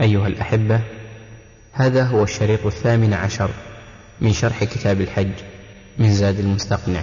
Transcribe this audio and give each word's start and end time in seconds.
أيها 0.00 0.26
الأحبة 0.26 0.80
هذا 1.72 2.04
هو 2.04 2.22
الشريط 2.22 2.66
الثامن 2.66 3.12
عشر 3.12 3.50
من 4.20 4.32
شرح 4.32 4.64
كتاب 4.64 5.00
الحج 5.00 5.32
من 5.98 6.14
زاد 6.14 6.38
المستقنع. 6.38 7.02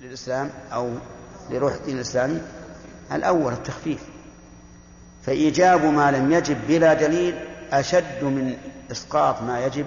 للإسلام 0.00 0.50
أو 0.72 0.90
لروح 1.50 1.74
الدين 1.74 1.96
الإسلامي 1.96 2.40
الأول 3.12 3.52
التخفيف. 3.52 4.00
فإيجاب 5.22 5.84
ما 5.84 6.10
لم 6.10 6.32
يجب 6.32 6.56
بلا 6.68 6.94
دليل 6.94 7.34
أشد 7.72 8.24
من 8.24 8.56
إسقاط 8.92 9.42
ما 9.42 9.66
يجب 9.66 9.86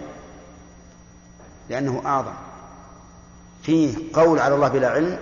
لأنه 1.70 2.02
أعظم. 2.06 2.34
فيه 3.64 3.96
قول 4.14 4.40
على 4.40 4.56
الله 4.56 4.68
بلا 4.68 4.90
علم 4.90 5.18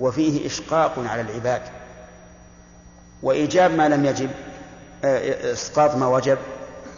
وفيه 0.00 0.46
إشقاق 0.46 0.98
على 0.98 1.20
العباد. 1.20 1.62
وإيجاب 3.22 3.70
ما 3.70 3.88
لم 3.88 4.04
يجب 4.04 4.30
إسقاط 5.04 5.94
ما 5.94 6.06
وجب 6.06 6.38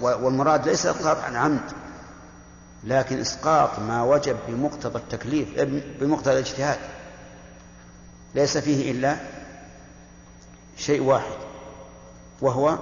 والمراد 0.01 0.69
ليس 0.69 0.87
إسقاط 0.87 1.17
عن 1.17 1.37
عمد 1.37 1.73
لكن 2.85 3.21
إسقاط 3.21 3.79
ما 3.79 4.03
وجب 4.03 4.37
بمقتضى 4.49 4.99
التكليف 4.99 5.49
بمقتضى 6.01 6.33
الاجتهاد. 6.33 6.79
ليس 8.35 8.59
فيه 8.59 8.93
إلا 8.93 9.17
شيء 10.77 11.03
واحد 11.03 11.37
وهو 12.41 12.79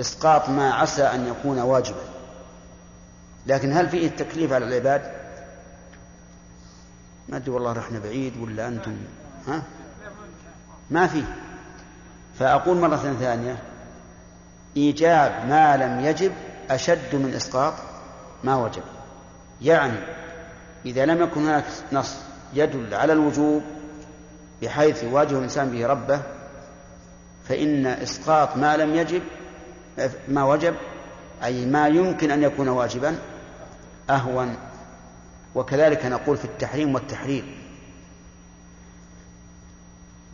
إسقاط 0.00 0.48
ما 0.48 0.74
عسى 0.74 1.02
أن 1.02 1.26
يكون 1.26 1.58
واجبا. 1.58 2.04
لكن 3.46 3.72
هل 3.72 3.88
فيه 3.88 4.06
التكليف 4.06 4.52
على 4.52 4.64
العباد؟ 4.64 5.12
ما 7.28 7.36
أدري 7.36 7.50
والله 7.50 7.72
رحنا 7.72 7.98
بعيد 7.98 8.36
ولا 8.42 8.68
أنتم 8.68 8.96
ها؟ 9.48 9.62
ما 10.90 11.06
فيه. 11.06 11.36
فأقول 12.38 12.76
مرة 12.76 12.96
ثانية 12.96 13.58
إيجاب 14.76 15.46
ما 15.48 15.76
لم 15.76 16.04
يجب 16.04 16.32
أشد 16.70 17.14
من 17.14 17.34
إسقاط 17.36 17.74
ما 18.44 18.56
وجب. 18.56 18.82
يعني 19.62 19.98
إذا 20.86 21.06
لم 21.06 21.22
يكن 21.22 21.40
هناك 21.40 21.64
نص 21.92 22.16
يدل 22.54 22.94
على 22.94 23.12
الوجوب 23.12 23.62
بحيث 24.62 25.02
يواجه 25.02 25.38
الإنسان 25.38 25.70
به 25.70 25.86
ربه 25.86 26.22
فإن 27.48 27.86
إسقاط 27.86 28.56
ما 28.56 28.76
لم 28.76 28.94
يجب 28.94 29.22
ما 30.28 30.44
وجب 30.44 30.74
أي 31.44 31.66
ما 31.66 31.88
يمكن 31.88 32.30
أن 32.30 32.42
يكون 32.42 32.68
واجبا 32.68 33.18
أهون. 34.10 34.56
وكذلك 35.54 36.06
نقول 36.06 36.36
في 36.36 36.44
التحريم 36.44 36.94
والتحرير. 36.94 37.44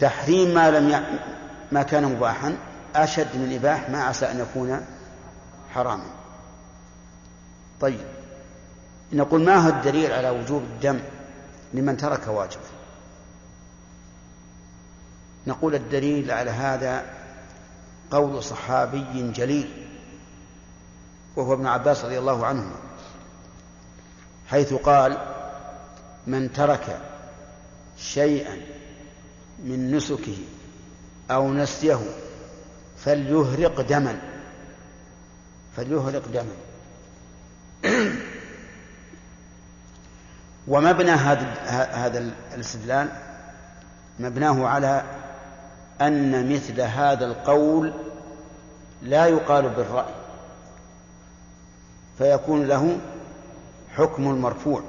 تحريم 0.01 0.55
ما 0.55 0.71
لم 0.71 0.91
ي... 0.91 1.01
ما 1.73 1.83
كان 1.83 2.05
مباحا 2.05 2.57
أشد 3.05 3.37
من 3.37 3.55
إباح 3.55 3.91
ما 3.91 4.03
عسى 4.03 4.31
أن 4.31 4.41
يكون 4.41 4.87
حراما. 5.75 6.11
طيب 7.81 8.07
نقول 9.13 9.45
ما 9.45 9.57
هو 9.57 9.69
الدليل 9.69 10.13
على 10.13 10.31
وجوب 10.31 10.63
الدم 10.63 11.01
لمن 11.75 11.97
ترك 11.97 12.29
واجب؟ 12.29 12.61
نقول 15.47 15.75
الدليل 15.75 16.31
على 16.31 16.51
هذا 16.51 17.05
قول 18.11 18.43
صحابي 18.43 19.33
جليل 19.33 19.87
وهو 21.37 21.53
ابن 21.53 21.67
عباس 21.67 22.05
رضي 22.05 22.19
الله 22.19 22.47
عنهما 22.47 22.77
حيث 24.49 24.75
قال 24.75 25.19
من 26.27 26.53
ترك 26.53 27.01
شيئا 27.99 28.61
من 29.65 29.97
نسكه 29.97 30.39
أو 31.31 31.53
نسيه 31.53 32.01
فليهرق 33.07 33.81
دما. 33.81 34.19
فليهرق 35.77 36.23
دما. 36.29 36.55
ومبنى 40.69 41.11
هذا 41.11 41.47
هذا 41.93 42.31
الاستدلال 42.55 43.09
مبناه 44.19 44.67
على 44.67 45.03
أن 46.01 46.53
مثل 46.53 46.81
هذا 46.81 47.27
القول 47.27 47.93
لا 49.03 49.27
يقال 49.27 49.69
بالرأي 49.69 50.15
فيكون 52.19 52.67
له 52.67 52.99
حكم 53.97 54.31
المرفوع. 54.31 54.83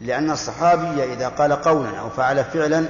لأن 0.00 0.30
الصحابي 0.30 1.12
إذا 1.12 1.28
قال 1.28 1.52
قولا 1.52 1.98
أو 1.98 2.10
فعل 2.10 2.44
فعلا 2.44 2.86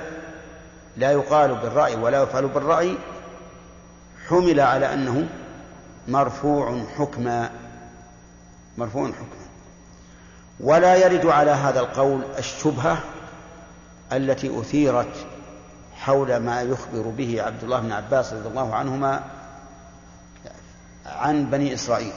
لا 0.96 1.12
يقال 1.12 1.54
بالرأي 1.54 1.96
ولا 1.96 2.22
يفعل 2.22 2.48
بالرأي 2.48 2.98
حمل 4.28 4.60
على 4.60 4.94
أنه 4.94 5.28
مرفوع 6.08 6.84
حكما. 6.98 7.50
مرفوع 8.78 9.08
حكما. 9.08 9.46
ولا 10.60 10.96
يرد 10.96 11.26
على 11.26 11.50
هذا 11.50 11.80
القول 11.80 12.20
الشبهة 12.38 12.98
التي 14.12 14.60
أثيرت 14.60 15.26
حول 15.96 16.36
ما 16.36 16.62
يخبر 16.62 17.02
به 17.02 17.42
عبد 17.42 17.64
الله 17.64 17.80
بن 17.80 17.92
عباس 17.92 18.32
رضي 18.32 18.48
الله 18.48 18.74
عنهما 18.74 19.24
عن 21.06 21.50
بني 21.50 21.74
إسرائيل 21.74 22.12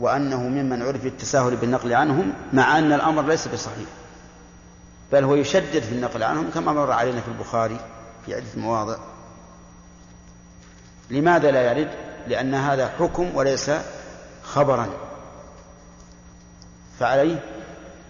وأنه 0.00 0.42
ممن 0.42 0.82
عرف 0.82 1.06
التساهل 1.06 1.56
بالنقل 1.56 1.92
عنهم 1.92 2.32
مع 2.52 2.78
أن 2.78 2.92
الأمر 2.92 3.22
ليس 3.22 3.48
بصحيح 3.48 3.88
بل 5.12 5.24
هو 5.24 5.34
يشدد 5.34 5.82
في 5.82 5.92
النقل 5.92 6.22
عنهم 6.22 6.50
كما 6.54 6.72
مر 6.72 6.92
علينا 6.92 7.20
في 7.20 7.28
البخاري 7.28 7.80
في 8.26 8.34
عدة 8.34 8.44
مواضع. 8.56 8.96
لماذا 11.10 11.50
لا 11.50 11.72
يرد؟ 11.72 11.90
لأن 12.28 12.54
هذا 12.54 12.88
حكم 12.98 13.36
وليس 13.36 13.70
خبرا. 14.42 14.88
فعليه 16.98 17.42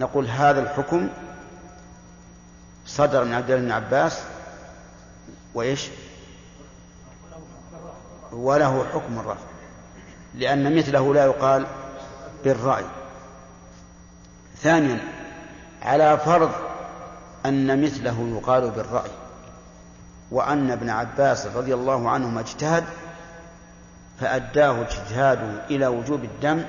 نقول 0.00 0.26
هذا 0.26 0.60
الحكم 0.62 1.08
صدر 2.86 3.24
من 3.24 3.34
عبد 3.34 3.50
الله 3.50 3.64
بن 3.64 3.72
عباس 3.72 4.20
وإيش؟ 5.54 5.88
وله 8.32 8.86
حكم 8.94 9.18
الرفع. 9.18 9.44
لأن 10.34 10.76
مثله 10.76 11.14
لا 11.14 11.24
يقال 11.24 11.66
بالرأي. 12.44 12.84
ثانيا 14.62 14.98
على 15.82 16.18
فرض 16.18 16.50
أن 17.46 17.82
مثله 17.82 18.38
يقال 18.38 18.70
بالرأي. 18.70 19.10
وأن 20.30 20.70
ابن 20.70 20.90
عباس 20.90 21.46
رضي 21.46 21.74
الله 21.74 22.10
عنهما 22.10 22.40
اجتهد 22.40 22.84
فأداه 24.20 24.82
اجتهاده 24.82 25.66
إلى 25.70 25.86
وجوب 25.86 26.24
الدم 26.24 26.64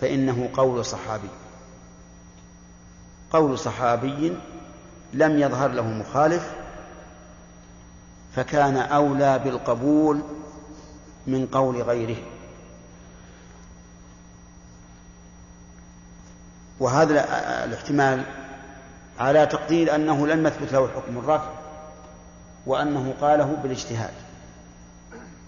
فإنه 0.00 0.48
قول 0.54 0.84
صحابي. 0.84 1.28
قول 3.30 3.58
صحابي 3.58 4.36
لم 5.12 5.38
يظهر 5.38 5.70
له 5.70 5.82
مخالف 5.82 6.52
فكان 8.36 8.76
أولى 8.76 9.38
بالقبول 9.38 10.22
من 11.26 11.46
قول 11.46 11.82
غيره. 11.82 12.16
وهذا 16.80 17.24
الاحتمال 17.64 18.24
على 19.18 19.46
تقدير 19.46 19.94
أنه 19.94 20.26
لم 20.26 20.46
يثبت 20.46 20.72
له 20.72 20.88
حكم 20.88 21.18
الرفع. 21.18 21.63
وأنه 22.66 23.14
قاله 23.20 23.56
بالاجتهاد. 23.62 24.12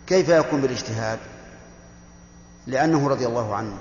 كيف 0.07 0.29
يكون 0.29 0.61
بالاجتهاد؟ 0.61 1.19
لأنه 2.67 3.09
رضي 3.09 3.27
الله 3.27 3.55
عنه 3.55 3.77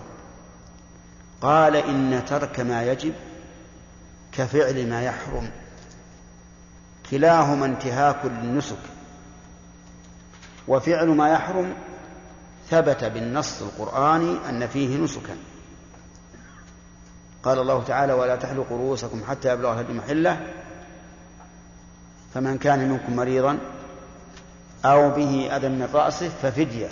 قال 1.41 1.75
إن 1.75 2.25
ترك 2.25 2.59
ما 2.59 2.83
يجب 2.83 3.13
كفعل 4.31 4.89
ما 4.89 5.03
يحرم. 5.03 5.49
كلاهما 7.11 7.65
انتهاك 7.65 8.25
للنسك. 8.25 8.77
وفعل 10.67 11.07
ما 11.07 11.29
يحرم 11.29 11.73
ثبت 12.69 13.03
بالنص 13.03 13.61
القرآني 13.61 14.49
أن 14.49 14.67
فيه 14.67 14.97
نسكا. 14.97 15.37
قال 17.43 17.59
الله 17.59 17.83
تعالى 17.83 18.13
ولا 18.13 18.35
تحلقوا 18.35 18.77
رؤوسكم 18.77 19.23
حتى 19.29 19.53
يبلغ 19.53 19.73
الهدي 19.73 19.93
محله 19.93 20.47
فمن 22.35 22.57
كان 22.57 22.89
منكم 22.89 23.15
مريضا 23.15 23.57
أو 24.85 25.09
به 25.09 25.49
أذى 25.55 25.67
من 25.67 25.89
رأسه 25.93 26.29
ففدية 26.41 26.87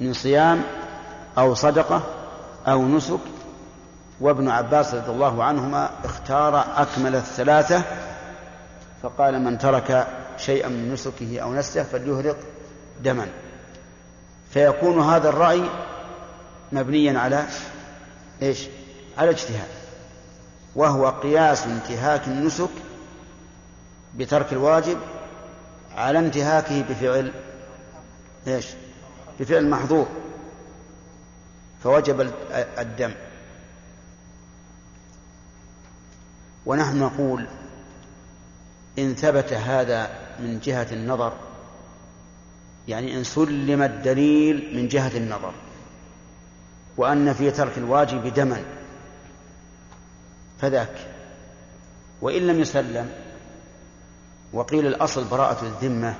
من 0.00 0.12
صيام 0.12 0.62
أو 1.38 1.54
صدقة 1.54 2.02
أو 2.66 2.88
نسك 2.88 3.20
وابن 4.20 4.48
عباس 4.48 4.94
رضي 4.94 5.10
الله 5.10 5.44
عنهما 5.44 5.90
اختار 6.04 6.64
أكمل 6.76 7.14
الثلاثة 7.16 7.82
فقال 9.02 9.42
من 9.44 9.58
ترك 9.58 10.06
شيئا 10.38 10.68
من 10.68 10.92
نسكه 10.92 11.40
أو 11.40 11.54
نسه 11.54 11.82
فليهرق 11.82 12.36
دما 13.04 13.26
فيكون 14.50 15.00
هذا 15.00 15.28
الرأي 15.28 15.62
مبنيا 16.72 17.18
على 17.18 17.44
إيش؟ 18.42 18.66
على 19.18 19.30
اجتهاد 19.30 19.68
وهو 20.76 21.08
قياس 21.08 21.66
انتهاك 21.66 22.26
النسك 22.26 22.70
بترك 24.16 24.52
الواجب 24.52 24.98
على 25.94 26.18
انتهاكه 26.18 26.82
بفعل 26.82 27.32
إيش؟ 28.46 28.66
بفعل 29.40 29.70
محظور 29.70 30.08
فوجب 31.82 32.32
الدم. 32.78 33.12
ونحن 36.66 36.98
نقول 36.98 37.46
إن 38.98 39.14
ثبت 39.14 39.52
هذا 39.52 40.10
من 40.40 40.60
جهة 40.60 40.86
النظر 40.92 41.32
يعني 42.88 43.18
إن 43.18 43.24
سلم 43.24 43.82
الدليل 43.82 44.76
من 44.76 44.88
جهة 44.88 45.16
النظر 45.16 45.52
وأن 46.96 47.32
في 47.32 47.50
ترك 47.50 47.78
الواجب 47.78 48.34
دما 48.34 48.62
فذاك. 50.60 50.94
وإن 52.22 52.46
لم 52.46 52.60
يسلم 52.60 53.10
وقيل 54.52 54.86
الأصل 54.86 55.24
براءة 55.24 55.62
الذمة 55.64 56.14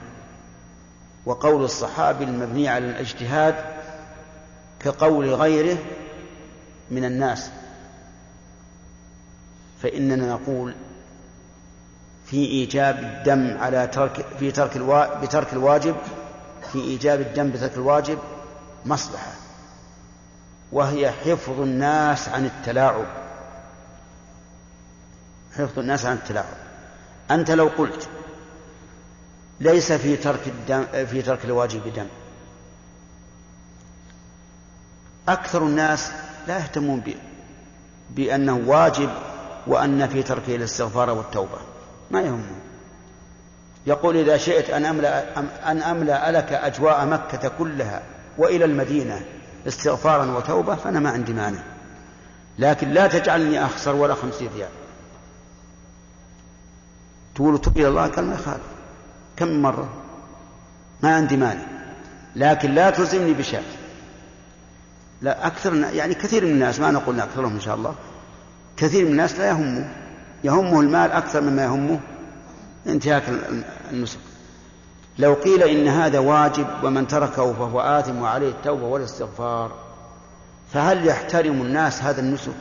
وقول 1.27 1.65
الصحابي 1.65 2.25
المبني 2.25 2.69
على 2.69 2.91
الاجتهاد 2.91 3.55
كقول 4.81 5.35
غيره 5.35 5.79
من 6.91 7.05
الناس. 7.05 7.51
فإننا 9.83 10.33
نقول 10.33 10.75
في 12.27 12.37
إيجاب 12.37 12.99
الدم 12.99 13.59
على 13.61 13.87
ترك 13.87 14.27
في 14.39 14.51
ترك 14.51 14.77
الوا... 14.77 15.21
بترك 15.21 15.53
الواجب 15.53 15.97
في 16.73 16.79
إيجاب 16.79 17.21
الدم 17.21 17.51
بترك 17.51 17.75
الواجب 17.75 18.19
مصلحة 18.87 19.33
وهي 20.73 21.11
حفظ 21.11 21.61
الناس 21.61 22.29
عن 22.29 22.45
التلاعب. 22.45 23.07
حفظ 25.57 25.79
الناس 25.79 26.07
عن 26.07 26.17
التلاعب. 26.17 26.57
أنت 27.31 27.51
لو 27.51 27.67
قلت 27.79 28.09
ليس 29.61 29.93
في 29.93 30.17
ترك 30.17 30.41
الدم 30.47 30.85
في 31.07 31.23
ترك 31.23 31.45
الواجب 31.45 31.95
دم. 31.95 32.07
أكثر 35.29 35.63
الناس 35.63 36.11
لا 36.49 36.59
يهتمون 36.59 37.03
بأنه 38.11 38.63
واجب 38.67 39.11
وأن 39.67 40.09
في 40.09 40.23
تركه 40.23 40.57
الاستغفار 40.57 41.11
والتوبة. 41.11 41.59
ما 42.11 42.21
يهمهم. 42.21 42.61
يقول 43.87 44.17
إذا 44.17 44.37
شئت 44.37 44.71
أن 44.71 44.85
أملأ, 44.85 45.39
أن 45.71 45.83
أملأ 45.83 46.31
لك 46.31 46.53
أجواء 46.53 47.07
مكة 47.07 47.49
كلها 47.59 48.03
وإلى 48.39 48.65
المدينة 48.65 49.25
استغفارا 49.69 50.37
وتوبة 50.37 50.75
فأنا 50.75 51.01
ما 51.01 51.11
عندي 51.11 51.33
مانع. 51.33 51.63
لكن 52.59 52.91
لا 52.91 53.07
تجعلني 53.07 53.65
أخسر 53.65 53.95
ولا 53.97 54.15
خمسين 54.15 54.49
ريال. 54.55 54.69
تقول 57.35 57.61
تب 57.61 57.79
إلى 57.79 57.89
الله؟ 57.89 58.07
قال 58.07 58.25
ما 58.25 58.35
يخالف. 58.35 58.78
كم 59.38 59.62
مرة؟ 59.62 59.88
ما 61.02 61.14
عندي 61.14 61.37
مانع. 61.37 61.62
لكن 62.37 62.70
لا 62.70 62.90
تلزمني 62.90 63.32
بشيء 63.32 63.62
لا 65.23 65.46
أكثر 65.46 65.75
يعني 65.75 66.14
كثير 66.14 66.44
من 66.44 66.50
الناس 66.50 66.81
ما 66.81 66.90
نقول 66.90 67.20
أكثرهم 67.20 67.52
إن 67.52 67.61
شاء 67.61 67.75
الله 67.75 67.94
كثير 68.76 69.05
من 69.05 69.11
الناس 69.11 69.38
لا 69.38 69.49
يهمه. 69.49 69.90
يهمه 70.44 70.81
المال 70.81 71.12
أكثر 71.12 71.40
مما 71.40 71.64
يهمه 71.64 72.00
انتهاك 72.87 73.23
النسك. 73.90 74.19
لو 75.19 75.35
قيل 75.35 75.62
إن 75.62 75.88
هذا 75.88 76.19
واجب 76.19 76.67
ومن 76.82 77.06
تركه 77.06 77.52
فهو 77.52 77.81
آثم 77.81 78.23
وعليه 78.23 78.49
التوبة 78.49 78.87
والاستغفار 78.87 79.73
فهل 80.73 81.06
يحترم 81.06 81.62
الناس 81.62 82.02
هذا 82.02 82.20
النسك؟ 82.20 82.52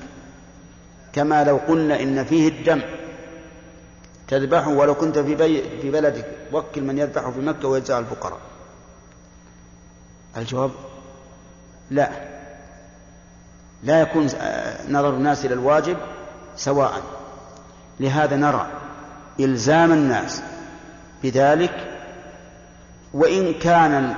كما 1.14 1.44
لو 1.44 1.58
قلنا 1.68 2.02
إن 2.02 2.24
فيه 2.24 2.48
الدم. 2.48 2.82
تذبحه 4.28 4.70
ولو 4.70 4.96
كنت 4.96 5.20
في, 5.20 5.36
بي 5.36 5.80
في 5.82 5.92
بلدك. 5.92 6.26
وكل 6.54 6.82
من 6.82 6.98
يذبحه 6.98 7.32
في 7.32 7.40
مكة 7.40 7.68
ويجزع 7.68 8.00
الفقراء. 8.00 8.40
الجواب 10.38 10.72
لا. 11.92 12.10
لا 13.84 14.02
يكون 14.02 14.26
نظر 14.90 15.10
الناس 15.10 15.46
إلى 15.46 15.54
الواجب 15.54 15.98
سواء. 16.56 17.02
لهذا 18.00 18.36
نرى 18.36 18.68
إلزام 19.40 19.92
الناس 19.92 20.42
بذلك. 21.24 21.94
وإن 23.14 23.54
كان 23.54 24.16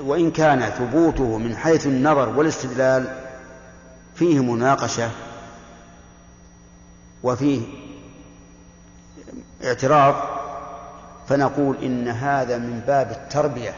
وإن 0.00 0.30
كان 0.30 0.60
ثبوته 0.60 1.38
من 1.38 1.56
حيث 1.56 1.86
النظر 1.86 2.28
والاستدلال 2.28 3.08
فيه 4.14 4.42
مناقشة 4.42 5.10
وفيه 7.22 7.60
اعتراض 9.64 10.14
فنقول 11.28 11.76
إن 11.82 12.08
هذا 12.08 12.58
من 12.58 12.82
باب 12.86 13.10
التربية 13.10 13.74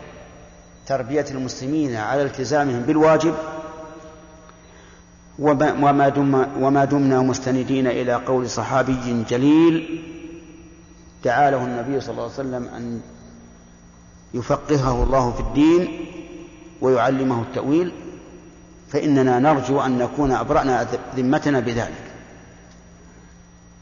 تربية 0.87 1.25
المسلمين 1.31 1.97
على 1.97 2.23
التزامهم 2.23 2.83
بالواجب 2.83 3.35
وما, 5.39 6.09
دم 6.09 6.47
وما 6.61 6.85
دمنا 6.85 7.21
مستندين 7.21 7.87
إلى 7.87 8.15
قول 8.15 8.51
صحابي 8.51 9.25
جليل 9.31 10.03
دعا 11.25 11.51
له 11.51 11.65
النبي 11.65 12.01
صلى 12.01 12.11
الله 12.11 12.23
عليه 12.23 12.33
وسلم 12.33 12.69
أن 12.77 13.01
يفقهه 14.35 15.03
الله 15.03 15.33
في 15.33 15.41
الدين 15.41 16.07
ويعلمه 16.81 17.43
التأويل 17.43 17.93
فإننا 18.89 19.39
نرجو 19.39 19.81
أن 19.81 19.99
نكون 19.99 20.33
أبرأنا 20.33 20.87
ذمتنا 21.17 21.61
بذلك. 21.61 22.05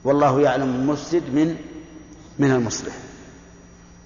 والله 0.05 0.41
يعلم 0.41 0.75
المفسد 0.75 1.23
من 1.35 1.57
من 2.39 2.51
المصلح. 2.51 2.93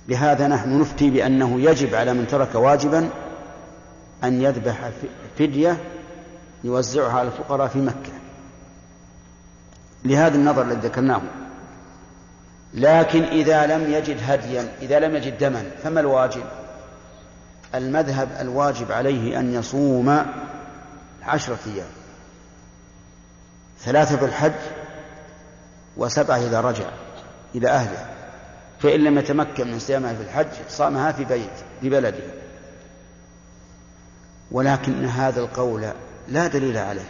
لهذا 0.08 0.48
نحن 0.48 0.80
نفتي 0.80 1.10
بأنه 1.10 1.60
يجب 1.60 1.94
على 1.94 2.14
من 2.14 2.26
ترك 2.26 2.54
واجبا 2.54 3.10
أن 4.24 4.42
يذبح 4.42 4.90
فدية 5.38 5.76
يوزعها 6.64 7.12
على 7.12 7.28
الفقراء 7.28 7.68
في 7.68 7.78
مكة. 7.78 8.12
لهذا 10.04 10.36
النظر 10.36 10.62
الذي 10.62 10.88
ذكرناه. 10.88 11.20
لكن 12.74 13.22
إذا 13.22 13.66
لم 13.66 13.92
يجد 13.92 14.16
هديا 14.26 14.72
إذا 14.82 14.98
لم 14.98 15.16
يجد 15.16 15.38
دما 15.38 15.64
فما 15.82 16.00
الواجب؟ 16.00 16.44
المذهب 17.74 18.28
الواجب 18.40 18.92
عليه 18.92 19.40
أن 19.40 19.54
يصوم 19.54 20.26
عشرة 21.22 21.58
أيام. 21.66 21.88
ثلاثة 23.80 24.16
في 24.16 24.24
الحج 24.24 24.52
وسبعة 25.96 26.36
إذا 26.36 26.60
رجع 26.60 26.84
إلى 27.54 27.68
أهله. 27.68 28.17
فإن 28.80 29.00
لم 29.04 29.18
يتمكن 29.18 29.70
من 29.70 29.78
صيامها 29.78 30.14
في 30.14 30.22
الحج 30.22 30.46
صامها 30.68 31.12
في 31.12 31.24
بيت 31.24 31.50
في 31.80 31.88
بلده. 31.88 32.24
ولكن 34.50 35.04
هذا 35.04 35.40
القول 35.40 35.88
لا 36.28 36.46
دليل 36.46 36.76
عليه. 36.76 37.08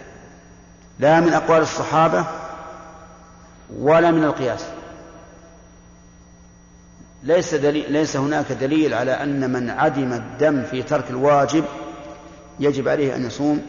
لا 0.99 1.21
من 1.21 1.33
أقوال 1.33 1.63
الصحابة 1.63 2.25
ولا 3.79 4.11
من 4.11 4.25
القياس. 4.25 4.65
ليس 7.23 7.55
دليل 7.55 7.93
ليس 7.93 8.17
هناك 8.17 8.53
دليل 8.53 8.95
على 8.95 9.13
أن 9.13 9.53
من 9.53 9.71
عدم 9.71 10.13
الدم 10.13 10.63
في 10.63 10.83
ترك 10.83 11.11
الواجب 11.11 11.65
يجب 12.61 12.89
عليه 12.89 13.17
أن 13.17 13.27
يصوم 13.27 13.67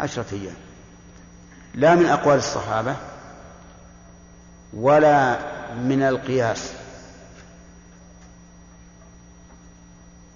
عشرة 0.00 0.26
أيام. 0.32 0.54
لا 1.74 1.94
من 1.94 2.06
أقوال 2.06 2.38
الصحابة 2.38 2.96
ولا 4.74 5.38
من 5.74 6.02
القياس. 6.02 6.72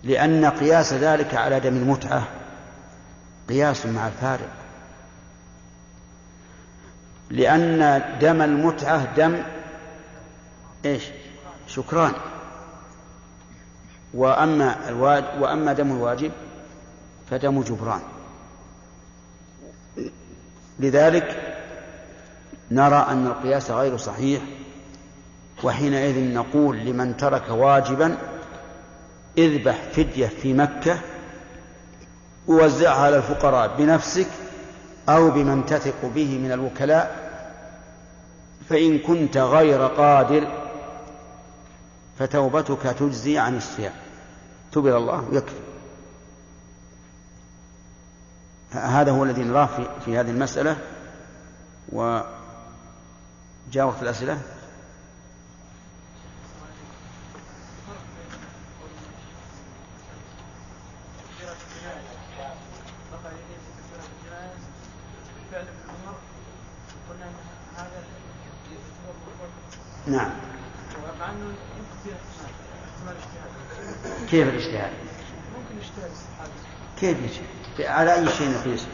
لأن 0.08 0.44
قياس 0.44 0.92
ذلك 0.92 1.34
على 1.34 1.60
دم 1.60 1.76
المتعة 1.76 2.28
قياس 3.48 3.86
مع 3.86 4.08
الفارق. 4.08 4.48
لأن 7.30 8.02
دم 8.20 8.42
المتعة 8.42 9.14
دم 9.16 9.42
إيش؟ 10.84 11.04
شكران. 11.66 12.12
وأما 14.14 14.88
الواجب 14.88 15.40
وأما 15.40 15.72
دم 15.72 15.92
الواجب 15.92 16.32
فدم 17.30 17.62
جبران. 17.62 18.00
لذلك 20.78 21.54
نرى 22.70 23.06
أن 23.08 23.26
القياس 23.26 23.70
غير 23.70 23.96
صحيح 23.96 24.42
وحينئذ 25.62 26.34
نقول 26.34 26.76
لمن 26.78 27.16
ترك 27.16 27.50
واجبا 27.50 28.16
اذبح 29.38 29.83
فدية 29.92 30.26
في 30.26 30.52
مكة 30.52 30.99
ووزعها 32.49 33.04
على 33.04 33.16
الفقراء 33.16 33.76
بنفسك 33.76 34.28
أو 35.09 35.30
بمن 35.30 35.66
تثق 35.66 36.07
به 36.14 36.38
من 36.38 36.52
الوكلاء 36.52 37.28
فإن 38.68 38.99
كنت 38.99 39.37
غير 39.37 39.87
قادر 39.87 40.49
فتوبتك 42.18 42.83
تجزي 42.83 43.38
عن 43.38 43.57
الصيام. 43.57 43.92
تب 44.73 44.87
إلى 44.87 44.97
الله 44.97 45.25
ويكفي 45.33 45.68
هذا 48.71 49.11
هو 49.11 49.25
الذي 49.25 49.42
نراه 49.42 49.68
في, 50.04 50.18
هذه 50.18 50.30
المسألة 50.30 50.76
وجاء 51.92 52.26
وقت 53.76 54.02
الأسئلة 54.02 54.38
نعم 70.07 70.30
كيف 74.30 74.49
الاجتهاد؟ 74.49 74.92
ممكن 75.57 75.76
يجتهد 75.76 76.11
كيف 77.00 77.18
يجتهد؟ 77.23 77.59
على 77.98 78.14
أي 78.14 78.28
شيء 78.28 78.50
يقيس؟ 78.50 78.86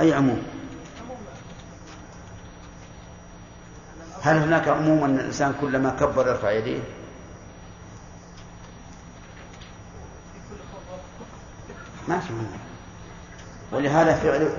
أي 0.00 0.14
عموم؟ 0.14 0.42
هل 4.22 4.36
هناك 4.36 4.68
عموم 4.68 5.04
أن 5.04 5.18
الإنسان 5.18 5.54
كلما 5.60 5.90
كبر 5.90 6.28
يرفع 6.28 6.50
يديه؟ 6.50 6.80
ما 12.08 12.20
في 12.20 12.32
ولهذا 13.72 14.14
فعل 14.14 14.50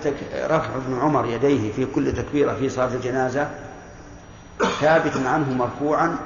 رفع 0.51 0.75
ابن 0.75 0.99
عمر 0.99 1.25
يديه 1.25 1.71
في 1.71 1.85
كل 1.85 2.13
تكبيرة 2.13 2.53
في 2.53 2.69
صلاة 2.69 2.93
الجنازة 2.93 3.49
ثابت 4.81 5.17
عنه 5.17 5.53
مرفوعا 5.53 6.17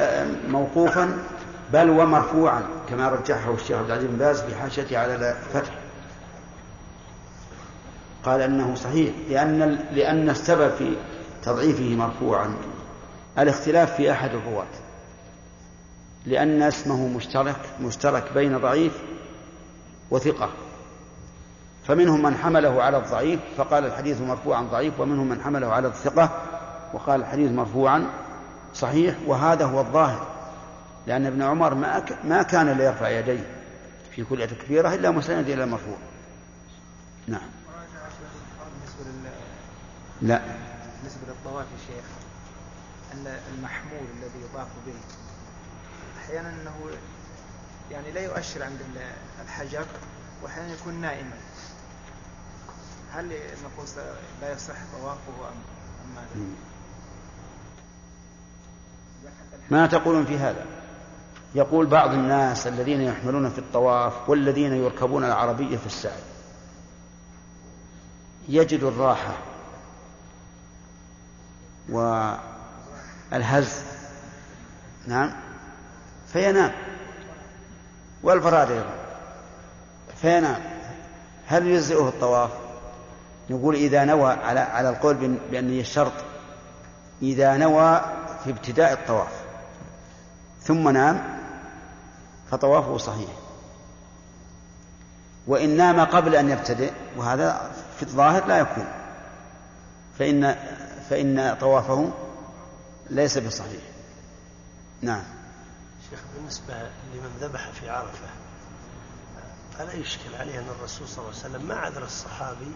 آه، 0.00 0.26
موقوفا 0.48 1.18
بل 1.72 1.90
ومرفوعا 1.90 2.62
كما 2.88 3.08
رجحه 3.08 3.54
الشيخ 3.54 3.78
عبد 3.78 3.90
العزيز 3.90 4.10
بن 4.10 4.16
باز 4.16 4.40
في 4.42 4.54
حاشته 4.54 4.98
على 4.98 5.14
الفتح 5.14 5.79
قال 8.24 8.40
أنه 8.40 8.74
صحيح 8.74 9.14
لأن 9.28 9.78
لأن 9.92 10.30
السبب 10.30 10.70
في 10.70 10.96
تضعيفه 11.42 11.96
مرفوعا. 11.96 12.54
الاختلاف 13.38 13.94
في 13.96 14.12
أحد 14.12 14.30
الرواة. 14.30 14.66
لأن 16.26 16.62
اسمه 16.62 17.08
مشترك 17.08 17.60
مشترك 17.80 18.32
بين 18.34 18.58
ضعيف 18.58 18.92
وثقة. 20.10 20.50
فمنهم 21.84 22.22
من 22.22 22.36
حمله 22.36 22.82
على 22.82 22.96
الضعيف 22.96 23.40
فقال 23.56 23.84
الحديث 23.84 24.20
مرفوعا 24.20 24.62
ضعيف 24.62 25.00
ومنهم 25.00 25.28
من 25.28 25.40
حمله 25.40 25.66
على 25.72 25.88
الثقة 25.88 26.42
وقال 26.94 27.20
الحديث 27.20 27.50
مرفوعا 27.52 28.06
صحيح 28.74 29.14
وهذا 29.26 29.64
هو 29.64 29.80
الظاهر. 29.80 30.26
لأن 31.06 31.26
ابن 31.26 31.42
عمر 31.42 31.74
ما 31.74 32.04
ما 32.24 32.42
كان 32.42 32.68
ليرفع 32.68 33.08
يديه 33.08 33.46
في 34.10 34.24
كل 34.24 34.46
تكبيرة 34.46 34.94
إلا 34.94 35.10
مسند 35.10 35.48
إلى 35.48 35.64
المرفوع 35.64 35.96
نعم. 37.28 37.59
لا 40.22 40.42
بالنسبة 40.98 41.20
للطواف 41.28 41.66
يا 41.72 41.94
شيخ 41.94 42.04
أن 43.12 43.38
المحمول 43.54 44.04
الذي 44.18 44.44
يطاف 44.44 44.68
به 44.86 44.94
أحيانا 46.18 46.48
أنه 46.48 46.90
يعني 47.90 48.10
لا 48.10 48.20
يؤشر 48.20 48.62
عند 48.62 48.78
الحجر 49.44 49.86
وأحيانا 50.42 50.72
يكون 50.72 50.94
نائما 50.94 51.36
هل 53.12 53.24
نقول 53.64 53.86
لا 54.42 54.52
يصح 54.52 54.74
طوافه 55.00 55.48
أم 55.48 56.14
ماذا؟ 56.14 56.46
ما 59.70 59.86
تقولون 59.86 60.24
في 60.24 60.38
هذا؟ 60.38 60.66
يقول 61.54 61.86
بعض 61.86 62.10
الناس 62.12 62.66
الذين 62.66 63.00
يحملون 63.00 63.50
في 63.50 63.58
الطواف 63.58 64.28
والذين 64.28 64.72
يركبون 64.72 65.24
العربية 65.24 65.76
في 65.76 65.86
السعي 65.86 66.22
يجد 68.48 68.82
الراحة 68.82 69.49
والهز. 71.88 73.82
نعم. 75.06 75.32
فينام. 76.32 76.72
والفراد 78.22 78.70
أيضا. 78.70 78.94
فينام. 80.16 80.60
هل 81.46 81.66
يجزئه 81.66 82.08
الطواف؟ 82.08 82.50
نقول 83.50 83.74
إذا 83.74 84.04
نوى 84.04 84.32
على 84.32 84.60
على 84.60 84.88
القول 84.88 85.14
بأن 85.50 85.80
الشرط 85.80 86.12
إذا 87.22 87.56
نوى 87.56 88.00
في 88.44 88.50
ابتداء 88.50 88.92
الطواف. 88.92 89.32
ثم 90.62 90.88
نام 90.88 91.38
فطوافه 92.50 92.98
صحيح. 92.98 93.30
وإن 95.46 95.76
نام 95.76 96.00
قبل 96.00 96.34
أن 96.34 96.50
يبتدئ 96.50 96.92
وهذا 97.16 97.70
في 97.96 98.02
الظاهر 98.02 98.46
لا 98.46 98.58
يكون. 98.58 98.86
فإن 100.18 100.56
فإن 101.10 101.56
طوافه 101.60 102.10
ليس 103.10 103.38
بصحيح. 103.38 103.82
نعم. 105.02 105.22
شيخ 106.10 106.18
بالنسبة 106.36 106.74
لمن 107.14 107.30
ذبح 107.40 107.70
في 107.70 107.90
عرفة 107.90 108.26
فلا 109.78 109.92
يشكل 109.92 110.34
عليه 110.34 110.58
أن 110.58 110.66
الرسول 110.78 111.08
صلى 111.08 111.18
الله 111.18 111.38
عليه 111.38 111.54
وسلم 111.54 111.68
ما 111.68 111.74
عذر 111.74 112.04
الصحابي 112.04 112.72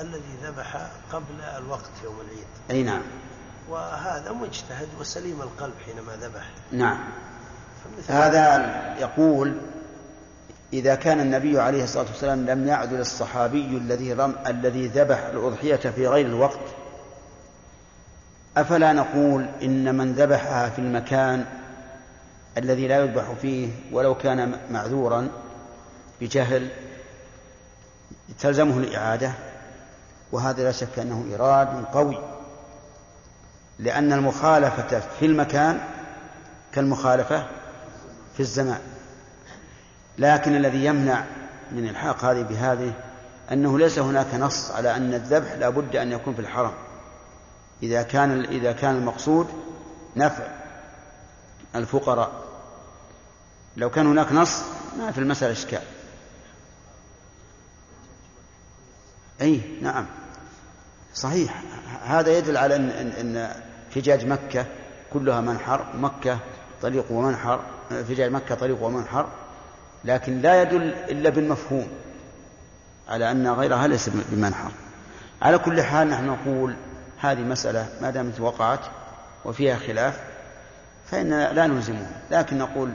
الذي 0.00 0.36
ذبح 0.42 0.86
قبل 1.12 1.40
الوقت 1.40 1.90
يوم 2.04 2.20
العيد. 2.20 2.46
أي 2.70 2.82
نعم. 2.82 3.02
وهذا 3.68 4.32
مجتهد 4.32 4.88
وسليم 5.00 5.42
القلب 5.42 5.74
حينما 5.86 6.16
ذبح. 6.16 6.50
نعم. 6.72 6.98
هذا 8.08 8.64
يقول 9.00 9.56
إذا 10.72 10.94
كان 10.94 11.20
النبي 11.20 11.60
عليه 11.60 11.84
الصلاة 11.84 12.06
والسلام 12.06 12.46
لم 12.46 12.68
يعدل 12.68 13.00
الصحابي 13.00 13.76
الذي 13.76 14.12
رم 14.12 14.34
الذي 14.46 14.86
ذبح 14.86 15.18
الأضحية 15.18 15.76
في 15.76 16.06
غير 16.06 16.26
الوقت 16.26 16.58
أفلا 18.56 18.92
نقول 18.92 19.46
إن 19.62 19.94
من 19.94 20.12
ذبحها 20.12 20.68
في 20.68 20.78
المكان 20.78 21.44
الذي 22.58 22.88
لا 22.88 22.98
يذبح 22.98 23.32
فيه 23.42 23.68
ولو 23.92 24.14
كان 24.14 24.58
معذورا 24.70 25.28
بجهل 26.20 26.68
تلزمه 28.38 28.78
الإعادة 28.78 29.32
وهذا 30.32 30.62
لا 30.62 30.72
شك 30.72 30.98
أنه 30.98 31.34
إراد 31.34 31.84
قوي 31.84 32.18
لأن 33.78 34.12
المخالفة 34.12 35.00
في 35.20 35.26
المكان 35.26 35.80
كالمخالفة 36.72 37.46
في 38.34 38.40
الزمان. 38.40 38.80
لكن 40.18 40.56
الذي 40.56 40.84
يمنع 40.84 41.24
من 41.72 41.88
الحاق 41.88 42.24
هذه 42.24 42.42
بهذه 42.42 42.92
أنه 43.52 43.78
ليس 43.78 43.98
هناك 43.98 44.34
نص 44.34 44.70
على 44.70 44.96
أن 44.96 45.14
الذبح 45.14 45.52
لا 45.52 45.68
بد 45.68 45.96
أن 45.96 46.12
يكون 46.12 46.34
في 46.34 46.40
الحرم. 46.40 46.72
إذا 47.82 48.02
كان 48.02 48.44
إذا 48.44 48.72
كان 48.72 48.94
المقصود 48.94 49.46
نفع 50.16 50.46
الفقراء. 51.74 52.30
لو 53.76 53.90
كان 53.90 54.06
هناك 54.06 54.32
نص 54.32 54.62
ما 54.98 55.10
في 55.12 55.18
المسألة 55.18 55.52
إشكال. 55.52 55.82
أي 59.40 59.60
نعم. 59.82 60.06
صحيح. 61.14 61.62
هذا 62.02 62.38
يدل 62.38 62.56
على 62.56 62.76
أن, 62.76 62.90
أن 62.90 63.62
فجاج 63.90 64.26
مكة 64.26 64.66
كلها 65.12 65.40
منحر 65.40 65.86
ومكة 65.94 66.38
طريق 66.82 67.12
ومنحر 67.12 67.60
فجاج 67.88 68.32
مكة 68.32 68.54
طريق 68.54 68.82
ومنحر 68.82 69.28
لكن 70.04 70.40
لا 70.40 70.62
يدل 70.62 70.82
إلا 70.92 71.30
بالمفهوم 71.30 71.88
على 73.08 73.30
أن 73.30 73.48
غيرها 73.48 73.86
ليس 73.86 74.08
بمنحر. 74.08 74.70
على 75.42 75.58
كل 75.58 75.82
حال 75.82 76.08
نحن 76.08 76.26
نقول 76.26 76.76
هذه 77.20 77.40
مسألة 77.40 77.86
ما 78.00 78.10
دامت 78.10 78.40
وقعت 78.40 78.80
وفيها 79.44 79.76
خلاف 79.76 80.20
فإن 81.10 81.30
لا 81.30 81.66
نلزمها. 81.66 82.10
لكن 82.30 82.58
نقول 82.58 82.90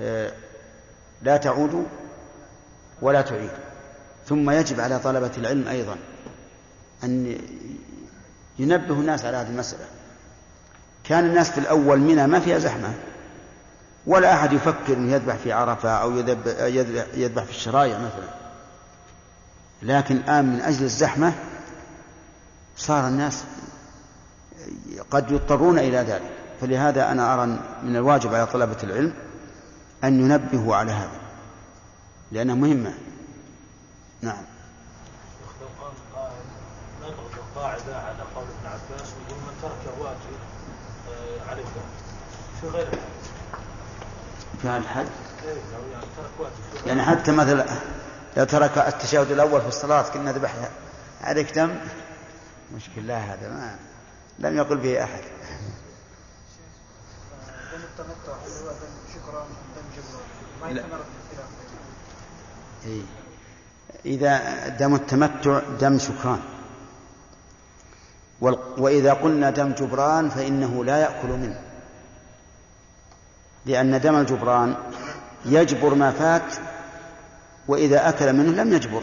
آه، 0.00 0.32
لا 1.22 1.36
تعودوا 1.36 1.84
ولا 3.02 3.22
تعيدوا 3.22 3.56
ثم 4.26 4.50
يجب 4.50 4.80
على 4.80 4.98
طلبة 4.98 5.30
العلم 5.38 5.68
أيضا 5.68 5.96
أن 7.04 7.38
ينبه 8.58 8.94
الناس 8.94 9.24
على 9.24 9.36
هذه 9.36 9.48
المسألة. 9.48 9.84
كان 11.04 11.24
الناس 11.24 11.50
في 11.50 11.58
الأول 11.58 11.98
منى 11.98 12.26
ما 12.26 12.40
فيها 12.40 12.58
زحمة 12.58 12.94
ولا 14.06 14.34
أحد 14.34 14.52
يفكر 14.52 14.92
أن 14.92 15.10
يذبح 15.10 15.34
في 15.34 15.52
عرفة 15.52 15.90
أو 15.90 16.16
يذبح 17.14 17.44
في 17.44 17.50
الشرايع 17.50 17.98
مثلا. 17.98 18.28
لكن 19.82 20.16
الآن 20.16 20.44
من 20.44 20.60
أجل 20.60 20.84
الزحمة 20.84 21.32
صار 22.78 23.08
الناس 23.08 23.44
قد 25.10 25.30
يضطرون 25.30 25.78
إلى 25.78 25.96
ذلك. 25.96 26.30
فلهذا 26.60 27.12
أنا 27.12 27.34
أرى 27.34 27.46
من 27.82 27.96
الواجب 27.96 28.34
على 28.34 28.46
طلبة 28.46 28.76
العلم 28.82 29.14
أن 30.04 30.20
ينبهوا 30.20 30.76
على 30.76 30.92
هذا 30.92 31.20
لأنها 32.32 32.54
مهمة. 32.54 32.94
نعم. 34.22 34.42
القاعدة 37.58 37.96
على 37.96 38.22
قول 38.34 38.44
ابن 38.44 38.66
عباس 38.66 39.08
ترك 39.62 39.94
واجب 40.00 40.38
عليه 41.48 41.64
في 42.60 42.68
غير 42.68 42.86
في 44.62 44.68
هذا 44.68 44.76
الحد؟ 44.76 45.06
يعني 46.86 47.02
حتى 47.02 47.32
مثلا 47.32 47.64
لو 48.36 48.44
ترك 48.44 48.78
التشهد 48.78 49.30
الأول 49.30 49.60
في 49.60 49.68
الصلاة 49.68 50.02
كنا 50.02 50.32
ذبح 50.32 50.54
عليك 51.22 51.54
دم؟ 51.54 51.76
مشكلة. 52.74 53.04
لا 53.04 53.18
هذا 53.18 53.48
ما 53.48 53.76
لم 54.38 54.56
يقل 54.56 54.76
به 54.76 55.04
أحد. 55.04 55.22
لا. 60.70 60.84
إيه. 62.86 63.02
إذا 64.06 64.68
دم 64.68 64.94
التمتع 64.94 65.60
دم 65.80 65.98
شكران. 65.98 66.40
وإذا 68.78 69.12
قلنا 69.12 69.50
دم 69.50 69.72
جبران 69.72 70.30
فإنه 70.30 70.84
لا 70.84 70.98
يأكل 70.98 71.28
منه. 71.28 71.60
لأن 73.66 74.00
دم 74.00 74.16
الجبران 74.16 74.76
يجبر 75.44 75.94
ما 75.94 76.12
فات 76.12 76.54
وإذا 77.68 78.08
أكل 78.08 78.32
منه 78.32 78.62
لم 78.62 78.72
يجبر. 78.72 79.02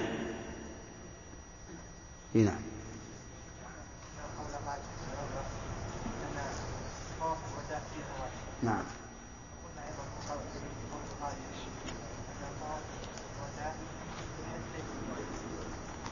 نعم. 2.34 2.75
نعم. 8.66 8.84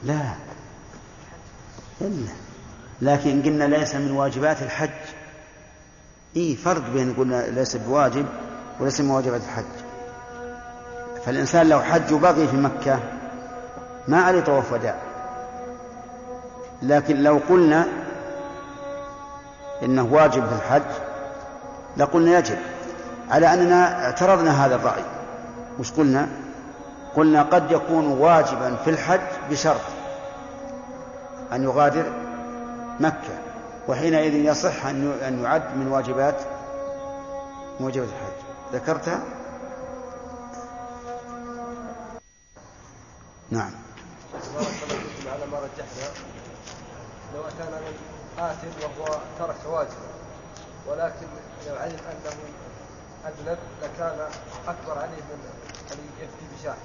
لا. 0.02 0.34
إلا. 2.00 2.32
لكن 3.02 3.42
قلنا 3.42 3.64
ليس 3.64 3.94
من 3.94 4.10
واجبات 4.10 4.62
الحج. 4.62 4.90
إيه 6.36 6.56
فرق 6.56 6.90
بين 6.90 7.14
قلنا 7.14 7.46
ليس 7.50 7.76
بواجب 7.76 8.26
وليس 8.80 9.00
من 9.00 9.10
واجبات 9.10 9.40
الحج. 9.42 9.64
فالإنسان 11.26 11.68
لو 11.68 11.80
حج 11.80 12.12
وبقي 12.12 12.48
في 12.48 12.56
مكة 12.56 13.00
ما 14.08 14.22
عليه 14.22 14.40
طواف 14.40 14.72
وداع. 14.72 14.98
لكن 16.82 17.22
لو 17.22 17.40
قلنا 17.48 17.86
إنه 19.82 20.02
واجب 20.02 20.48
في 20.48 20.54
الحج 20.54 21.03
لقلنا 21.96 22.38
يجب 22.38 22.58
على 23.30 23.54
أننا 23.54 24.04
اعترضنا 24.04 24.66
هذا 24.66 24.74
الرأي. 24.74 25.04
وش 25.78 25.92
قلنا؟ 25.92 26.28
قلنا 27.16 27.42
قد 27.42 27.70
يكون 27.70 28.06
واجبا 28.06 28.76
في 28.76 28.90
الحج 28.90 29.20
بشرط 29.50 29.80
أن 31.52 31.62
يغادر 31.62 32.12
مكة 33.00 33.38
وحينئذ 33.88 34.34
يصح 34.34 34.86
أن 34.86 35.40
يعد 35.44 35.76
من 35.76 35.86
واجبات 35.86 36.36
واجبات 37.80 38.08
الحج. 38.08 38.44
ذكرتها؟ 38.72 39.20
نعم. 43.50 43.70
على 45.32 45.46
ما 45.52 45.58
رجحنا 45.58 46.08
لو 47.34 47.42
كان 47.58 47.72
آثم 48.38 49.00
وهو 49.00 49.18
ترك 49.38 49.56
واجبا 49.70 50.23
ولكن 50.86 51.26
لو 51.68 51.76
علم 51.76 51.98
أنه 52.10 52.36
أذنب 53.26 53.58
لكان 53.82 54.28
أكبر 54.68 54.98
عليه 54.98 55.16
من 55.16 55.38
أن 55.92 55.98
يفتي 56.20 56.46
بشاحن. 56.60 56.78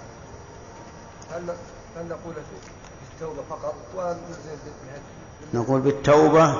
هل 1.31 1.55
هل 1.97 2.07
نقول 2.07 2.33
بالتوبة 3.11 3.41
فقط 3.49 3.75
ونلزم 3.95 4.59
بالهدي؟ 4.81 5.53
نقول 5.53 5.81
بالتوبة 5.81 6.55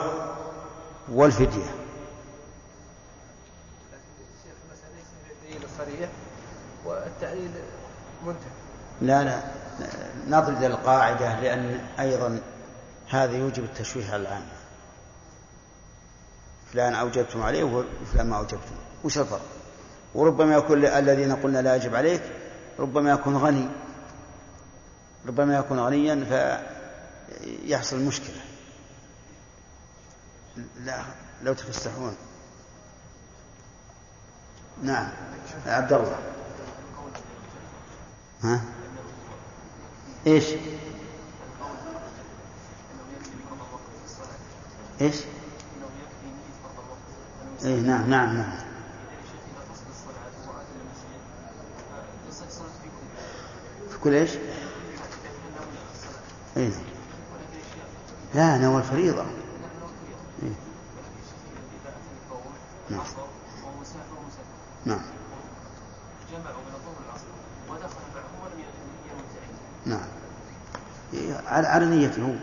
والفدية. 1.09 1.71
صريح 5.77 6.09
والتعليل 6.85 7.51
منتهي. 8.25 8.51
لا 9.01 9.23
لا 9.23 9.41
نضرب 10.27 10.63
القاعدة 10.63 11.39
لأن 11.39 11.85
أيضا 11.99 12.41
هذا 13.09 13.37
يوجب 13.37 13.63
التشويش 13.63 14.09
على 14.09 14.21
العامة. 14.21 14.58
فلان 16.73 16.95
أوجبتم 16.95 17.41
عليه 17.41 17.63
وفلان 17.63 18.29
ما 18.29 18.37
أوجبتم. 18.37 18.75
وش 19.03 19.17
الفرق؟ 19.17 19.41
وربما 20.15 20.55
يكون 20.55 20.85
الذين 20.85 21.35
قلنا 21.35 21.61
لا 21.61 21.75
يجب 21.75 21.95
عليك 21.95 22.21
ربما 22.79 23.11
يكون 23.11 23.37
غني. 23.37 23.67
ربما 25.27 25.57
يكون 25.57 25.79
غنيا 25.79 26.25
فيحصل 27.67 27.99
مشكلة. 27.99 28.41
لا 30.79 31.03
لو 31.43 31.53
تفسحون. 31.53 32.15
نعم. 34.83 35.09
عبد 35.65 35.93
الله. 35.93 36.19
ها؟ 38.43 38.61
إيش؟ 40.27 40.45
إيش؟ 45.01 45.15
إيه 47.63 47.79
نعم 47.79 48.09
نعم 48.09 48.37
نعم. 48.37 48.51
في 53.89 53.97
كل 54.03 54.13
إيش؟ 54.13 54.31
إيه. 56.57 56.71
لا 58.35 58.57
نوى 58.57 58.77
الفريضة. 58.77 59.25
إيه؟ 60.43 60.53
نعم. 62.89 63.01
نعم. 64.85 65.01
الظهر 66.33 67.19
ودخل 67.69 67.99
نعم 69.85 70.07
على 71.47 71.85
نيته. 71.85 72.23
هو 72.23 72.33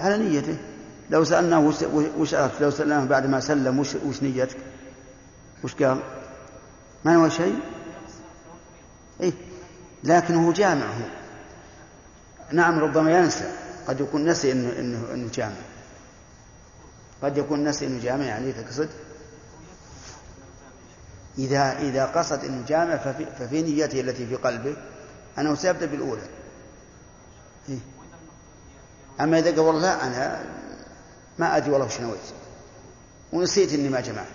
على 0.00 0.18
نيته. 0.18 0.69
لو 1.10 1.24
سألناه 1.24 1.60
وش, 1.60 1.74
وش 2.18 2.34
لو 2.60 2.70
سألناه 2.70 3.04
بعد 3.04 3.26
ما 3.26 3.40
سلم 3.40 3.78
وش, 3.78 3.94
وش 3.94 4.22
نيتك؟ 4.22 4.56
وش 5.64 5.74
قال؟ 5.74 6.00
ما 7.04 7.14
نوى 7.14 7.30
شيء؟ 7.30 7.58
إيه 9.20 9.32
لكن 10.04 10.34
هو 10.34 10.52
جامع 10.52 10.86
هو. 10.86 11.08
نعم 12.52 12.78
ربما 12.78 13.18
ينسى. 13.18 13.52
قد 13.88 14.00
يكون 14.00 14.24
نسي 14.24 14.52
إنه 14.52 14.78
إنه 14.78 15.14
إنه 15.14 15.30
جامع. 15.34 15.60
قد 17.22 17.38
يكون 17.38 17.64
نسي 17.64 17.86
إنه 17.86 18.02
جامع 18.02 18.24
يعني 18.24 18.52
تقصد 18.52 18.88
إذا 21.38 21.78
إذا 21.78 22.06
قصد 22.06 22.44
إنه 22.44 22.64
جامع 22.68 22.96
ففي, 22.96 23.26
ففي 23.38 23.62
نيته 23.62 24.00
التي 24.00 24.26
في 24.26 24.36
قلبه. 24.36 24.76
انه 25.38 25.54
سيبدا 25.54 25.86
بالأولى. 25.86 26.22
إيه؟ 27.68 27.78
أما 29.20 29.38
إذا 29.38 29.50
قال 29.50 29.60
والله 29.60 30.06
أنا 30.06 30.44
ما 31.40 31.56
أدري 31.56 31.70
والله 31.70 31.86
وش 31.86 32.00
نويت 32.00 32.20
ونسيت 33.32 33.72
إني 33.72 33.88
ما 33.88 34.00
جمعت. 34.00 34.26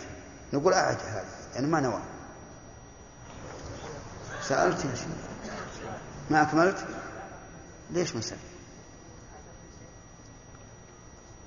نقول 0.54 0.74
أعد 0.74 0.98
هذا 1.02 1.26
يعني 1.56 1.68
ما 1.68 1.80
نوى. 1.80 2.02
سألت 4.42 4.86
يا 4.86 4.96
شيخ. 4.96 5.08
ما 6.30 6.42
أكملت؟ 6.42 6.86
ليش 7.92 8.16
ما 8.16 8.22
سألت؟ 8.22 8.40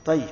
طيب. 0.07 0.29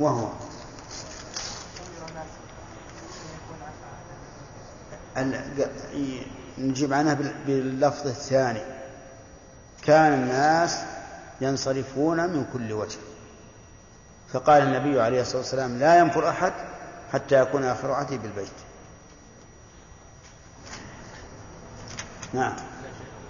وهو 0.00 0.45
نجيب 6.58 6.92
عنها 6.92 7.18
باللفظ 7.46 8.06
الثاني. 8.06 8.62
كان 9.84 10.12
الناس 10.12 10.78
ينصرفون 11.40 12.30
من 12.30 12.46
كل 12.52 12.72
وجه. 12.72 12.98
فقال 14.32 14.62
النبي 14.62 15.00
عليه 15.00 15.20
الصلاة 15.20 15.38
والسلام 15.38 15.78
لا 15.78 15.98
ينفر 15.98 16.28
أحد 16.28 16.52
حتى 17.12 17.40
يكون 17.40 17.64
آخر 17.64 17.90
عهده 17.90 18.16
بالبيت. 18.16 18.48
نعم. 22.32 22.56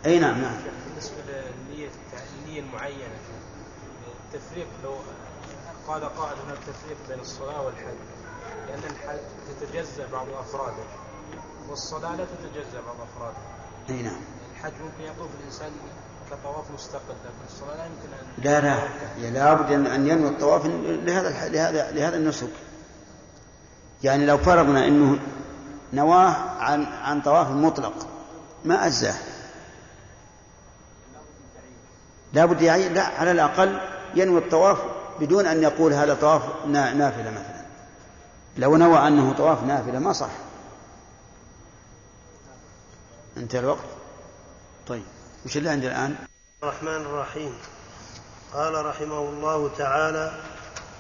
أي 0.07 0.19
نعم 0.19 0.41
نعم. 0.43 0.57
بالنسبة 0.89 1.17
للنية 1.29 2.61
المعينة 2.61 3.19
التفريق 4.25 4.67
لو 4.85 4.95
قال 5.89 6.05
قائل 6.05 6.39
هناك 6.47 6.59
تفريق 6.59 6.97
بين 7.09 7.21
الصلاة 7.21 7.63
والحج 7.63 7.95
لأن 8.69 8.79
الحج 8.91 9.19
تتجزأ 9.61 10.07
بعض 10.13 10.27
أفراده. 10.29 10.85
والصلاة 11.71 12.17
لا 12.17 12.25
تتجزأ 12.25 12.81
بعض 12.87 12.97
أفراده. 13.17 13.37
أي 13.91 14.03
نعم. 14.03 14.21
الحج 14.53 14.73
ممكن 14.73 15.13
يطوف 15.13 15.31
الإنسان 15.41 15.71
كطواف 16.31 16.71
مستقل 16.75 17.01
لكن 17.25 17.47
الصلاة 17.49 17.77
لا 17.77 17.85
يمكن 17.85 18.09
أن 18.13 18.45
لا 18.45 18.61
لا. 18.61 19.31
لابد 19.31 19.73
أن 19.87 20.07
ينوي 20.07 20.29
الطواف 20.29 20.67
لهذا 20.87 21.49
لهذا 21.49 21.91
لهذا 21.91 22.17
النسك. 22.17 22.51
يعني 24.03 24.27
لو 24.27 24.39
فرضنا 24.39 24.87
أنه 24.87 25.19
نواه 25.93 26.35
عن 26.59 26.85
عن 26.85 27.21
طواف 27.21 27.51
مطلق 27.51 28.07
ما 28.65 28.87
أجزاه 28.87 29.15
لابد 32.33 32.63
يعين 32.63 32.95
لا 32.95 33.07
على 33.07 33.31
الأقل 33.31 33.81
ينوي 34.15 34.39
الطواف 34.39 34.79
بدون 35.21 35.47
أن 35.47 35.63
يقول 35.63 35.93
هذا 35.93 36.15
طواف 36.15 36.43
نافلة 36.67 37.31
مثلا. 37.31 37.67
لو 38.57 38.77
نوى 38.77 38.99
أنه 38.99 39.33
طواف 39.33 39.63
نافلة 39.63 39.99
ما 39.99 40.13
صح. 40.13 40.46
انتهى 43.37 43.61
الوقت؟ 43.61 43.85
طيب 44.87 45.03
وش 45.47 45.57
اللي 45.57 45.69
عندي 45.71 45.87
الآن؟ 45.87 46.17
الرحمن 46.63 46.89
الرحيم. 46.89 47.55
قال 48.53 48.87
رحمه 48.87 49.19
الله 49.19 49.71
تعالى 49.79 50.33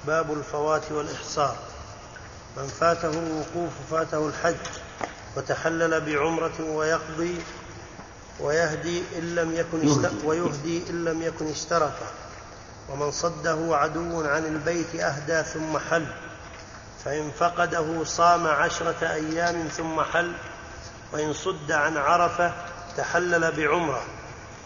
باب 0.07 0.33
الفوات 0.33 0.93
والإحصار. 0.93 1.57
من 2.57 2.67
فاته 2.67 3.11
الوقوف 3.11 3.73
فاته 3.91 4.29
الحج 4.29 4.55
وتحلل 5.37 6.01
بعمرة 6.01 6.61
ويقضي 6.61 7.39
ويهدي 8.41 9.03
إن 9.19 9.35
لم 9.35 9.57
يكن. 9.57 10.09
ويهدي 10.25 10.91
إن 10.91 11.05
لم 11.05 11.23
يكن 11.23 11.47
اشترط. 11.47 11.93
ومن 12.91 13.11
صده 13.11 13.77
عدو 13.77 14.25
عن 14.25 14.45
البيت 14.45 14.95
أهدى 14.95 15.43
ثم 15.43 15.79
حل. 15.79 16.07
فإن 17.05 17.31
فقده 17.31 18.05
صام 18.05 18.47
عشرة 18.47 19.13
أيام 19.13 19.69
ثم 19.69 20.01
حل. 20.01 20.33
وإن 21.13 21.33
صد 21.33 21.73
عن 21.73 21.97
عرفة 21.97 22.53
تحلل 22.97 23.53
بعمرة 23.53 24.03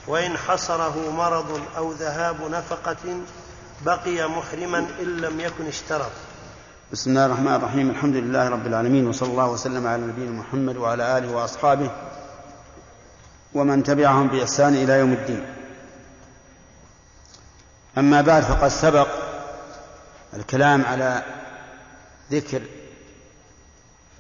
وإن 0.07 0.37
حصره 0.37 1.11
مرض 1.11 1.61
أو 1.76 1.92
ذهاب 1.92 2.50
نفقة 2.50 3.20
بقي 3.85 4.29
محرما 4.29 4.79
إن 4.79 5.16
لم 5.16 5.40
يكن 5.40 5.66
اشترط. 5.66 6.11
بسم 6.92 7.11
الله 7.11 7.26
الرحمن 7.26 7.55
الرحيم 7.55 7.90
الحمد 7.90 8.16
لله 8.16 8.48
رب 8.48 8.66
العالمين 8.66 9.07
وصلى 9.07 9.29
الله 9.29 9.48
وسلم 9.48 9.87
على 9.87 10.03
نبينا 10.03 10.31
محمد 10.31 10.76
وعلى 10.76 11.18
آله 11.18 11.33
وأصحابه 11.33 11.90
ومن 13.55 13.83
تبعهم 13.83 14.29
بإحسان 14.29 14.74
إلى 14.74 14.92
يوم 14.92 15.12
الدين. 15.12 15.46
أما 17.98 18.20
بعد 18.20 18.42
فقد 18.42 18.68
سبق 18.68 19.09
الكلام 20.35 20.85
على 20.85 21.22
ذكر 22.31 22.62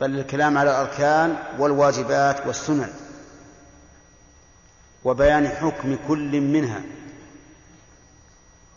بل 0.00 0.18
الكلام 0.18 0.58
على 0.58 0.70
الأركان 0.70 1.36
والواجبات 1.58 2.46
والسنن 2.46 2.92
وبيان 5.04 5.48
حكم 5.48 5.96
كل 6.08 6.40
منها 6.40 6.82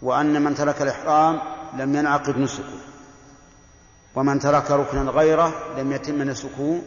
وأن 0.01 0.41
من 0.41 0.55
ترك 0.55 0.81
الإحرام 0.81 1.41
لم 1.77 1.95
ينعقد 1.95 2.37
نسكه 2.37 2.79
ومن 4.15 4.39
ترك 4.39 4.71
ركنا 4.71 5.11
غيره 5.11 5.73
لم 5.77 5.91
يتم 5.91 6.21
نسكه 6.21 6.81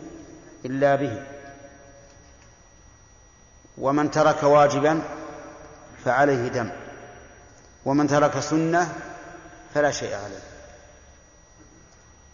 إلا 0.64 0.96
به. 0.96 1.22
ومن 3.78 4.10
ترك 4.10 4.42
واجبا 4.42 5.02
فعليه 6.04 6.48
دم 6.48 6.70
ومن 7.84 8.06
ترك 8.06 8.40
سنة 8.40 8.92
فلا 9.74 9.90
شيء 9.90 10.14
عليه. 10.14 10.42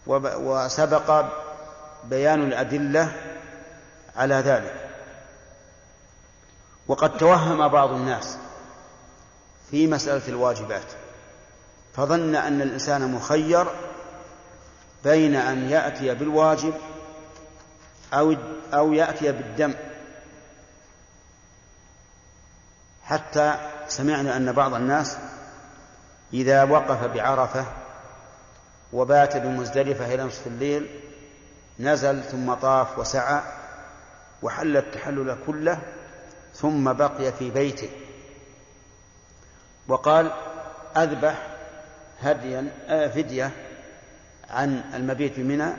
وسبق 0.07 1.25
بيان 2.09 2.43
الأدلة 2.43 3.11
على 4.15 4.35
ذلك. 4.35 4.89
وقد 6.87 7.17
توهم 7.17 7.67
بعض 7.67 7.91
الناس 7.91 8.37
في 9.71 9.87
مسألة 9.87 10.27
الواجبات 10.27 10.91
فظن 11.93 12.35
أن 12.35 12.61
الإنسان 12.61 13.11
مخير 13.11 13.67
بين 15.03 15.35
أن 15.35 15.69
يأتي 15.69 16.13
بالواجب 16.13 16.73
أو 18.13 18.35
أو 18.73 18.93
يأتي 18.93 19.31
بالدم. 19.31 19.73
حتى 23.03 23.55
سمعنا 23.87 24.37
أن 24.37 24.51
بعض 24.51 24.73
الناس 24.73 25.17
إذا 26.33 26.63
وقف 26.63 27.03
بعرفة 27.03 27.65
وبات 28.93 29.37
بمزدلفة 29.37 30.13
إلى 30.13 30.23
نصف 30.23 30.47
الليل 30.47 30.99
نزل 31.79 32.23
ثم 32.23 32.53
طاف 32.53 32.99
وسعى 32.99 33.41
وحل 34.41 34.77
التحلل 34.77 35.37
كله 35.47 35.81
ثم 36.53 36.93
بقي 36.93 37.31
في 37.31 37.51
بيته. 37.51 37.89
وقال 39.87 40.31
أذبح 40.97 41.47
هديا 42.21 42.71
آه، 42.87 43.07
فدية 43.07 43.51
عن 44.49 44.83
المبيت 44.93 45.39
بمنى 45.39 45.73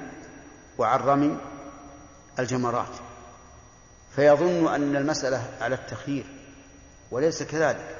وعن 0.78 0.98
رمي 0.98 1.38
الجمرات. 2.38 2.96
فيظن 4.16 4.74
أن 4.74 4.96
المسألة 4.96 5.42
على 5.60 5.74
التخيير 5.74 6.26
وليس 7.10 7.42
كذلك 7.42 7.96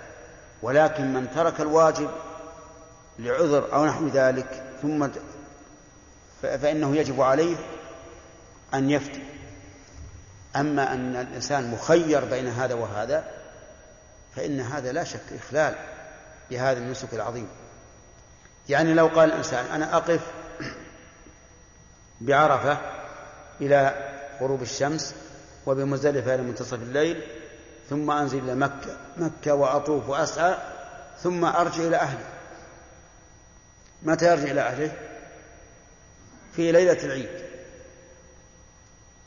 ولكن 0.63 1.13
من 1.13 1.31
ترك 1.35 1.61
الواجب 1.61 2.11
لعذر 3.19 3.73
أو 3.73 3.87
نحو 3.87 4.07
ذلك 4.07 4.63
ثم 4.83 5.09
فإنه 6.43 6.97
يجب 6.97 7.21
عليه 7.21 7.57
أن 8.75 8.91
يفتي. 8.91 9.23
أما 10.57 10.93
أن 10.93 11.17
الإنسان 11.17 11.71
مخير 11.71 12.25
بين 12.25 12.49
هذا 12.49 12.75
وهذا 12.75 13.25
فإن 14.37 14.61
هذا 14.61 14.93
لا 14.93 15.05
شك 15.05 15.33
إخلال 15.39 15.75
بهذا 16.51 16.79
النسك 16.79 17.15
العظيم. 17.15 17.49
يعني 18.69 18.95
لو 18.95 19.07
قال 19.07 19.33
الإنسان 19.33 19.67
أنا 19.67 19.97
أقف 19.97 20.21
بعرفة 22.21 22.79
إلى 23.61 24.11
غروب 24.41 24.63
الشمس 24.63 25.15
وبمزدلفة 25.67 26.35
إلى 26.35 26.43
منتصف 26.43 26.75
الليل 26.75 27.23
ثم 27.91 28.11
أنزل 28.11 28.39
إلى 28.39 28.55
مكة 28.55 28.97
مكة 29.17 29.55
وأطوف 29.55 30.09
وأسعى 30.09 30.57
ثم 31.23 31.45
أرجع 31.45 31.83
إلى 31.83 31.97
أهلي. 31.97 32.25
متى 34.03 34.27
يرجع 34.27 34.51
إلى 34.51 34.61
أهله 34.61 34.93
في 36.57 36.73
ليلة 36.73 37.05
العيد. 37.05 37.44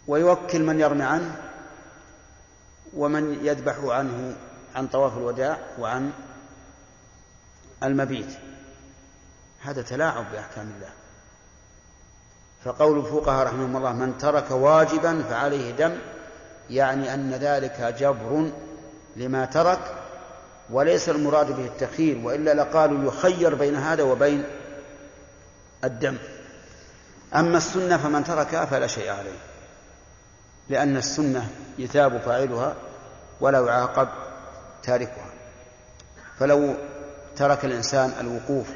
ويوكل 0.07 0.63
من 0.63 0.79
يرمي 0.79 1.03
عنه 1.03 1.35
ومن 2.93 3.45
يذبح 3.45 3.75
عنه 3.83 4.35
عن 4.75 4.87
طواف 4.87 5.17
الوداع 5.17 5.59
وعن 5.79 6.11
المبيت. 7.83 8.37
هذا 9.61 9.81
تلاعب 9.81 10.31
بأحكام 10.31 10.71
الله. 10.75 10.89
فقول 12.63 12.99
الفقهاء 12.99 13.47
رحمهم 13.47 13.77
الله 13.77 13.93
من 13.93 14.17
ترك 14.17 14.51
واجبا 14.51 15.23
فعليه 15.29 15.71
دم 15.71 15.97
يعني 16.69 17.13
أن 17.13 17.31
ذلك 17.33 17.95
جبر 17.99 18.51
لما 19.15 19.45
ترك 19.45 19.79
وليس 20.69 21.09
المراد 21.09 21.51
به 21.51 21.65
التخيير 21.65 22.17
وإلا 22.17 22.53
لقالوا 22.53 23.07
يخير 23.07 23.55
بين 23.55 23.75
هذا 23.75 24.03
وبين 24.03 24.43
الدم. 25.83 26.17
أما 27.35 27.57
السنة 27.57 27.97
فمن 27.97 28.23
تركها 28.23 28.65
فلا 28.65 28.87
شيء 28.87 29.09
عليه. 29.09 29.39
لأن 30.69 30.97
السنة 30.97 31.49
يثاب 31.77 32.17
فاعلها 32.17 32.75
ولا 33.39 33.59
يعاقب 33.59 34.07
تاركها. 34.83 35.25
فلو 36.39 36.75
ترك 37.35 37.65
الإنسان 37.65 38.13
الوقوف 38.19 38.67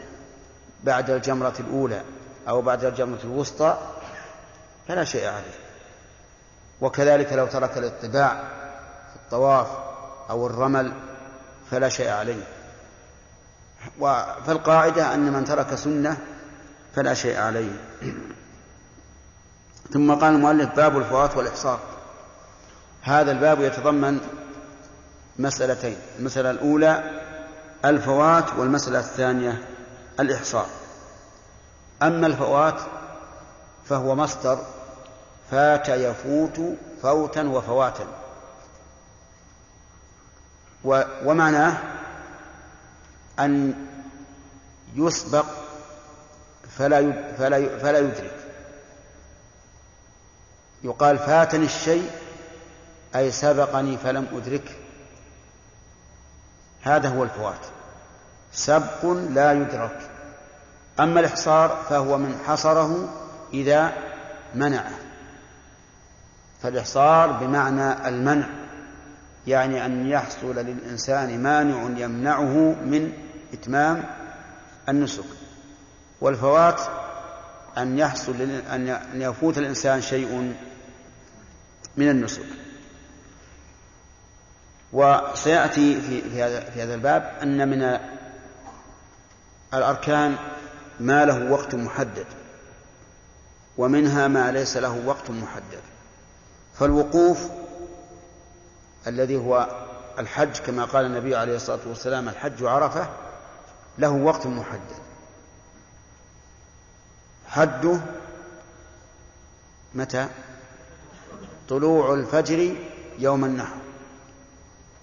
بعد 0.84 1.10
الجمرة 1.10 1.54
الأولى 1.60 2.02
أو 2.50 2.62
بعد 2.62 2.86
الجمرة 2.86 3.20
الوسطى 3.24 3.78
فلا 4.88 5.04
شيء 5.04 5.28
عليه. 5.28 5.62
وكذلك 6.82 7.34
لو 7.34 7.48
ترك 7.48 7.78
الاطباع 7.78 8.44
في 9.10 9.16
الطواف 9.16 9.68
أو 10.30 10.48
الرمل 10.48 10.94
فلا 11.72 11.90
شيء 11.90 12.10
عليه. 12.10 12.44
فالقاعدة 14.46 15.14
أن 15.14 15.34
من 15.34 15.46
ترك 15.46 15.76
سنة 15.76 16.18
فلا 16.96 17.14
شيء 17.14 17.38
عليه. 17.38 17.72
ثم 19.94 20.14
قال 20.14 20.36
المؤلف 20.36 20.76
باب 20.76 20.98
الفوات 20.98 21.38
والإحصار. 21.38 21.80
هذا 23.02 23.32
الباب 23.32 23.62
يتضمن 23.62 24.20
مسألتين 25.40 25.98
المسألة 26.20 26.52
الأولى 26.52 27.22
الفوات 27.86 28.54
والمسألة 28.58 29.00
الثانية 29.00 29.68
الإحصار. 30.20 30.66
أما 32.04 32.28
الفوات 32.28 32.82
فهو 33.86 34.16
مصدر 34.16 34.66
فات 35.52 35.90
يفوت 35.90 36.62
فوتا 37.02 37.44
وفواتا. 37.44 38.08
ومعناه 41.26 41.78
أن 43.40 43.74
يسبق 44.96 45.46
فلا 46.78 47.14
فلا 47.38 47.78
فلا 47.80 48.00
يدرك. 48.00 48.41
يقال 50.84 51.18
فاتني 51.18 51.66
الشيء 51.66 52.10
أي 53.16 53.32
سبقني 53.32 53.98
فلم 53.98 54.28
أدركه 54.34 54.72
هذا 56.82 57.10
هو 57.10 57.24
الفوات. 57.24 57.66
سبق 58.52 59.06
لا 59.30 59.54
يدرك. 59.54 60.10
أما 61.00 61.20
الإحصار 61.20 61.86
فهو 61.90 62.18
من 62.18 62.40
حصره 62.48 63.10
إذا 63.54 63.94
منعه. 64.56 64.92
فالإحصار 66.62 67.32
بمعنى 67.32 68.08
المنع 68.08 68.48
يعني 69.48 69.86
أن 69.86 70.10
يحصل 70.10 70.56
للإنسان 70.56 71.44
مانع 71.44 72.00
يمنعه 72.00 72.76
من 72.86 73.14
إتمام 73.54 74.04
النسك. 74.90 75.24
والفوات 76.22 76.82
أن 77.78 78.00
يحصل 78.00 78.36
أن 78.72 79.00
يفوت 79.14 79.58
الإنسان 79.58 80.02
شيء 80.02 80.56
من 81.98 82.10
النسك. 82.10 82.46
وسيأتي 84.94 86.02
في 86.02 86.22
في 86.22 86.44
هذا 86.44 86.70
في 86.70 86.84
هذا 86.84 86.94
الباب 86.94 87.38
أن 87.42 87.70
من 87.70 88.00
الأركان 89.74 90.36
ما 91.00 91.26
له 91.26 91.52
وقت 91.52 91.76
محدد 91.76 92.26
ومنها 93.78 94.28
ما 94.28 94.52
ليس 94.52 94.78
له 94.78 95.06
وقت 95.06 95.30
محدد. 95.30 95.82
فالوقوف 96.80 97.50
الذي 99.08 99.38
هو 99.38 99.68
الحج 100.20 100.58
كما 100.58 100.86
قال 100.86 101.06
النبي 101.06 101.36
عليه 101.36 101.56
الصلاة 101.56 101.80
والسلام 101.88 102.30
الحج 102.30 102.64
عرفة 102.64 103.10
له 103.98 104.10
وقت 104.10 104.48
محدد. 104.48 105.02
حده 107.48 108.02
متى؟ 109.96 110.30
طلوع 111.72 112.14
الفجر 112.14 112.76
يوم 113.20 113.46
النحر. 113.46 113.78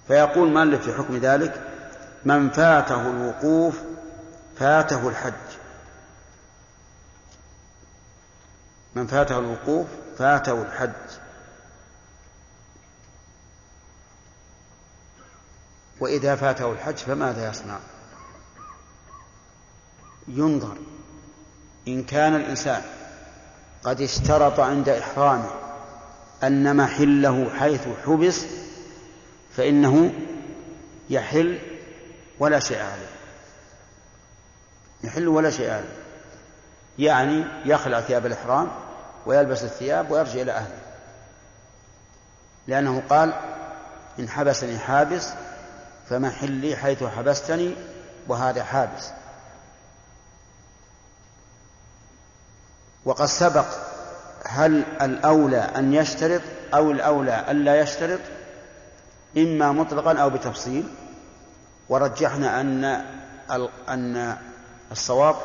فيقول 0.08 0.50
مالك 0.50 0.80
في 0.80 0.94
حكم 0.94 1.16
ذلك 1.16 1.62
من 2.24 2.50
فاته 2.50 3.10
الوقوف 3.10 3.80
فاته 4.56 5.08
الحج. 5.08 5.32
من 8.94 9.06
فاته 9.06 9.38
الوقوف 9.38 9.86
فاته 10.18 10.62
الحج. 10.62 10.90
وإذا 16.00 16.36
فاته 16.36 16.72
الحج 16.72 16.96
فماذا 16.96 17.50
يصنع؟ 17.50 17.78
ينظر 20.28 20.76
إن 21.88 22.02
كان 22.02 22.36
الإنسان 22.36 22.82
قد 23.84 24.00
اشترط 24.00 24.60
عند 24.60 24.88
إحرامه 24.88 25.67
أن 26.42 26.76
محله 26.76 27.50
حيث 27.58 27.88
حبس 28.06 28.44
فإنه 29.56 30.12
يحل 31.10 31.58
ولا 32.38 32.58
شيء 32.58 32.78
عليه. 32.78 33.08
يحل 35.04 35.28
ولا 35.28 35.50
شيء 35.50 35.70
عليه. 35.70 35.98
يعني 36.98 37.44
يخلع 37.64 38.00
ثياب 38.00 38.26
الإحرام 38.26 38.70
ويلبس 39.26 39.62
الثياب 39.62 40.10
ويرجع 40.10 40.42
إلى 40.42 40.52
أهله. 40.52 40.78
لأنه 42.66 43.02
قال 43.10 43.34
إن 44.18 44.28
حبسني 44.28 44.78
حابس 44.78 45.28
فمحلي 46.08 46.76
حيث 46.76 47.04
حبستني 47.04 47.74
وهذا 48.28 48.64
حابس. 48.64 49.10
وقد 53.04 53.26
سبق 53.26 53.66
هل 54.46 54.84
الأولى 55.02 55.60
أن 55.76 55.94
يشترط 55.94 56.42
أو 56.74 56.90
الأولى 56.90 57.44
ألا 57.50 57.80
يشترط؟ 57.80 58.20
إما 59.36 59.72
مطلقا 59.72 60.18
أو 60.18 60.30
بتفصيل. 60.30 60.84
ورجحنا 61.88 62.60
أن 62.60 62.84
أن 63.88 64.36
الصواب 64.92 65.36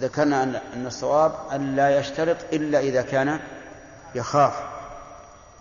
ذكرنا 0.00 0.42
أن 0.74 0.86
الصواب 0.86 1.32
أن 1.52 1.76
لا 1.76 1.98
يشترط 1.98 2.36
إلا 2.52 2.78
إذا 2.78 3.02
كان 3.02 3.40
يخاف 4.14 4.54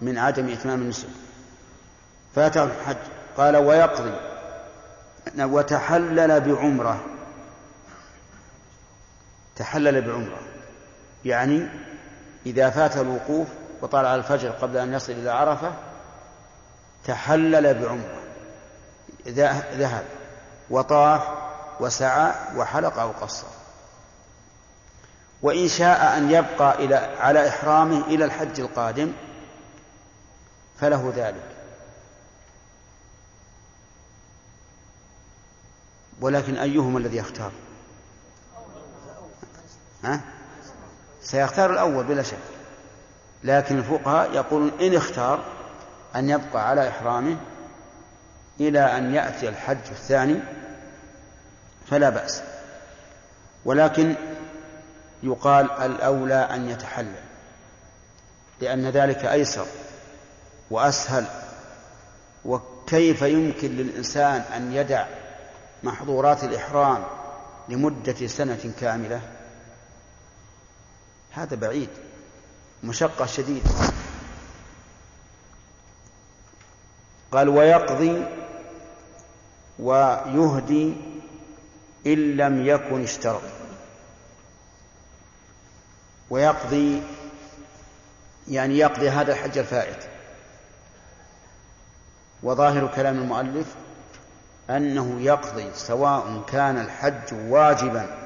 من 0.02 0.18
عدم 0.18 0.50
إتمام 0.50 0.82
النسك. 0.82 1.08
فأتى 2.36 2.64
الحج. 2.64 2.98
قال 3.38 3.56
ويقضي. 3.56 4.16
وتحلل 5.40 6.42
بعمرة. 6.42 7.04
تحلل 9.56 10.02
بعمرة. 10.02 10.40
يعني 11.26 11.68
إذا 12.46 12.70
فات 12.70 12.98
الوقوف 12.98 13.48
وطلع 13.82 14.16
الفجر 14.16 14.50
قبل 14.50 14.78
أن 14.78 14.94
يصل 14.94 15.12
إلى 15.12 15.30
عرفة 15.30 15.74
تحلل 17.06 17.74
بعمرة. 17.74 18.22
ذهب 19.78 20.06
وطاف 20.70 21.22
وسعى 21.80 22.34
وحلق 22.56 23.00
أو 23.00 23.12
قصر. 23.12 23.48
وإن 25.42 25.68
شاء 25.68 26.18
أن 26.18 26.32
يبقى 26.32 26.86
إلى 26.86 26.96
على 26.96 27.50
إحرامه 27.50 28.06
إلى 28.08 28.26
الحج 28.26 28.60
القادم 28.60 29.12
فله 30.80 31.14
ذلك. 31.16 31.56
ولكن 36.22 36.58
أيهما 36.58 37.00
الذي 37.00 37.18
يختار؟ 37.18 37.52
ها؟ 40.04 40.35
سيختار 41.26 41.74
الأول 41.74 42.04
بلا 42.04 42.24
شك. 42.24 42.38
لكن 43.44 43.78
الفقهاء 43.78 44.32
يقولون 44.34 44.72
إن 44.82 44.96
اختار 44.96 45.44
أن 46.16 46.30
يبقى 46.30 46.70
على 46.70 46.90
إحرامه 46.90 47.38
إلى 48.60 48.80
أن 48.80 49.14
يأتي 49.14 49.50
الحج 49.50 49.78
الثاني 49.92 50.40
فلا 51.90 52.10
بأس. 52.10 52.42
ولكن 53.66 54.16
يقال 55.24 55.72
الأولى 55.72 56.36
أن 56.36 56.70
يتحلل 56.70 57.16
لأن 58.62 58.90
ذلك 58.90 59.26
أيسر 59.26 59.66
وأسهل. 60.72 61.26
وكيف 62.46 63.22
يمكن 63.22 63.72
للإنسان 63.72 64.42
أن 64.56 64.74
يدع 64.74 65.06
محظورات 65.84 66.44
الإحرام 66.44 67.04
لمدة 67.70 68.28
سنة 68.28 68.72
كاملة؟ 68.80 69.22
هذا 71.36 71.56
بعيد 71.56 71.90
مشقة 72.84 73.26
شديدة. 73.26 73.70
قال 77.32 77.50
ويقضي 77.50 78.26
ويهدي 79.80 80.94
إن 82.08 82.38
لم 82.38 82.66
يكن 82.66 83.04
اشترط. 83.04 83.42
ويقضي 86.30 87.02
يعني 88.48 88.78
يقضي 88.78 89.10
هذا 89.10 89.34
الحج 89.34 89.58
الفائت. 89.58 90.04
وظاهر 92.44 92.88
كلام 92.96 93.18
المؤلف 93.18 93.76
أنه 94.70 95.22
يقضي 95.22 95.74
سواء 95.74 96.44
كان 96.48 96.78
الحج 96.78 97.34
واجبا 97.34 98.18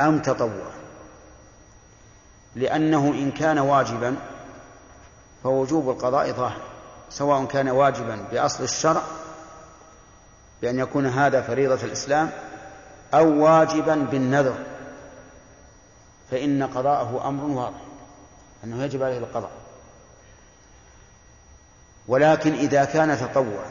أم 0.00 0.22
تطوعا. 0.22 0.83
لأنه 2.54 3.08
إن 3.08 3.30
كان 3.30 3.58
واجبا 3.58 4.16
فوجوب 5.42 5.90
القضاء 5.90 6.32
ظاهر 6.32 6.60
سواء 7.10 7.44
كان 7.44 7.68
واجبا 7.68 8.24
بأصل 8.32 8.64
الشرع 8.64 9.02
بأن 10.62 10.78
يكون 10.78 11.06
هذا 11.06 11.42
فريضة 11.42 11.84
الإسلام 11.84 12.30
أو 13.14 13.44
واجبا 13.44 13.94
بالنذر 13.94 14.58
فإن 16.30 16.62
قضاءه 16.62 17.28
أمر 17.28 17.44
واضح 17.44 17.80
أنه 18.64 18.82
يجب 18.84 19.02
عليه 19.02 19.18
القضاء. 19.18 19.50
ولكن 22.08 22.52
إذا 22.52 22.84
كان 22.84 23.18
تطوعا 23.18 23.70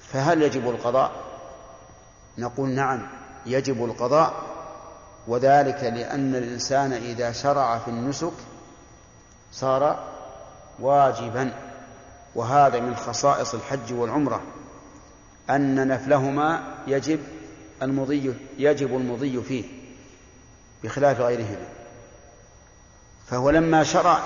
فهل 0.00 0.42
يجب 0.42 0.70
القضاء؟ 0.70 1.12
نقول 2.38 2.68
نعم 2.68 3.06
يجب 3.46 3.84
القضاء 3.84 4.53
وذلك 5.28 5.84
لأن 5.84 6.34
الإنسان 6.34 6.92
إذا 6.92 7.32
شرع 7.32 7.78
في 7.78 7.88
النسك 7.88 8.32
صار 9.52 10.04
واجبا 10.80 11.52
وهذا 12.34 12.80
من 12.80 12.96
خصائص 12.96 13.54
الحج 13.54 13.92
والعمرة. 13.92 14.42
أن 15.50 15.88
نفلهما 15.88 16.62
يجب 16.86 17.20
المضي 17.82 18.34
يجب 18.58 18.96
المضي 18.96 19.42
فيه 19.42 19.64
بخلاف 20.84 21.20
غيرهما. 21.20 21.66
فهو 23.26 23.50
لما 23.50 23.84
شرع 23.84 24.18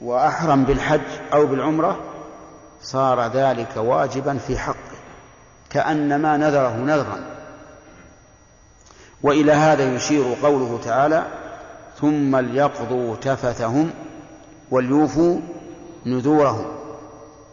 وأحرم 0.00 0.64
بالحج 0.64 1.00
أو 1.32 1.46
بالعمرة 1.46 2.00
صار 2.82 3.26
ذلك 3.26 3.76
واجبا 3.76 4.38
في 4.38 4.58
حقه 4.58 4.76
كأنما 5.70 6.36
نذره 6.36 6.76
نذرا. 6.76 7.41
وإلى 9.22 9.52
هذا 9.52 9.94
يشير 9.94 10.36
قوله 10.42 10.80
تعالى 10.84 11.26
ثم 12.00 12.36
ليقضوا 12.36 13.16
تفثهم 13.16 13.90
وليوفوا 14.70 15.40
نذورهم 16.06 16.66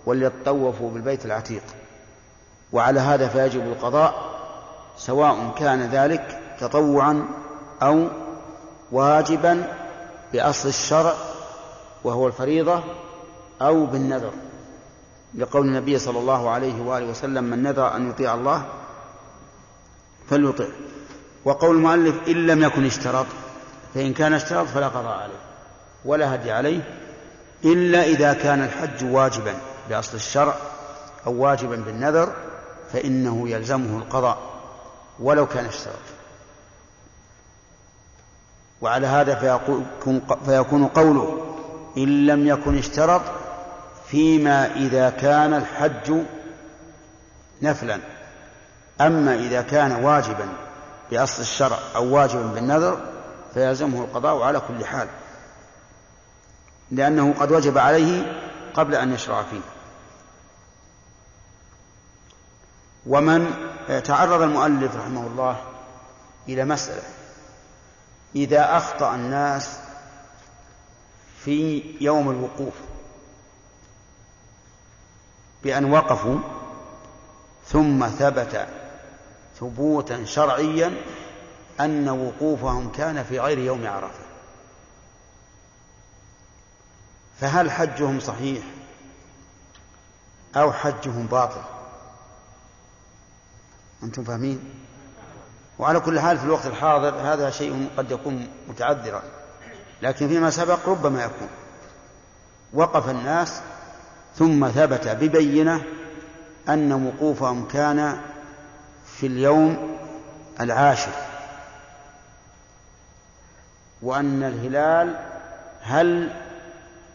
وليطوفوا 0.05 0.91
بالبيت 0.91 1.25
العتيق 1.25 1.63
وعلى 2.73 2.99
هذا 2.99 3.27
فيجب 3.27 3.61
القضاء 3.61 4.13
سواء 4.97 5.53
كان 5.57 5.81
ذلك 5.81 6.39
تطوعا 6.59 7.25
أو 7.81 8.07
واجبا 8.91 9.63
بأصل 10.33 10.69
الشرع 10.69 11.13
وهو 12.03 12.27
الفريضة 12.27 12.83
أو 13.61 13.85
بالنذر. 13.85 14.31
لقول 15.35 15.67
النبي 15.67 15.99
صلى 15.99 16.19
الله 16.19 16.49
عليه 16.49 16.81
وآله 16.81 17.05
وسلم 17.05 17.43
من 17.43 17.63
نذر 17.63 17.95
أن 17.95 18.09
يطيع 18.09 18.33
الله 18.33 18.65
فليطع 20.29 20.65
وقول 21.45 21.75
المؤلف 21.75 22.15
إن 22.27 22.47
لم 22.47 22.63
يكن 22.63 22.85
اشترط 22.85 23.25
فإن 23.93 24.13
كان 24.13 24.33
اشترط 24.33 24.67
فلا 24.67 24.87
قضاء 24.87 25.17
عليه 25.17 25.39
ولا 26.05 26.35
هدي 26.35 26.51
عليه 26.51 26.81
إلا 27.65 28.03
إذا 28.03 28.33
كان 28.33 28.63
الحج 28.63 29.03
واجبا 29.03 29.53
بأصل 29.89 30.15
الشرع 30.15 30.55
أو 31.27 31.33
واجبا 31.33 31.75
بالنذر 31.75 32.33
فإنه 32.93 33.49
يلزمه 33.49 33.97
القضاء 33.97 34.37
ولو 35.19 35.45
كان 35.47 35.65
اشترط 35.65 35.93
وعلى 38.81 39.07
هذا 39.07 39.35
فيكون, 40.45 40.87
قوله 40.87 41.55
إن 41.97 42.25
لم 42.25 42.47
يكن 42.47 42.77
اشترط 42.77 43.21
فيما 44.07 44.75
إذا 44.75 45.09
كان 45.09 45.53
الحج 45.53 46.13
نفلا 47.61 47.99
أما 49.01 49.35
إذا 49.35 49.61
كان 49.61 49.91
واجبا 49.91 50.49
بأصل 51.11 51.41
الشرع 51.41 51.79
أو 51.95 52.15
واجبا 52.15 52.43
بالنذر 52.43 53.05
فيلزمه 53.53 54.01
القضاء 54.01 54.41
على 54.41 54.59
كل 54.59 54.85
حال 54.85 55.07
لأنه 56.91 57.33
قد 57.39 57.51
وجب 57.51 57.77
عليه 57.77 58.41
قبل 58.73 58.95
أن 58.95 59.13
يشرع 59.13 59.43
فيه. 59.43 59.61
ومن 63.05 63.53
تعرض 64.03 64.41
المؤلف 64.41 64.95
رحمه 64.95 65.27
الله 65.27 65.61
إلى 66.49 66.65
مسألة 66.65 67.03
إذا 68.35 68.77
أخطأ 68.77 69.15
الناس 69.15 69.79
في 71.43 71.83
يوم 72.01 72.29
الوقوف 72.29 72.73
بأن 75.63 75.91
وقفوا 75.91 76.39
ثم 77.65 78.07
ثبت 78.07 78.67
ثبوتا 79.59 80.25
شرعيا 80.25 80.93
أن 81.79 82.09
وقوفهم 82.09 82.91
كان 82.91 83.23
في 83.23 83.39
غير 83.39 83.57
يوم 83.57 83.87
عرفة. 83.87 84.29
فهل 87.39 87.71
حجهم 87.71 88.19
صحيح 88.19 88.63
أو 90.55 90.71
حجهم 90.71 91.25
باطل؟ 91.25 91.61
أنتم 94.03 94.23
فاهمين؟ 94.23 94.73
وعلى 95.79 95.99
كل 95.99 96.19
حال 96.19 96.37
في 96.37 96.45
الوقت 96.45 96.65
الحاضر 96.65 97.15
هذا 97.15 97.49
شيء 97.49 97.89
قد 97.97 98.11
يكون 98.11 98.47
متعذرا 98.67 99.23
لكن 100.01 100.27
فيما 100.27 100.49
سبق 100.49 100.89
ربما 100.89 101.23
يكون. 101.23 101.49
وقف 102.73 103.09
الناس 103.09 103.61
ثم 104.35 104.69
ثبت 104.69 105.07
ببينة 105.07 105.83
أن 106.69 107.05
وقوفهم 107.07 107.67
كان 107.67 108.21
في 109.19 109.27
اليوم 109.27 109.97
العاشر. 110.61 111.11
وأن 114.01 114.43
الهلال 114.43 115.15
هل 115.81 116.29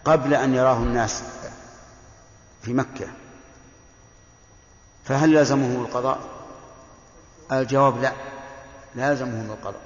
قبل 0.05 0.35
أن 0.35 0.55
يراه 0.55 0.77
الناس 0.77 1.23
في 2.63 2.73
مكة؟ 2.73 3.07
فهل 5.05 5.35
لزمه 5.35 5.83
القضاء؟ 5.83 6.21
الجواب 7.53 8.03
لا. 8.03 8.13
لازمهم 8.95 9.51
القضاء. 9.51 9.81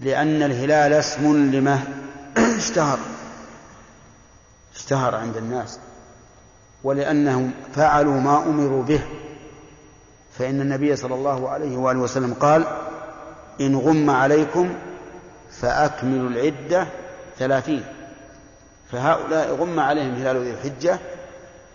لأن 0.00 0.42
الهلال 0.42 0.92
اسم 0.92 1.50
لما 1.50 1.80
اشتهر. 2.58 2.98
اشتهر 4.74 5.14
عند 5.14 5.36
الناس. 5.36 5.78
ولأنهم 6.84 7.52
فعلوا 7.74 8.20
ما 8.20 8.42
أمروا 8.42 8.82
به. 8.82 9.02
فإن 10.38 10.60
النبي 10.60 10.96
صلى 10.96 11.14
الله 11.14 11.48
عليه 11.48 11.76
وآله 11.76 12.00
وسلم 12.00 12.34
قال 12.34 12.64
إن 13.60 13.76
غم 13.76 14.10
عليكم 14.10 14.74
فأكملوا 15.50 16.30
العدة 16.30 16.86
ثلاثين. 17.38 17.84
فهؤلاء 18.92 19.54
غم 19.54 19.80
عليهم 19.80 20.14
هلال 20.14 20.44
ذي 20.44 20.50
الحجة 20.50 20.98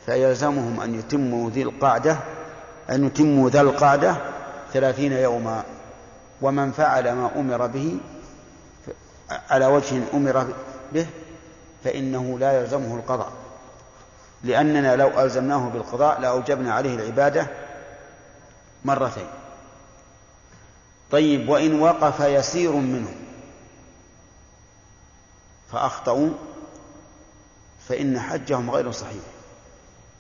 فيلزمهم 0.06 0.80
أن 0.82 0.96
يتموا 0.96 1.50
ذي 1.50 1.62
القعدة 1.62 2.18
أن 2.90 3.06
يتموا 3.06 3.50
ذا 3.50 3.62
القعدة 3.62 4.16
ثلاثين 4.74 5.12
يوما. 5.12 5.64
ومن 6.42 6.72
فعل 6.72 7.12
ما 7.12 7.30
أمر 7.36 7.68
به 7.68 7.98
على 9.50 9.66
وجه 9.66 10.02
أمر 10.14 10.48
به 10.94 11.06
فإنه 11.84 12.40
لا 12.40 12.62
يلزمه 12.62 12.96
القضاء. 12.96 13.32
لأننا 14.44 14.96
لو 14.96 15.08
ألزمناه 15.20 15.70
بالقضاء 15.70 16.20
لأوجبنا 16.20 16.74
عليه 16.74 16.96
العبادة 16.96 17.48
مرتين. 18.86 19.28
طيب 21.12 21.50
وإن 21.50 21.80
وقف 21.80 22.20
يسير 22.20 22.72
منهم 22.72 23.16
فأخطأوا 25.72 26.30
فإن 27.88 28.20
حجهم 28.20 28.72
غير 28.72 28.92
صحيح. 28.92 29.24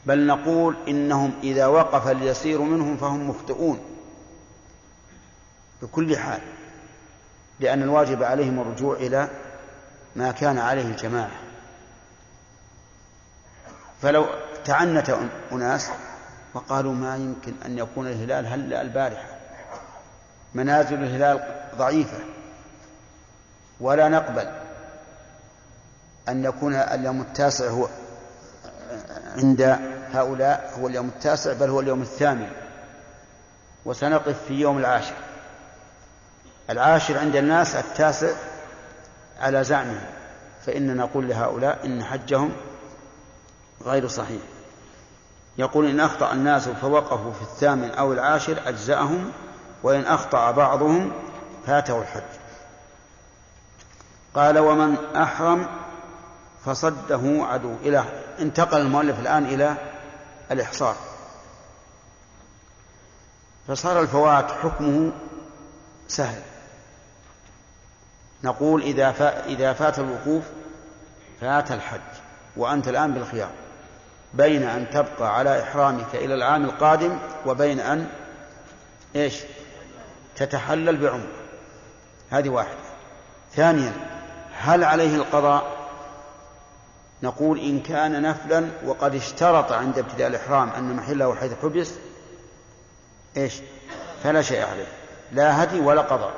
بل 0.05 0.27
نقول 0.27 0.75
إنهم 0.87 1.33
إذا 1.43 1.65
وقف 1.65 2.07
اليسير 2.07 2.61
منهم 2.61 2.97
فهم 2.97 3.29
مخطئون 3.29 3.79
بكل 5.81 6.17
حال 6.17 6.41
لأن 7.59 7.83
الواجب 7.83 8.23
عليهم 8.23 8.59
الرجوع 8.59 8.95
إلى 8.95 9.29
ما 10.15 10.31
كان 10.31 10.57
عليه 10.57 10.85
الجماعة. 10.85 11.39
فلو 14.01 14.25
تعنت 14.65 15.17
أناس 15.51 15.89
وقالوا 16.53 16.93
ما 16.93 17.15
يمكن 17.15 17.53
أن 17.65 17.77
يكون 17.77 18.07
الهلال 18.07 18.47
هلا 18.47 18.81
البارحة. 18.81 19.29
منازل 20.53 21.03
الهلال 21.03 21.61
ضعيفة. 21.77 22.17
ولا 23.79 24.09
نقبل 24.09 24.51
أن 26.29 26.45
يكون 26.45 26.75
اليوم 26.75 27.21
التاسع 27.21 27.67
هو 27.69 27.87
عند 29.37 29.61
هؤلاء 30.13 30.73
هو 30.79 30.87
اليوم 30.87 31.07
التاسع 31.07 31.53
بل 31.53 31.69
هو 31.69 31.79
اليوم 31.79 32.01
الثامن. 32.01 32.49
وسنقف 33.85 34.43
في 34.47 34.53
يوم 34.53 34.77
العاشر. 34.77 35.15
العاشر 36.69 37.17
عند 37.17 37.35
الناس 37.35 37.75
التاسع 37.75 38.33
على 39.39 39.63
زعمهم. 39.63 40.05
فإننا 40.65 40.93
نقول 40.93 41.29
لهؤلاء 41.29 41.85
إن 41.85 42.03
حجهم 42.03 42.51
غير 43.85 44.07
صحيح. 44.07 44.41
يقول 45.57 45.89
إن 45.89 45.99
أخطأ 45.99 46.33
الناس 46.33 46.69
فوقفوا 46.69 47.33
في 47.33 47.41
الثامن 47.41 47.91
أو 47.91 48.13
العاشر 48.13 48.61
أجزأهم 48.65 49.31
وإن 49.83 50.05
أخطأ 50.05 50.51
بعضهم 50.51 51.11
فاته 51.65 52.01
الحج. 52.01 52.21
قال 54.33 54.59
ومن 54.59 54.95
أحرم 55.15 55.67
فصده 56.65 57.21
عدو. 57.23 57.75
إلى 57.83 58.03
انتقل 58.39 58.81
المؤلف 58.81 59.19
الآن 59.19 59.45
إلى 59.45 59.75
الإحصار. 60.51 60.95
فصار 63.67 64.01
الفوات 64.01 64.51
حكمه 64.51 65.11
سهل. 66.07 66.41
نقول 68.43 68.81
إذا 68.81 69.09
إذا 69.45 69.73
فات 69.73 69.99
الوقوف 69.99 70.43
فات 71.41 71.71
الحج 71.71 71.99
وأنت 72.57 72.87
الآن 72.87 73.13
بالخيار. 73.13 73.51
بين 74.33 74.63
أن 74.63 74.89
تبقى 74.89 75.37
على 75.37 75.63
إحرامك 75.63 76.15
إلى 76.15 76.33
العام 76.33 76.65
القادم 76.65 77.17
وبين 77.45 77.79
أن 77.79 78.07
إيش؟ 79.15 79.35
تتحلل 80.35 80.97
بعمرة 80.97 81.41
هذه 82.29 82.49
واحدة. 82.49 82.77
ثانيا 83.55 83.93
هل 84.57 84.83
عليه 84.83 85.15
القضاء؟ 85.15 85.63
نقول 87.23 87.59
إن 87.59 87.79
كان 87.79 88.21
نفلا 88.21 88.67
وقد 88.85 89.15
اشترط 89.15 89.71
عند 89.71 89.97
ابتداء 89.97 90.27
الإحرام 90.27 90.69
أن 90.69 90.95
محله 90.95 91.35
حيث 91.35 91.51
حبس 91.61 91.91
إيش؟ 93.37 93.53
فلا 94.23 94.41
شيء 94.41 94.65
عليه. 94.65 94.87
لا 95.31 95.63
هدي 95.63 95.79
ولا 95.79 96.01
قضاء. 96.01 96.33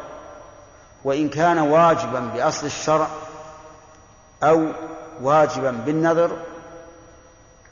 وإن 1.03 1.29
كان 1.29 1.59
واجبا 1.59 2.19
بأصل 2.19 2.65
الشرع 2.65 3.07
أو 4.43 4.67
واجبا 5.21 5.71
بالنذر 5.71 6.37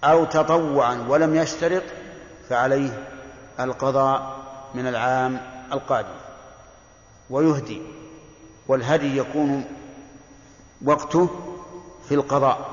أو 0.04 0.26
تطوعا 0.26 1.06
ولم 1.10 1.36
يشترط 1.36 1.84
فعليه 2.50 3.08
القضاء 3.60 4.42
من 4.74 4.88
العام 4.88 5.42
القادم 5.74 6.16
ويهدي 7.30 7.82
والهدي 8.68 9.18
يكون 9.18 9.66
وقته 10.86 11.30
في 12.10 12.16
القضاء 12.16 12.70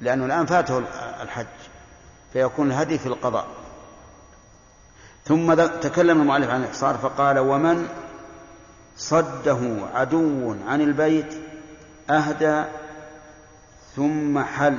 لأنه 0.00 0.24
الآن 0.26 0.46
فاته 0.46 0.78
الحج 1.22 1.46
فيكون 2.32 2.66
الهدي 2.70 2.98
في 2.98 3.06
القضاء. 3.06 3.46
ثم 5.24 5.54
تكلم 5.54 6.20
المؤلف 6.20 6.50
عن 6.50 6.60
الإحصار 6.60 6.94
فقال 6.98 7.38
ومن 7.38 7.88
صده 8.96 9.58
عدو 9.94 10.56
عن 10.66 10.80
البيت 10.80 11.34
أهدى 12.10 12.64
ثم 13.96 14.38
حل. 14.38 14.78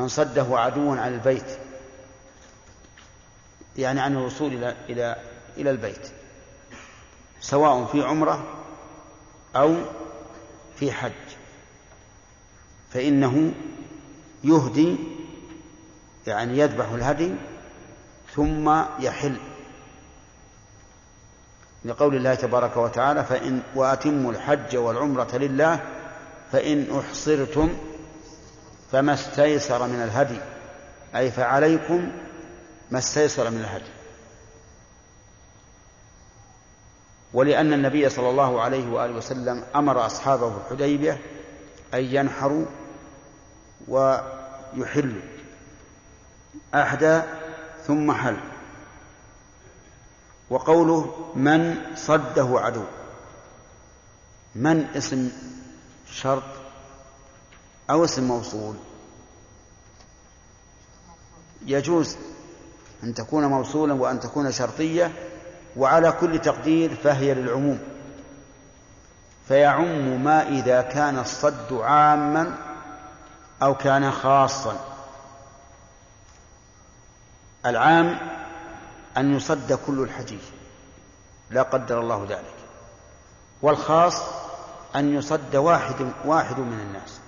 من 0.00 0.08
صده 0.08 0.46
عدو 0.50 0.90
عن 0.90 1.14
البيت. 1.14 1.58
يعني 3.76 4.00
عن 4.00 4.12
الوصول 4.12 4.52
إلى 4.52 4.76
إلى 4.88 5.16
إلى 5.56 5.70
البيت. 5.70 6.10
سواء 7.40 7.84
في 7.84 8.02
عمرة 8.02 8.44
أو 9.56 9.76
في 10.76 10.92
حج. 10.92 11.12
فإنه 12.90 13.52
يهدي 14.44 14.96
يعني 16.26 16.58
يذبح 16.58 16.88
الهدي 16.88 17.34
ثم 18.34 18.82
يحل. 18.98 19.36
لقول 21.84 22.16
الله 22.16 22.34
تبارك 22.34 22.76
وتعالى 22.76 23.24
فإن 23.24 23.62
وأتموا 23.74 24.32
الحج 24.32 24.76
والعمرة 24.76 25.36
لله 25.36 25.80
فإن 26.52 26.98
أحصرتم 26.98 27.89
فما 28.92 29.14
استيسر 29.14 29.86
من 29.86 30.02
الهدي. 30.02 30.40
أي 31.16 31.30
فعليكم 31.30 32.12
ما 32.90 32.98
استيسر 32.98 33.50
من 33.50 33.60
الهدي. 33.60 33.90
ولأن 37.32 37.72
النبي 37.72 38.08
صلى 38.08 38.30
الله 38.30 38.60
عليه 38.60 38.92
وآله 38.92 39.14
وسلم 39.14 39.64
أمر 39.76 40.06
أصحابه 40.06 40.50
في 40.50 40.72
الحديبية 40.74 41.20
أن 41.94 42.04
ينحروا 42.04 42.66
ويحلوا. 43.88 45.22
أحدى 46.74 47.22
ثم 47.86 48.12
حل. 48.12 48.36
وقوله 50.50 51.30
من 51.36 51.76
صده 51.96 52.48
عدو. 52.60 52.84
من 54.54 54.86
اسم 54.96 55.30
شرط 56.12 56.59
أو 57.90 58.04
اسم 58.04 58.24
موصول. 58.24 58.74
يجوز 61.66 62.16
أن 63.04 63.14
تكون 63.14 63.44
موصولا 63.46 63.94
وأن 63.94 64.20
تكون 64.20 64.52
شرطية 64.52 65.12
وعلى 65.76 66.12
كل 66.12 66.38
تقدير 66.38 66.94
فهي 66.94 67.34
للعموم. 67.34 67.78
فيعم 69.48 70.24
ما 70.24 70.48
إذا 70.48 70.82
كان 70.82 71.18
الصد 71.18 71.72
عاما 71.72 72.56
أو 73.62 73.74
كان 73.74 74.10
خاصا. 74.10 74.80
العام 77.66 78.18
أن 79.16 79.36
يصد 79.36 79.72
كل 79.86 80.00
الحجيج 80.02 80.40
لا 81.50 81.62
قدر 81.62 82.00
الله 82.00 82.26
ذلك. 82.28 82.54
والخاص 83.62 84.22
أن 84.96 85.14
يصد 85.14 85.56
واحد 85.56 86.12
واحد 86.24 86.58
من 86.58 86.80
الناس. 86.80 87.19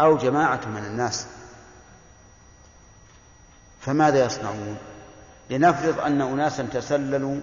أو 0.00 0.16
جماعة 0.16 0.60
من 0.66 0.84
الناس. 0.84 1.26
فماذا 3.80 4.24
يصنعون؟ 4.24 4.76
لنفرض 5.50 6.00
أن 6.00 6.20
أناسا 6.20 6.62
تسللوا 6.62 7.40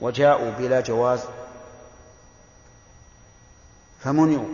وجاءوا 0.00 0.50
بلا 0.50 0.80
جواز. 0.80 1.20
فمنعوا. 4.00 4.48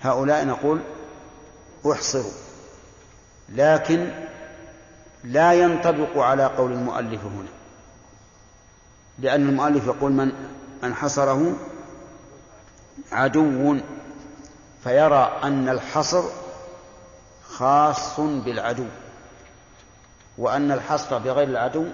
هؤلاء 0.00 0.46
نقول 0.46 0.80
أحصروا. 1.92 2.32
لكن 3.48 4.26
لا 5.24 5.52
ينطبق 5.52 6.18
على 6.18 6.44
قول 6.44 6.72
المؤلف 6.72 7.24
هنا. 7.24 7.48
لأن 9.18 9.48
المؤلف 9.48 9.86
يقول 9.86 10.12
من 10.12 10.32
من 10.82 10.94
حصره 10.94 11.56
عدو. 13.12 13.80
فيرى 14.86 15.40
أن 15.44 15.68
الحصر 15.68 16.24
خاص 17.48 18.20
بالعدو 18.20 18.86
وأن 20.38 20.72
الحصر 20.72 21.18
بغير 21.18 21.48
العدو 21.48 21.84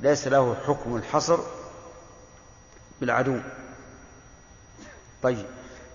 ليس 0.00 0.28
له 0.28 0.56
حكم 0.66 0.96
الحصر 0.96 1.38
بالعدو. 3.00 3.38
طيب 5.22 5.46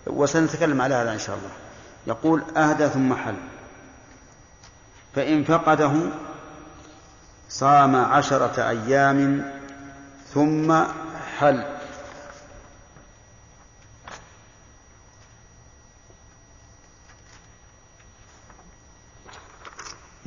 وسنتكلم 0.07 0.81
على 0.81 0.95
هذا 0.95 1.13
إن 1.13 1.19
شاء 1.19 1.35
الله. 1.35 1.49
يقول 2.07 2.43
أهدى 2.57 2.87
ثم 2.87 3.13
حل. 3.13 3.37
فإن 5.15 5.43
فقده 5.43 5.91
صام 7.49 7.95
عشرة 7.95 8.69
أيام 8.69 9.51
ثم 10.33 10.83
حل. 11.37 11.76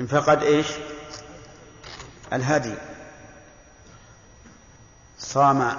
إن 0.00 0.06
فقد 0.06 0.42
إيش؟ 0.42 0.66
الهدي. 2.32 2.74
صام 5.18 5.78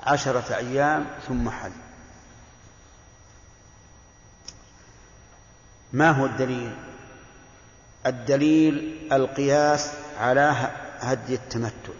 عشرة 0.00 0.56
أيام 0.56 1.06
ثم 1.28 1.50
حل 1.50 1.72
ما 5.92 6.10
هو 6.10 6.26
الدليل؟ 6.26 6.76
الدليل 8.06 9.08
القياس 9.12 9.92
على 10.18 10.70
هدي 11.00 11.34
التمتع. 11.34 11.92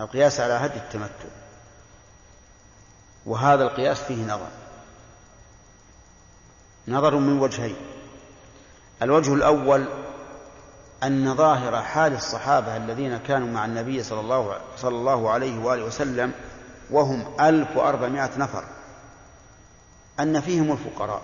القياس 0.00 0.40
على 0.40 0.52
هدي 0.52 0.76
التمتع. 0.76 1.28
وهذا 3.26 3.64
القياس 3.64 4.00
فيه 4.00 4.24
نظر. 4.24 4.50
نظر 6.88 7.14
من 7.14 7.38
وجهين. 7.38 7.87
الوجه 9.02 9.34
الأول 9.34 9.88
أن 11.02 11.34
ظاهر 11.34 11.82
حال 11.82 12.14
الصحابة 12.14 12.76
الذين 12.76 13.18
كانوا 13.18 13.48
مع 13.48 13.64
النبي 13.64 14.02
صلى 14.02 14.20
الله, 14.20 14.60
صلى 14.76 14.96
الله 14.96 15.30
عليه 15.30 15.58
وآله 15.58 15.84
وسلم 15.84 16.32
وهم 16.90 17.40
ألف 17.40 17.76
وأربعمائة 17.76 18.30
نفر 18.38 18.64
أن 20.20 20.40
فيهم 20.40 20.72
الفقراء. 20.72 21.22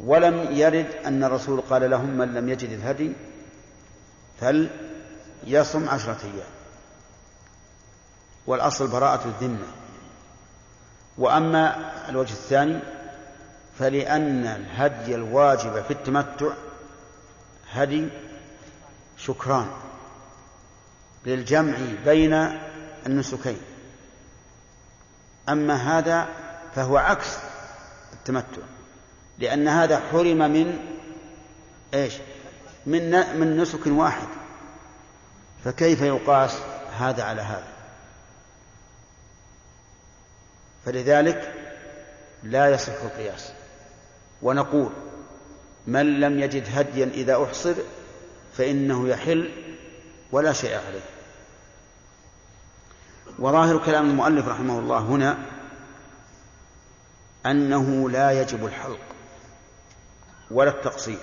ولم 0.00 0.48
يرد 0.50 0.86
أن 1.06 1.24
الرسول 1.24 1.60
قال 1.60 1.90
لهم 1.90 2.10
من 2.18 2.34
لم 2.34 2.48
يجد 2.48 2.70
الهدي 2.70 3.12
فليصم 4.40 5.88
عشرة 5.88 6.18
أيام. 6.24 6.50
والأصل 8.46 8.86
براءة 8.88 9.24
الذمة. 9.24 9.66
وأما 11.18 11.92
الوجه 12.08 12.32
الثاني 12.32 12.80
فلأن 13.78 14.46
الهدي 14.46 15.14
الواجب 15.14 15.82
في 15.82 15.90
التمتع 15.90 16.52
هدي 17.72 18.08
شكران 19.16 19.66
للجمع 21.26 21.76
بين 22.04 22.60
النسكين 23.06 23.58
أما 25.48 25.98
هذا 25.98 26.28
فهو 26.74 26.96
عكس 26.96 27.36
التمتع 28.12 28.62
لأن 29.38 29.68
هذا 29.68 30.00
حرم 30.00 30.38
من 30.38 30.78
إيش؟ 31.94 32.14
من 32.86 33.10
من 33.40 33.56
نسك 33.56 33.86
واحد 33.86 34.28
فكيف 35.64 36.00
يقاس 36.00 36.58
هذا 36.98 37.22
على 37.22 37.42
هذا؟ 37.42 37.68
فلذلك 40.84 41.54
لا 42.42 42.70
يصح 42.70 43.02
القياس 43.02 43.51
ونقول 44.42 44.90
من 45.86 46.20
لم 46.20 46.40
يجد 46.40 46.78
هديا 46.78 47.04
إذا 47.04 47.44
أحصر 47.44 47.74
فإنه 48.56 49.08
يحل 49.08 49.50
ولا 50.32 50.52
شيء 50.52 50.76
عليه. 50.86 51.04
وظاهر 53.38 53.78
كلام 53.78 54.10
المؤلف 54.10 54.48
رحمه 54.48 54.78
الله 54.78 54.98
هنا 54.98 55.38
أنه 57.46 58.10
لا 58.10 58.40
يجب 58.40 58.66
الحلق 58.66 59.00
ولا 60.50 60.70
التقصير 60.70 61.18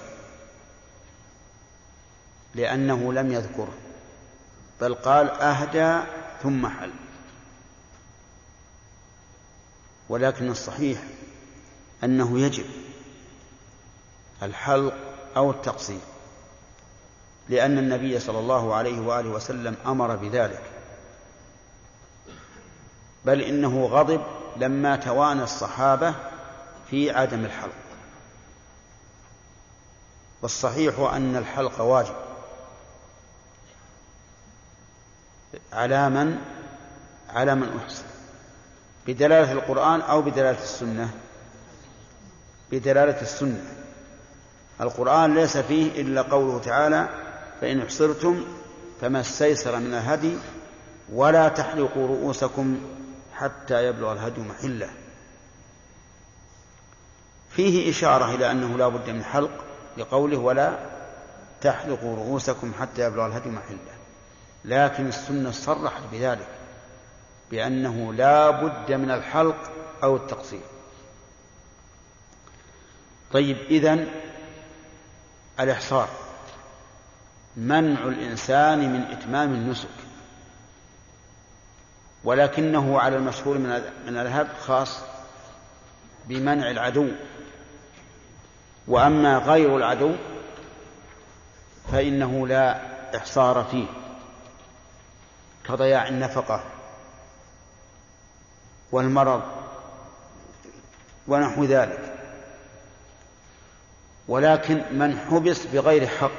لأنه 2.56 3.14
لم 3.14 3.32
يذكره 3.32 3.74
بل 4.82 4.94
قال 4.94 5.30
أهدى 5.30 6.08
ثم 6.44 6.68
حل. 6.68 6.92
ولكن 10.10 10.50
الصحيح 10.50 11.04
أنه 12.04 12.40
يجب 12.40 12.66
الحلق 14.44 14.94
أو 15.38 15.52
التقصير 15.52 16.00
لأن 17.50 17.78
النبي 17.78 18.20
صلى 18.20 18.40
الله 18.40 18.76
عليه 18.76 19.00
وآله 19.00 19.30
وسلم 19.30 19.76
أمر 19.86 20.16
بذلك. 20.16 20.64
بل 23.26 23.42
إنه 23.42 23.86
غضب 23.86 24.22
لما 24.58 24.96
توانى 24.96 25.44
الصحابة 25.44 26.16
في 26.90 27.12
عدم 27.12 27.46
الحلق. 27.46 27.74
والصحيح 30.42 31.00
أن 31.00 31.36
الحلق 31.36 31.82
واجب 31.82 32.16
على 35.74 36.10
من؟ 36.10 36.38
على 37.30 37.56
من 37.56 37.78
أحسن. 37.78 38.06
بدلالة 39.08 39.52
القرآن 39.52 40.02
أو 40.02 40.22
بدلالة 40.22 40.64
السنة؟ 40.64 41.12
بدلالة 42.72 43.22
السنة. 43.22 43.79
القرآن 44.82 45.36
ليس 45.36 45.58
فيه 45.58 46.02
إلا 46.02 46.22
قوله 46.22 46.60
تعالى 46.60 47.10
فإن 47.62 47.82
أحصرتم 47.82 48.46
فما 49.02 49.20
استيسر 49.20 49.80
من 49.80 49.94
الهدي 49.94 50.34
ولا 51.14 51.48
تحلقوا 51.48 52.08
رؤوسكم 52.08 52.82
حتى 53.34 53.86
يبلغ 53.86 54.12
الهدي 54.14 54.42
محله. 54.42 54.90
فيه 57.50 57.90
إشارة 57.90 58.36
إلى 58.36 58.52
أنه 58.52 58.78
لا 58.78 58.88
بد 58.88 59.10
من 59.10 59.24
حلق 59.24 59.52
لقوله 59.98 60.38
ولا 60.38 60.80
تحلقوا 61.62 62.16
رؤوسكم 62.16 62.72
حتى 62.80 63.02
يبلغ 63.02 63.26
الهدي 63.26 63.50
محله. 63.50 64.00
لكن 64.66 65.08
السنة 65.08 65.52
صرحت 65.52 66.02
بذلك 66.12 66.48
بأنه 67.52 68.14
لا 68.14 68.50
بد 68.50 68.92
من 68.92 69.12
الحلق 69.12 69.72
أو 70.04 70.16
التقصير. 70.16 70.62
طيب 73.34 73.58
إذن 73.58 74.08
الإحصار. 75.60 76.10
منع 77.58 78.04
الإنسان 78.04 78.94
من 78.94 79.02
إتمام 79.02 79.54
النسك. 79.54 79.90
ولكنه 82.24 83.00
على 83.00 83.16
المشهور 83.18 83.58
من 83.58 84.18
الذهب 84.18 84.48
خاص 84.62 85.00
بمنع 86.26 86.72
العدو. 86.72 87.08
وأما 88.88 89.38
غير 89.38 89.78
العدو 89.78 90.16
فإنه 91.92 92.48
لا 92.48 92.80
إحصار 93.18 93.64
فيه 93.72 93.86
كضياع 95.64 96.08
النفقة 96.08 96.64
والمرض 98.92 99.42
ونحو 101.28 101.64
ذلك. 101.64 102.19
ولكن 104.30 104.82
من 104.92 105.20
حبس 105.20 105.66
بغير 105.66 106.08
حق 106.08 106.32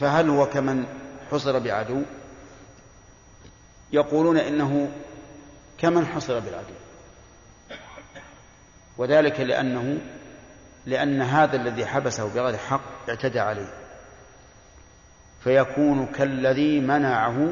فهل 0.00 0.28
هو 0.28 0.46
كمن 0.46 0.86
حصر 1.30 1.58
بعدو؟ 1.58 2.02
يقولون 3.92 4.36
إنه 4.36 4.90
كمن 5.78 6.06
حصر 6.06 6.38
بالعدو 6.38 6.74
وذلك 8.98 9.40
لأنه 9.40 9.98
لأن 10.86 11.22
هذا 11.22 11.56
الذي 11.56 11.86
حبسه 11.86 12.28
بغير 12.34 12.56
حق 12.56 13.08
اعتدى 13.08 13.40
عليه 13.40 13.72
فيكون 15.44 16.06
كالذي 16.06 16.80
منعه 16.80 17.48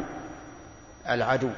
العدو. 1.08 1.50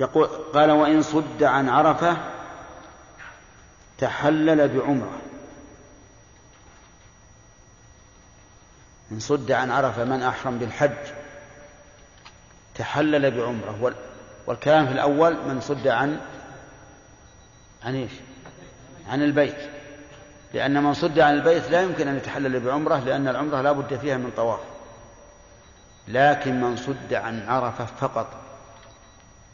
يقول 0.00 0.26
قال 0.26 0.70
وإن 0.70 1.02
صد 1.02 1.42
عن 1.42 1.68
عرفة 1.68 2.37
تحلل 3.98 4.68
بعمرة. 4.68 5.18
إن 9.12 9.20
صد 9.20 9.52
عن 9.52 9.70
عرفة 9.70 10.04
من 10.04 10.22
أحرم 10.22 10.58
بالحج. 10.58 11.12
تحلل 12.74 13.30
بعمرة. 13.30 13.94
والكلام 14.46 14.86
في 14.86 14.92
الأول 14.92 15.36
من 15.48 15.60
صد 15.60 15.88
عن 15.88 16.20
عن 17.84 17.94
إيش؟ 17.94 18.12
عن 19.08 19.22
البيت. 19.22 19.56
لأن 20.54 20.82
من 20.82 20.94
صد 20.94 21.18
عن 21.18 21.34
البيت 21.34 21.70
لا 21.70 21.82
يمكن 21.82 22.08
أن 22.08 22.16
يتحلل 22.16 22.60
بعمرة 22.60 22.98
لأن 22.98 23.28
العمرة 23.28 23.60
لا 23.60 23.72
بد 23.72 23.98
فيها 23.98 24.16
من 24.16 24.30
طواف. 24.36 24.60
لكن 26.08 26.60
من 26.60 26.76
صد 26.76 27.14
عن 27.14 27.48
عرفة 27.48 27.84
فقط 27.84 28.26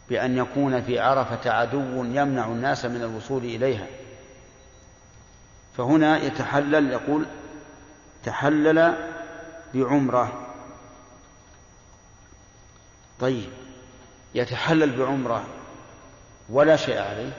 بأن 0.09 0.37
يكون 0.37 0.83
في 0.83 1.01
عرفة 1.01 1.51
عدو 1.51 2.05
يمنع 2.05 2.47
الناس 2.47 2.85
من 2.85 3.03
الوصول 3.03 3.45
إليها. 3.45 3.87
فهنا 5.77 6.23
يتحلل 6.23 6.91
يقول 6.91 7.27
تحلل 8.25 8.95
بعمرة. 9.75 10.47
طيب 13.21 13.51
يتحلل 14.35 14.99
بعمرة 14.99 15.47
ولا 16.49 16.77
شيء 16.77 16.99
عليه. 16.99 17.33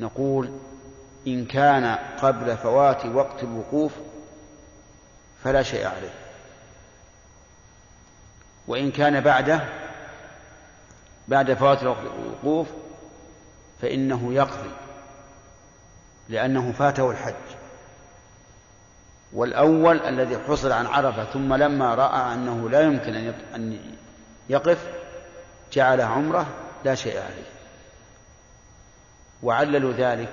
نقول 0.00 0.58
إن 1.26 1.44
كان 1.44 1.98
قبل 2.22 2.56
فوات 2.56 3.06
وقت 3.06 3.42
الوقوف 3.42 3.92
فلا 5.44 5.62
شيء 5.62 5.86
عليه. 5.86 6.14
وإن 8.66 8.90
كان 8.90 9.20
بعده 9.20 9.68
بعد 11.28 11.54
فوات 11.54 11.82
الوقوف 11.82 12.68
فإنه 13.82 14.34
يقضي. 14.34 14.81
لأنه 16.32 16.72
فاته 16.72 17.10
الحج. 17.10 17.34
والأول 19.32 20.00
الذي 20.00 20.38
حصل 20.38 20.72
عن 20.72 20.86
عرفة 20.86 21.24
ثم 21.24 21.54
لما 21.54 21.94
رأى 21.94 22.34
أنه 22.34 22.70
لا 22.70 22.80
يمكن 22.80 23.14
أن 23.54 23.78
يقف 24.48 24.86
جعله 25.72 26.04
عمرة 26.04 26.46
لا 26.84 26.94
شيء 26.94 27.16
عليه. 27.16 27.52
وعللوا 29.42 29.92
ذلك 29.92 30.32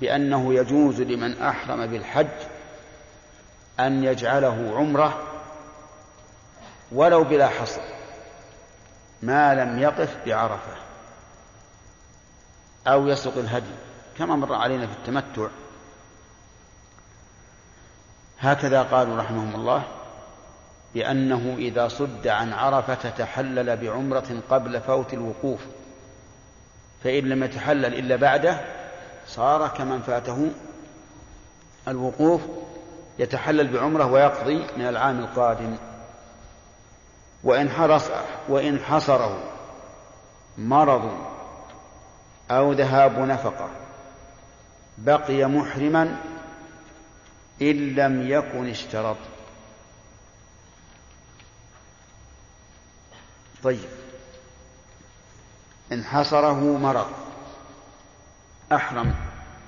بأنه 0.00 0.54
يجوز 0.54 1.00
لمن 1.00 1.42
أحرم 1.42 1.86
بالحج 1.86 2.26
أن 3.80 4.04
يجعله 4.04 4.72
عمرة 4.76 5.22
ولو 6.92 7.24
بلا 7.24 7.48
حصر 7.48 7.82
ما 9.22 9.54
لم 9.54 9.78
يقف 9.78 10.16
بعرفة 10.26 10.76
أو 12.86 13.08
يسق 13.08 13.38
الهدي. 13.38 13.87
كما 14.18 14.36
مر 14.36 14.54
علينا 14.54 14.86
في 14.86 14.92
التمتع. 14.92 15.48
هكذا 18.40 18.82
قالوا 18.82 19.16
رحمهم 19.16 19.54
الله 19.54 19.82
بأنه 20.94 21.54
إذا 21.58 21.88
صد 21.88 22.26
عن 22.26 22.52
عرفة 22.52 23.10
تحلل 23.10 23.76
بعمرة 23.76 24.42
قبل 24.50 24.80
فوت 24.80 25.14
الوقوف. 25.14 25.60
فإن 27.04 27.24
لم 27.24 27.44
يتحلل 27.44 27.94
إلا 27.94 28.16
بعده 28.16 28.60
صار 29.26 29.68
كمن 29.68 30.02
فاته 30.02 30.50
الوقوف 31.88 32.40
يتحلل 33.18 33.68
بعمرة 33.72 34.06
ويقضي 34.06 34.66
من 34.76 34.88
العام 34.88 35.18
القادم. 35.18 35.76
وإن 37.44 37.70
حرص 37.70 38.10
وإن 38.48 38.78
حصره 38.78 39.50
مرض 40.58 41.18
أو 42.50 42.72
ذهاب 42.72 43.18
نفقة. 43.18 43.68
بقي 44.98 45.44
محرما 45.44 46.16
إن 47.62 47.94
لم 47.94 48.30
يكن 48.30 48.70
اشترط. 48.70 49.16
طيب. 53.62 53.88
إن 55.92 56.04
حصره 56.04 56.78
مرض. 56.78 57.10
أحرم 58.72 59.14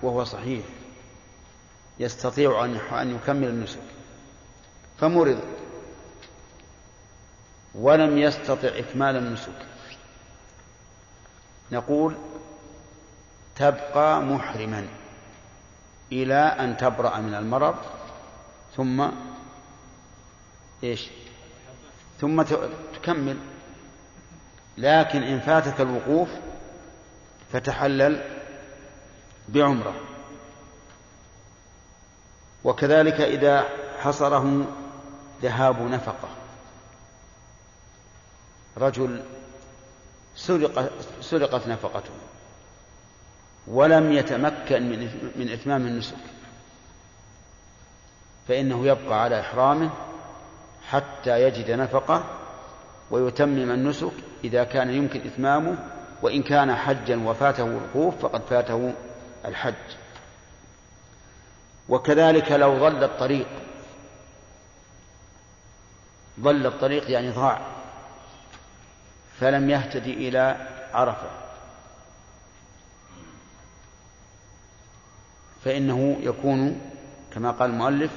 وهو 0.02 0.24
صحيح. 0.24 0.64
يستطيع 1.98 2.64
أن 2.92 3.10
يكمل 3.10 3.48
النسك. 3.48 3.82
فمرض. 5.00 5.40
ولم 7.74 8.18
يستطع 8.18 8.68
إكمال 8.68 9.16
النسك. 9.16 9.66
نقول 11.72 12.16
تبقى 13.56 14.22
محرما. 14.22 14.99
إلى 16.12 16.34
أن 16.34 16.76
تبرأ 16.76 17.18
من 17.18 17.34
المرض 17.34 17.74
ثم 18.76 19.08
إيش؟ 20.84 21.10
ثم 22.20 22.42
تكمل. 22.94 23.38
لكن 24.78 25.22
إن 25.22 25.40
فاتك 25.40 25.80
الوقوف 25.80 26.28
فتحلل 27.52 28.40
بعمرة. 29.48 29.94
وكذلك 32.64 33.20
إذا 33.20 33.68
حصره 34.00 34.66
ذهاب 35.42 35.82
نفقة. 35.82 36.28
رجل 38.76 39.22
سرق 40.36 40.92
سرقت 41.20 41.68
نفقته. 41.68 42.12
ولم 43.70 44.12
يتمكن 44.12 44.82
من 44.82 45.30
من 45.36 45.48
إتمام 45.48 45.86
النسك 45.86 46.16
فإنه 48.48 48.86
يبقى 48.86 49.22
على 49.22 49.40
إحرامه 49.40 49.90
حتى 50.88 51.42
يجد 51.42 51.70
نفقة 51.70 52.24
ويتمم 53.10 53.70
النسك 53.70 54.12
إذا 54.44 54.64
كان 54.64 54.90
يمكن 54.90 55.20
إتمامه 55.26 55.76
وإن 56.22 56.42
كان 56.42 56.74
حجا 56.74 57.16
وفاته 57.28 57.66
الوقوف 57.66 58.22
فقد 58.22 58.42
فاته 58.50 58.92
الحج. 59.44 59.74
وكذلك 61.88 62.52
لو 62.52 62.78
ضل 62.78 63.04
الطريق 63.04 63.46
ضل 66.40 66.66
الطريق 66.66 67.10
يعني 67.10 67.30
ضاع 67.30 67.60
فلم 69.40 69.70
يهتدي 69.70 70.28
إلى 70.28 70.56
عرفة. 70.94 71.49
فإنه 75.64 76.16
يكون 76.20 76.80
كما 77.34 77.50
قال 77.50 77.70
المؤلف 77.70 78.10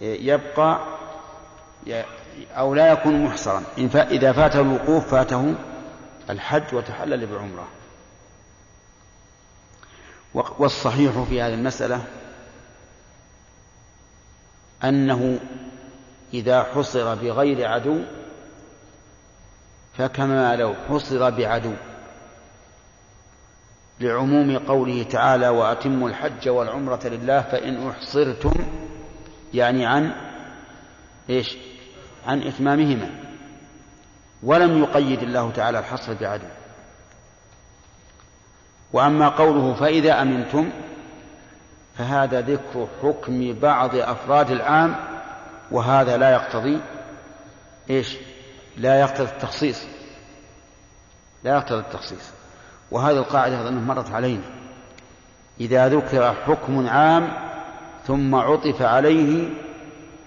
يبقى 0.00 0.80
أو 2.50 2.74
لا 2.74 2.92
يكون 2.92 3.24
محصرا. 3.24 3.62
إذا 3.94 4.32
فاته 4.32 4.60
الوقوف 4.60 5.10
فاته 5.10 5.54
الحج 6.30 6.74
وتحلل 6.74 7.26
بعمرة. 7.26 7.68
والصحيح 10.34 11.22
في 11.28 11.42
هذه 11.42 11.54
المسألة 11.54 12.04
أنه 14.84 15.38
إذا 16.34 16.62
حصر 16.62 17.14
بغير 17.14 17.68
عدو 17.68 18.00
فكما 19.98 20.56
لو 20.56 20.74
حصر 20.88 21.30
بعدو 21.30 21.72
لعموم 24.00 24.58
قوله 24.58 25.02
تعالى 25.02 25.48
وأتموا 25.48 26.08
الحج 26.08 26.48
والعمرة 26.48 27.00
لله 27.04 27.40
فإن 27.40 27.88
أحصرتم 27.88 28.52
يعني 29.54 29.86
عن 29.86 30.12
إيش؟ 31.30 31.56
عن 32.26 32.42
إتمامهما. 32.42 33.10
ولم 34.42 34.82
يقيد 34.82 35.22
الله 35.22 35.50
تعالى 35.50 35.78
الحصر 35.78 36.14
بعدو 36.14 36.46
وأما 38.92 39.28
قوله 39.28 39.74
فإذا 39.74 40.22
أمنتم 40.22 40.70
فهذا 41.98 42.40
ذكر 42.40 42.88
حكم 43.02 43.52
بعض 43.52 43.96
أفراد 43.96 44.50
العام 44.50 44.96
وهذا 45.70 46.16
لا 46.16 46.30
يقتضي 46.30 46.80
إيش؟ 47.90 48.16
لا 48.76 49.00
يقتضي 49.00 49.28
التخصيص. 49.28 49.86
لا 51.44 51.56
يقتضي 51.56 51.80
التخصيص. 51.80 52.30
وهذه 52.90 53.16
القاعدة 53.16 53.60
أظن 53.60 53.74
مرت 53.74 54.10
علينا. 54.10 54.42
إذا 55.60 55.88
ذكر 55.88 56.34
حكم 56.46 56.88
عام 56.88 57.28
ثم 58.06 58.34
عطف 58.34 58.82
عليه 58.82 59.48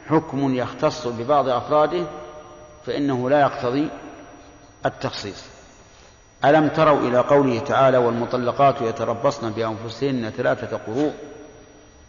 حكم 0.07 0.55
يختص 0.55 1.07
ببعض 1.07 1.49
أفراده 1.49 2.03
فإنه 2.85 3.29
لا 3.29 3.39
يقتضي 3.39 3.89
التخصيص. 4.85 5.45
ألم 6.45 6.67
تروا 6.67 6.99
إلى 6.99 7.17
قوله 7.17 7.59
تعالى 7.59 7.97
والمطلقات 7.97 8.81
يتربصن 8.81 9.51
بأنفسهن 9.51 10.29
ثلاثة 10.29 10.77
قروء 10.77 11.13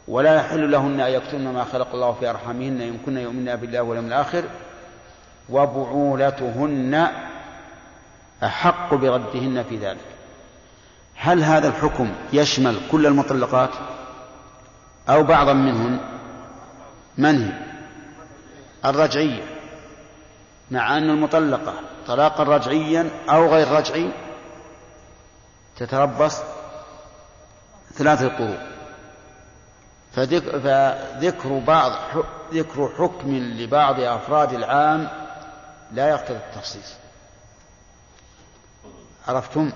ولا 0.09 0.34
يحل 0.34 0.70
لهن 0.70 1.01
أن 1.01 1.12
يكتمن 1.12 1.53
ما 1.53 1.64
خلق 1.64 1.94
الله 1.94 2.12
في 2.12 2.30
أرحامهن 2.30 2.80
إن 2.80 2.98
كن 3.07 3.18
يؤمن 3.18 3.57
بالله 3.57 3.82
واليوم 3.82 4.07
الآخر 4.07 4.44
وبعولتهن 5.51 7.09
أحق 8.44 8.94
بردهن 8.94 9.62
في 9.62 9.76
ذلك. 9.76 10.19
هل 11.22 11.42
هذا 11.42 11.68
الحكم 11.68 12.12
يشمل 12.32 12.80
كل 12.90 13.06
المطلقات 13.06 13.70
أو 15.08 15.22
بعضا 15.22 15.52
منهن 15.52 16.00
من 17.18 17.42
هي؟ 17.42 17.52
الرجعية 18.84 19.42
مع 20.70 20.96
أن 20.96 21.10
المطلقة 21.10 21.74
طلاقا 22.06 22.44
رجعيا 22.44 23.10
أو 23.30 23.48
غير 23.48 23.68
رجعي 23.68 24.10
تتربص 25.76 26.42
ثلاثة 27.94 28.28
قروء 28.28 28.58
فذكر 30.12 31.58
بعض 31.58 31.92
ذكر 32.52 32.92
حكم 32.98 33.36
لبعض 33.36 34.00
أفراد 34.00 34.52
العام 34.52 35.08
لا 35.92 36.08
يقتضي 36.08 36.36
التخصيص. 36.36 36.94
عرفتم؟ 39.28 39.72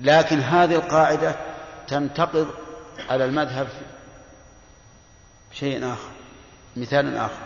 لكن 0.00 0.40
هذه 0.40 0.74
القاعدة 0.74 1.36
تنتقض 1.88 2.46
على 3.08 3.24
المذهب 3.24 3.68
شيء 5.52 5.92
آخر 5.92 6.10
مثال 6.76 7.16
آخر 7.16 7.42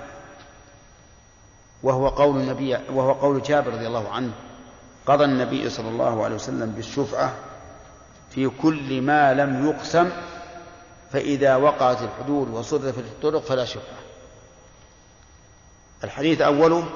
وهو 1.83 2.09
قول 2.09 2.41
النبي 2.41 2.79
وهو 2.93 3.13
قول 3.13 3.43
جابر 3.43 3.73
رضي 3.73 3.87
الله 3.87 4.13
عنه 4.13 4.33
قضى 5.07 5.25
النبي 5.25 5.71
صلى 5.71 5.89
الله 5.89 6.25
عليه 6.25 6.35
وسلم 6.35 6.71
بالشفعة 6.71 7.35
في 8.31 8.49
كل 8.49 9.03
ما 9.03 9.35
لم 9.35 9.69
يقسم 9.69 10.11
فإذا 11.13 11.57
وقعت 11.57 12.03
الحدود 12.03 12.49
وصرفت 12.49 12.99
الطرق 12.99 13.43
فلا 13.43 13.65
شفعة. 13.65 14.01
الحديث 16.05 16.41
أوله 16.41 16.89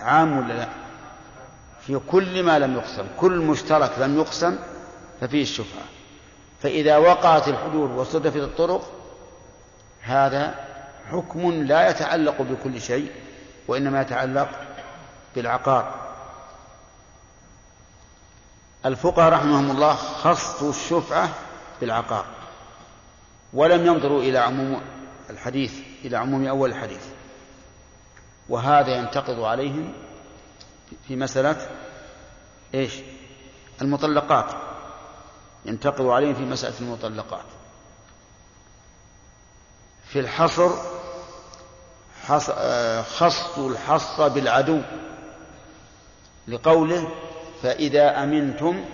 عام 0.00 0.38
ولا 0.38 0.52
لا؟ 0.52 0.83
في 1.86 2.00
كل 2.10 2.42
ما 2.42 2.58
لم 2.58 2.74
يقسم 2.74 3.06
كل 3.20 3.32
مشترك 3.32 3.98
لم 3.98 4.18
يقسم 4.18 4.58
ففيه 5.20 5.42
الشفعة 5.42 5.82
فإذا 6.62 6.96
وقعت 6.96 7.48
الحدود 7.48 7.90
وصدفت 7.90 8.36
الطرق 8.36 8.92
هذا 10.00 10.54
حكم 11.10 11.52
لا 11.52 11.90
يتعلق 11.90 12.42
بكل 12.42 12.80
شيء 12.80 13.10
وإنما 13.68 14.00
يتعلق 14.00 14.48
بالعقار. 15.34 15.94
الفقهاء 18.86 19.32
رحمهم 19.32 19.70
الله 19.70 19.94
خصوا 19.94 20.70
الشفعة 20.70 21.28
بالعقار 21.80 22.24
ولم 23.52 23.86
ينظروا 23.86 24.22
إلى 24.22 24.38
عموم 24.38 24.80
الحديث 25.30 25.74
إلى 26.04 26.16
عموم 26.16 26.46
أول 26.46 26.70
الحديث. 26.70 27.04
وهذا 28.48 28.96
ينتقض 28.96 29.40
عليهم 29.40 29.92
في 31.08 31.16
مسألة 31.16 31.68
إيش؟ 32.74 32.92
المطلقات. 33.82 34.54
ينتقض 35.64 36.06
عليهم 36.06 36.34
في 36.34 36.42
مسألة 36.42 36.74
المطلقات. 36.80 37.44
في 40.08 40.20
الحصر 40.20 40.70
خص 43.02 43.58
الحص 43.58 44.20
بالعدو 44.20 44.80
لقوله 46.48 47.08
فإذا 47.62 48.22
أمنتم 48.22 48.84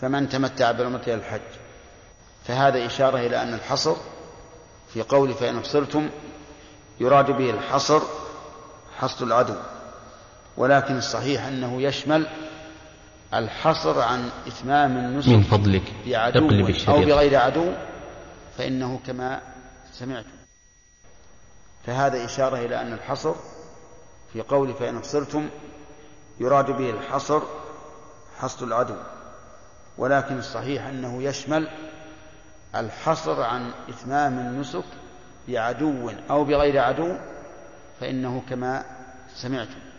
فمن 0.00 0.28
تمتع 0.28 0.70
بالعمرة 0.70 1.02
إلى 1.06 1.14
الحج. 1.14 1.40
فهذا 2.44 2.86
إشارة 2.86 3.18
إلى 3.18 3.42
أن 3.42 3.54
الحصر 3.54 3.96
في 4.94 5.02
قول 5.02 5.34
فإن 5.34 5.56
أبصرتم 5.56 6.10
يراد 7.00 7.30
به 7.30 7.50
الحصر 7.50 8.02
حصر 8.98 9.24
العدو. 9.24 9.54
ولكن 10.56 10.96
الصحيح 10.96 11.46
أنه 11.46 11.82
يشمل 11.82 12.26
الحصر 13.34 14.00
عن 14.00 14.30
إتمام 14.46 14.96
النسك 14.96 15.28
من 15.28 15.42
فضلك 15.42 15.92
بعدو 16.06 16.50
أو 16.88 17.00
بغير 17.00 17.36
عدو 17.36 17.72
فإنه 18.58 19.00
كما 19.06 19.40
سمعتم. 19.92 20.28
فهذا 21.86 22.24
إشارة 22.24 22.56
إلى 22.56 22.80
أن 22.80 22.92
الحصر 22.92 23.34
في 24.32 24.40
قول 24.40 24.74
فإن 24.74 24.96
أبصرتم 24.96 25.48
يراد 26.40 26.70
به 26.70 26.90
الحصر 26.90 27.42
حصر 28.38 28.64
العدو. 28.64 28.96
ولكن 29.98 30.38
الصحيح 30.38 30.86
أنه 30.86 31.22
يشمل 31.22 31.68
الحصر 32.74 33.42
عن 33.42 33.70
إتمام 33.88 34.38
النسك 34.38 34.84
بعدو 35.48 36.10
أو 36.30 36.44
بغير 36.44 36.78
عدو 36.78 37.16
فإنه 38.00 38.42
كما 38.50 38.84
سمعتم. 39.34 39.91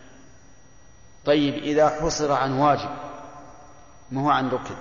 طيب 1.26 1.54
إذا 1.54 1.88
حصر 1.88 2.32
عن 2.32 2.52
واجب 2.52 2.90
ما 4.10 4.22
هو 4.22 4.30
عن 4.30 4.48
ركن 4.48 4.76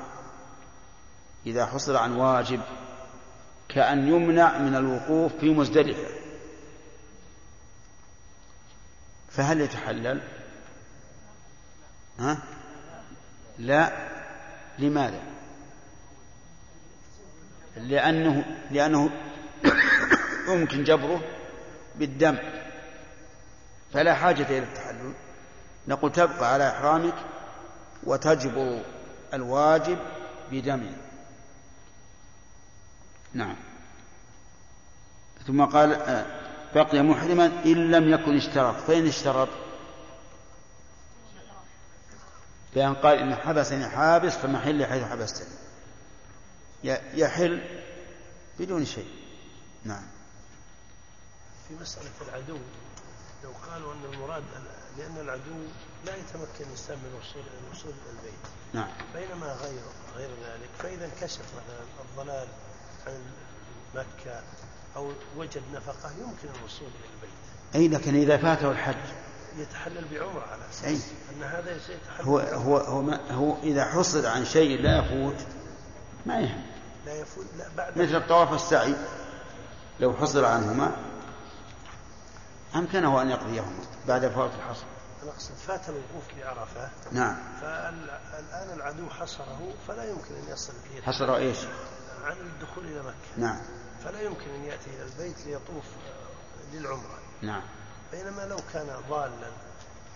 إذا 1.45 1.65
حصر 1.65 1.97
عن 1.97 2.15
واجب 2.15 2.61
كأن 3.69 4.07
يمنع 4.07 4.57
من 4.57 4.75
الوقوف 4.75 5.35
في 5.39 5.49
مزدلفة 5.49 6.07
فهل 9.29 9.61
يتحلل؟ 9.61 10.21
ها؟ 12.19 12.37
لا 13.59 13.91
لماذا؟ 14.79 15.21
لأنه 17.77 18.45
لأنه 18.71 19.09
يمكن 20.49 20.83
جبره 20.83 21.21
بالدم 21.95 22.37
فلا 23.93 24.13
حاجة 24.13 24.43
إلى 24.43 24.59
التحلل 24.59 24.82
نقول 25.87 26.11
تبقى 26.11 26.53
على 26.53 26.69
إحرامك 26.69 27.15
وتجبر 28.03 28.83
الواجب 29.33 29.97
بدم 30.51 30.91
نعم. 33.33 33.55
ثم 35.47 35.65
قال 35.65 35.93
آه، 35.93 36.25
بقي 36.75 37.01
محرما 37.01 37.45
إن 37.45 37.91
لم 37.91 38.13
يكن 38.13 38.37
اشترط. 38.37 38.75
فإن 38.75 39.07
اشترط؟ 39.07 39.49
بأن 42.75 42.93
قال 42.93 43.17
إن 43.17 43.35
حبسني 43.35 43.87
حابس 43.87 44.33
فمحل 44.33 44.85
حيث 44.85 45.03
حبستني. 45.03 45.47
يحل 47.13 47.61
بدون 48.59 48.85
شيء. 48.85 49.07
نعم. 49.83 50.03
في 51.67 51.73
مسألة 51.81 52.11
العدو 52.21 52.57
لو 53.43 53.51
قالوا 53.69 53.93
أن 53.93 54.13
المراد 54.13 54.43
لأن 54.97 55.17
العدو 55.17 55.59
لا 56.05 56.15
يتمكن 56.15 56.65
الإنسان 56.65 56.97
من 56.97 57.09
الوصول 57.13 57.41
إلى 57.41 57.67
الوصول 57.67 57.91
إلى 57.91 58.11
البيت. 58.11 58.45
نعم. 58.73 58.87
بينما 59.13 59.53
غير 59.53 59.81
غير 60.17 60.29
ذلك 60.29 60.69
فإذا 60.79 61.05
انكشف 61.05 61.41
مثلا 61.41 61.79
الضلال 62.09 62.47
عن 63.07 63.21
مكة 63.95 64.43
أو 64.95 65.11
وجد 65.37 65.61
نفقة 65.73 66.11
يمكن 66.11 66.59
الوصول 66.59 66.87
إلى 66.87 67.09
البيت. 67.15 67.75
أي 67.75 67.87
لكن 67.87 68.15
إذا 68.15 68.37
فاته 68.37 68.71
الحج. 68.71 68.95
يتحلل 69.57 70.05
بعمرة 70.11 70.45
على 70.51 70.61
أي. 70.63 70.69
أساس 70.69 71.11
أن 71.35 71.43
هذا 71.43 71.77
سيتحلل 71.79 72.27
هو. 72.27 72.39
هو 72.39 72.77
هو, 72.77 73.01
ما 73.01 73.31
هو 73.31 73.55
إذا 73.63 73.85
حصل 73.85 74.25
عن 74.25 74.45
شيء 74.45 74.81
لا 74.81 74.97
يفوت 74.97 75.47
ما 76.25 76.39
يهم. 76.39 76.63
لا 77.05 77.13
يفوت 77.13 77.45
لا 77.57 77.65
بعد 77.77 77.97
مثل 77.97 78.15
الطواف 78.15 78.51
والسعي 78.51 78.95
لو 79.99 80.13
حصل 80.13 80.45
عنهما 80.45 80.95
أمكنه 82.75 83.21
أن 83.21 83.29
يقضيهما 83.29 83.83
بعد 84.07 84.27
فوات 84.27 84.51
الحصر. 84.59 84.85
أنا 85.23 85.31
أقصد 85.31 85.53
فات 85.67 85.89
الوقوف 85.89 86.23
بعرفة 86.37 86.89
نعم. 87.11 87.37
فالآن 87.61 88.73
العدو 88.73 89.09
حصره 89.09 89.73
فلا 89.87 90.03
يمكن 90.09 90.35
أن 90.35 90.53
يصل 90.53 90.73
إلى 90.93 91.01
حصر 91.01 91.35
إيش؟ 91.35 91.57
عن 92.23 92.37
الدخول 92.37 92.85
إلى 92.85 92.99
مكة. 92.99 93.37
نعم. 93.37 93.61
فلا 94.03 94.21
يمكن 94.21 94.49
أن 94.49 94.63
يأتي 94.63 94.89
إلى 94.89 95.03
البيت 95.03 95.45
ليطوف 95.45 95.85
للعمرة. 96.73 97.19
نعم. 97.41 97.61
بينما 98.11 98.41
لو 98.41 98.57
كان 98.73 98.87
ضالا 99.09 99.51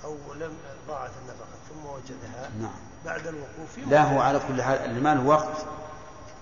أو 0.03 0.17
لم 0.33 0.53
ضاعت 0.87 1.11
النفقة 1.21 1.57
ثم 1.69 1.85
وجدها 1.85 2.49
نعم. 2.59 2.79
بعد 3.05 3.27
الوقوف 3.27 3.77
لا 3.87 4.03
هو 4.03 4.21
على 4.21 4.39
كل 4.47 4.61
حال 4.61 4.79
اللي 4.79 5.01
ما 5.01 5.15
له 5.15 5.25
وقت. 5.25 5.65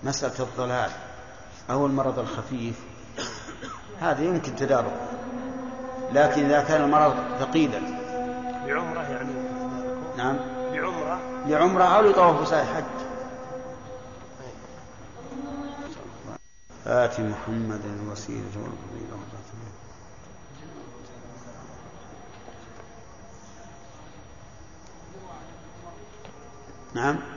مسألة 0.02 0.40
الضلال 0.40 0.90
أو 1.70 1.86
المرض 1.86 2.18
الخفيف. 2.18 2.76
هذا 4.00 4.22
يمكن 4.22 4.56
تداركه. 4.56 5.08
لكن 6.12 6.44
إذا 6.44 6.62
كان 6.62 6.84
المرض 6.84 7.14
ثقيلا. 7.40 7.80
بعمرة 8.66 9.02
يعني. 9.02 9.32
نعم. 10.16 10.36
بعمرة. 10.72 11.20
لعمرة 11.46 11.84
أو 11.84 12.00
لطواف 12.00 12.40
وسائل 12.40 12.66
حج. 12.66 12.84
آت 16.86 17.20
محمدا 17.20 17.90
الوسيلة 18.02 18.44
والفضيلة. 18.56 19.16
نعم. 26.94 27.35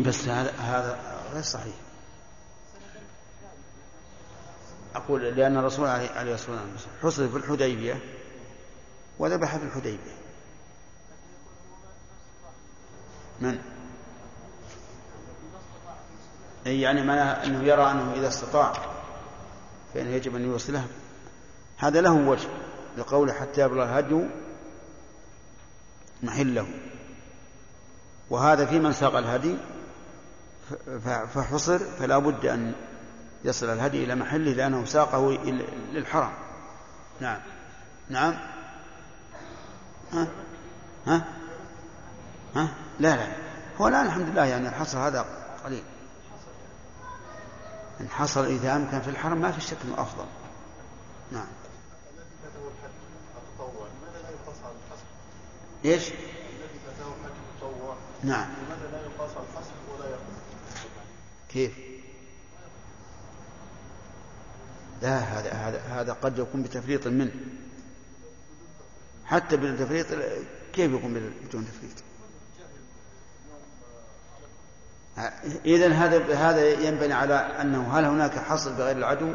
اي 0.00 0.04
بس 0.04 0.28
هذا 0.28 0.98
غير 1.32 1.42
صحيح. 1.42 1.74
أقول 4.94 5.22
لأن 5.22 5.56
الرسول 5.56 5.86
عليه 5.86 6.34
الصلاة 6.34 6.60
والسلام 6.72 6.94
حصل 7.02 7.28
في 7.28 7.36
الحديبية 7.36 8.00
وذبح 9.18 9.56
في 9.56 9.64
الحديبية. 9.64 10.20
من؟ 13.40 13.58
أي 16.66 16.80
يعني 16.80 17.02
معناه 17.02 17.44
أنه 17.44 17.64
يرى 17.64 17.90
أنه 17.90 18.12
إذا 18.12 18.28
استطاع 18.28 18.72
فإنه 19.94 20.10
يجب 20.10 20.36
أن 20.36 20.44
يوصله. 20.44 20.86
هذا 21.76 22.00
له 22.00 22.12
وجه 22.12 22.48
لقوله 22.98 23.32
حتى 23.32 23.60
يبلغ 23.60 23.84
الهدي 23.84 24.24
محله. 26.22 26.66
وهذا 28.30 28.66
في 28.66 28.78
من 28.78 28.92
ساق 28.92 29.16
الهدي؟ 29.16 29.56
فحصر 31.34 31.78
فلا 31.78 32.18
بد 32.18 32.46
أن 32.46 32.72
يصل 33.44 33.66
الهدي 33.66 34.04
إلى 34.04 34.14
محله 34.14 34.52
لأنه 34.52 34.84
ساقه 34.84 35.30
للحرم 35.92 36.32
نعم. 37.20 37.40
نعم. 38.08 38.34
ها؟ 40.12 40.28
ها؟ 41.06 41.24
ها؟ 42.56 42.68
لا 43.00 43.16
لا. 43.16 43.26
هو 43.80 43.88
الآن 43.88 44.06
الحمد 44.06 44.28
لله 44.28 44.44
يعني 44.44 44.68
الحصر 44.68 44.98
هذا 44.98 45.26
قليل. 45.64 45.82
إن 48.00 48.08
حصل 48.08 48.44
إذا 48.44 48.76
أمكن 48.76 49.00
في 49.00 49.10
الحرم 49.10 49.40
ما 49.40 49.52
في 49.52 49.60
شك 49.60 49.76
أنه 49.84 50.02
أفضل. 50.02 50.24
نعم. 51.32 51.46
إيش؟ 55.84 56.10
نعم. 58.24 58.48
كيف؟ 61.52 61.72
لا 65.02 65.18
هذا 65.18 65.52
هذا 65.52 65.78
هذا 65.80 66.12
قد 66.12 66.38
يكون 66.38 66.62
بتفريط 66.62 67.06
منه 67.06 67.32
حتى 69.24 69.56
بالتفريط 69.56 70.06
كيف 70.72 70.92
يكون 70.92 71.32
بدون 71.48 71.66
تفريط؟ 71.66 71.92
إذا 75.64 75.88
هذا 75.88 76.34
هذا 76.36 76.68
ينبني 76.70 77.12
على 77.12 77.34
أنه 77.34 77.98
هل 77.98 78.04
هناك 78.04 78.38
حصر 78.38 78.72
بغير 78.72 78.96
العدو؟ 78.96 79.32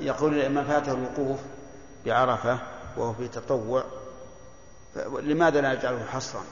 يقول 0.00 0.48
من 0.50 0.64
فاته 0.64 0.92
الوقوف 0.92 1.38
بعرفة 2.06 2.58
وهو 2.96 3.12
في 3.14 3.28
تطوع 3.28 3.84
لماذا 5.20 5.60
لا 5.60 5.74
نجعله 5.74 6.04
حصرا؟ 6.06 6.44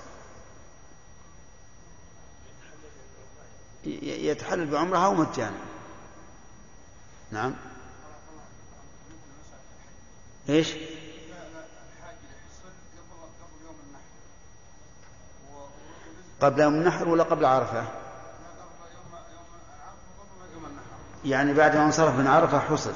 ي- 3.75 3.75
يتحلل 4.02 4.66
بعمرة 4.66 4.98
أو 4.98 5.14
مجانا 5.14 5.58
نعم 7.30 7.54
إيش؟ 10.48 10.74
قبل 16.40 16.60
يوم 16.60 16.74
النحر 16.74 17.08
ولا 17.08 17.22
قبل 17.22 17.44
عرفة؟ 17.44 17.84
يعني 21.24 21.54
بعد 21.54 21.76
ما 21.76 21.84
انصرف 21.84 22.14
من 22.14 22.26
عرفة 22.26 22.58
حصل 22.58 22.92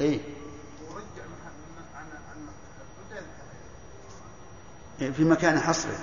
اي 0.00 0.20
في 5.00 5.24
مكان 5.24 5.60
حصره. 5.60 5.98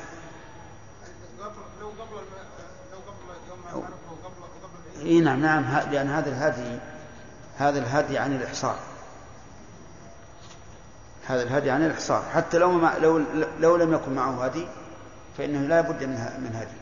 إي 5.01 5.19
نعم 5.19 5.41
نعم 5.41 5.63
لأن 5.91 6.09
هذا 6.09 6.29
الهدي 6.29 6.79
هذا 7.57 7.79
الهدي 7.79 8.17
عن 8.17 8.35
الإحصار. 8.35 8.79
هذا 11.27 11.43
الهدي 11.43 11.71
عن 11.71 11.85
الإحصار. 11.85 12.23
حتى 12.33 12.57
لو 12.57 12.71
ما 12.71 12.93
لو 12.99 13.23
لو 13.59 13.75
لم 13.75 13.93
يكن 13.93 14.13
معه 14.13 14.45
هدي 14.45 14.67
فإنه 15.37 15.59
لا 15.59 15.81
بد 15.81 16.03
من 16.03 16.15
من 16.15 16.55
هدي 16.55 16.77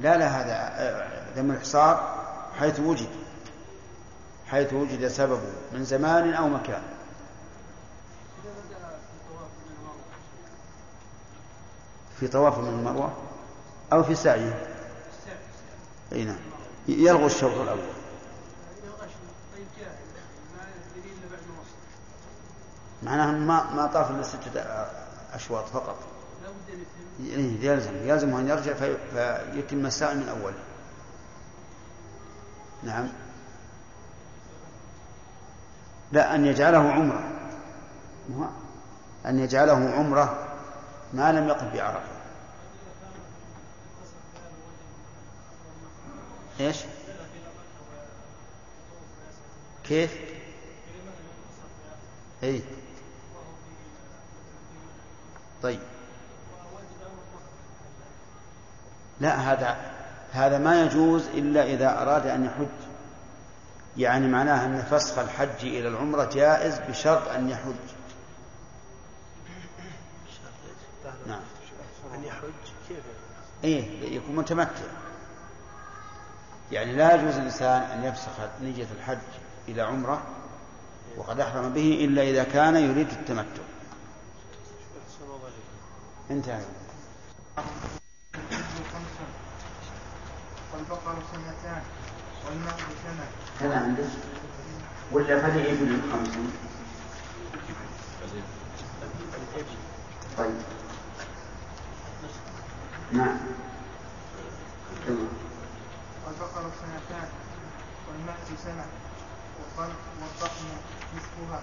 لا 0.00 0.16
لا 0.16 0.28
هذا 0.28 0.52
آه، 0.52 1.34
دم 1.36 1.50
الحصار 1.50 2.16
حيث 2.58 2.80
وجد. 2.80 3.25
حيث 4.46 4.72
وجد 4.72 5.08
سببه 5.08 5.52
من 5.72 5.84
زمان 5.84 6.34
أو 6.34 6.48
مكان. 6.48 6.82
في 12.20 12.28
طواف 12.28 12.58
من 12.58 12.68
المروة 12.68 13.12
أو 13.92 14.02
في 14.02 14.14
سعيه 14.14 14.68
أي 16.12 16.24
نعم. 16.24 16.36
يلغو 16.88 17.26
الشوط 17.26 17.52
الأول. 17.52 17.78
معناها 23.02 23.32
ما 23.32 23.74
ما 23.74 23.86
طاف 23.86 24.10
إلا 24.10 24.22
ستة 24.22 24.60
أشواط 25.32 25.64
فقط. 25.64 25.96
إيه، 27.20 27.70
يلزم 27.70 28.08
يلزم 28.08 28.36
أن 28.36 28.48
يرجع 28.48 28.74
في 28.74 28.96
فيتم 29.52 29.86
السعي 29.86 30.14
من 30.14 30.28
أوله 30.28 30.58
نعم. 32.82 33.08
لا 36.12 36.34
أن 36.34 36.46
يجعله 36.46 36.92
عمرة؟ 36.92 37.22
أن 39.26 39.38
يجعله 39.38 39.90
عمرة 39.90 40.46
ما 41.12 41.32
لم 41.32 41.48
يقف 41.48 41.74
بعرفة 41.74 42.16
إيش؟ 46.60 46.76
كيف؟ 49.84 50.18
إي 52.42 52.62
طيب 55.62 55.80
لا 59.20 59.52
هذا 59.52 59.76
هذا 60.32 60.58
ما 60.58 60.82
يجوز 60.82 61.26
إلا 61.26 61.64
إذا 61.64 62.02
أراد 62.02 62.26
أن 62.26 62.44
يحج 62.44 62.85
يعني 63.98 64.28
معناه 64.28 64.66
أن 64.66 64.82
فسخ 64.82 65.18
الحج 65.18 65.62
إلى 65.62 65.88
العمرة 65.88 66.24
جائز 66.24 66.78
بشرط 66.88 67.28
أن 67.28 67.50
يحج. 67.50 67.74
نعم. 71.26 71.40
أن 72.14 72.24
يحج 72.24 72.48
كيف؟ 72.88 72.98
يعني؟ 72.98 73.64
إيه 73.64 74.16
يكون 74.16 74.36
متمتع. 74.36 74.84
يعني 76.72 76.92
لا 76.92 77.14
يجوز 77.14 77.36
الإنسان 77.36 77.82
أن 77.82 78.04
يفسخ 78.04 78.40
نية 78.62 78.86
الحج 78.98 79.18
إلى 79.68 79.82
عمرة 79.82 80.22
وقد 81.16 81.40
أحرم 81.40 81.72
به 81.72 82.04
إلا 82.04 82.22
إذا 82.22 82.44
كان 82.44 82.76
يريد 82.76 83.10
التمتع. 83.10 83.62
انتهى. 86.30 86.60
والبقر 90.74 91.14
سنتان 91.32 91.82
هذا 93.60 93.76
عندك 93.76 94.04
ولا 95.12 95.40
فلإبل 95.42 96.00
خمس 96.12 96.28
طيب. 100.38 100.54
نعم. 103.12 103.36
والبقر 106.26 106.70
سنتان 106.80 107.28
والماء 108.08 108.36
سنة 108.64 108.84
والضخم 109.78 110.66
نصفها. 111.16 111.60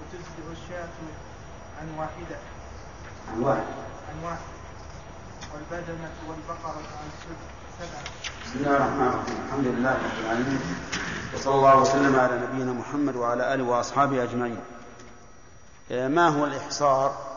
وتجزئ 0.00 0.62
الشاة 0.62 0.88
عن 1.80 1.98
واحدة. 1.98 2.38
عن 3.32 3.42
واحد. 3.42 3.66
عن 4.08 4.24
واحد. 4.24 4.46
والبدنة 5.54 6.10
والبقرة 6.28 6.82
عن 6.98 7.10
سبعة 7.24 7.55
بسم 7.76 7.88
الله 8.54 8.76
الرحمن 8.76 9.08
الرحيم. 9.08 9.44
الحمد 9.46 9.66
لله 9.66 9.92
رب 9.92 10.18
العالمين. 10.24 10.60
وصلى 11.34 11.54
الله 11.54 11.76
وسلم 11.76 12.16
على 12.20 12.38
نبينا 12.38 12.72
محمد 12.72 13.16
وعلى 13.16 13.54
آله 13.54 13.64
وأصحابه 13.64 14.22
أجمعين. 14.22 14.60
آه، 15.90 16.08
ما 16.08 16.28
هو 16.28 16.44
الإحصار؟ 16.44 17.36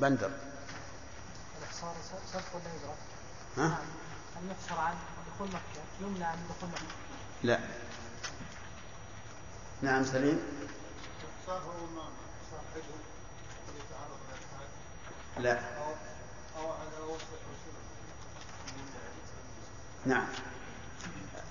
بندر. 0.00 0.30
الإحصار 1.58 1.94
صرف 2.32 2.54
ولا 2.54 2.64
يدرك؟ 2.64 2.96
ها؟ 3.56 3.78
أن 4.36 4.50
يحصر 4.50 4.80
عن 4.80 4.94
دخول 5.34 5.48
مكة؟ 5.48 6.06
يمنع 6.06 6.34
من 6.34 6.48
دخول 6.48 6.70
مكة. 6.70 6.94
لا. 7.42 7.58
نعم 9.82 10.04
سليم. 10.04 10.40
لا. 15.38 15.60
نعم. 20.06 20.26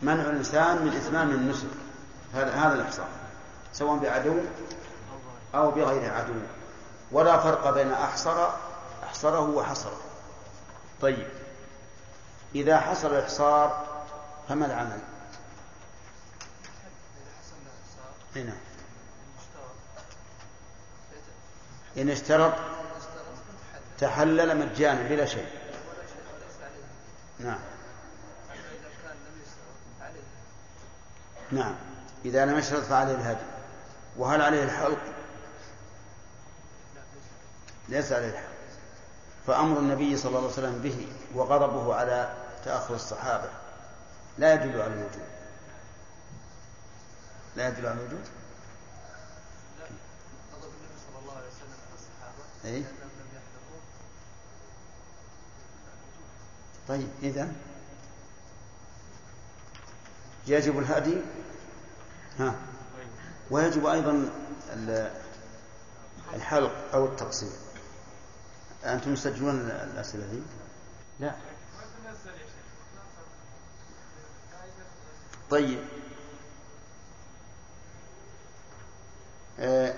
منع 0.02 0.22
الإنسان 0.22 0.86
من 0.86 1.02
إتمام 1.06 1.30
النسك. 1.30 1.68
هذا 2.34 2.52
هذا 2.52 2.74
الإحصار 2.74 3.08
سواء 3.74 3.98
بعدو 3.98 4.40
أو 5.56 5.72
بغير 5.72 6.14
عدو. 6.14 6.34
ولا 7.12 7.38
فرق 7.38 7.70
بين 7.70 7.92
أحصر 7.92 8.50
أحصره 9.04 9.40
وحصره. 9.40 10.02
طيب. 11.02 11.28
إذا 12.56 12.80
حصل 12.80 13.14
الإحصار 13.14 13.86
فما 14.50 14.66
العمل؟ 14.66 15.00
هنا 18.36 18.54
إن 21.98 22.10
اشترط 22.10 22.54
تحلل 24.00 24.58
مجانا 24.58 25.10
بلا 25.10 25.26
شيء. 25.26 25.48
نعم. 27.40 27.73
نعم. 31.54 31.76
إذا 32.26 32.46
لم 32.46 32.58
يشترط 32.58 32.84
فعليه 32.84 33.16
الهدي. 33.16 33.46
وهل 34.18 34.42
عليه 34.42 34.64
الحلق؟ 34.64 35.00
ليس 37.90 38.12
عليه 38.12 38.30
الحلق. 38.30 38.54
فأمر 39.48 39.80
النبي 39.80 40.18
صلى 40.18 40.30
الله 40.30 40.40
عليه 40.40 40.50
وسلم 40.50 40.82
به 40.82 41.08
وغضبه 41.36 41.96
على 41.96 42.34
تأخر 42.66 42.96
الصحابة. 42.96 43.50
لا 44.38 44.54
يدل 44.54 44.82
على 44.82 44.94
الوجوب 44.94 45.22
لا 47.56 47.68
يدل 47.68 47.88
على 47.88 48.00
الوجوب 48.00 48.20
أي؟ 52.66 52.84
طيب 56.88 57.08
إذا 57.24 57.52
يجب 60.48 60.80
الهدي. 60.80 61.18
ها. 62.40 62.56
ويجب 63.52 63.86
أيضا 63.86 64.30
الحلق 66.34 66.72
أو 66.94 67.06
التقصير. 67.06 67.52
أنتم 68.86 69.16
تسجلون 69.16 69.60
الأسئلة 69.60 70.26
دي؟ 70.26 70.40
لا. 71.20 71.32
طيب. 75.50 75.80
آه، 79.60 79.94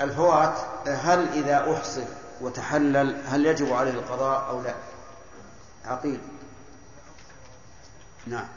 الفوات 0.00 0.58
هل 0.88 1.28
إذا 1.28 1.72
أحصر 1.74 2.04
وتحلل 2.40 3.22
هل 3.26 3.46
يجب 3.46 3.72
عليه 3.72 3.90
القضاء 3.90 4.48
أو 4.48 4.62
لا؟ 4.62 4.74
عقيل. 5.84 6.20
نعم. 8.26 8.48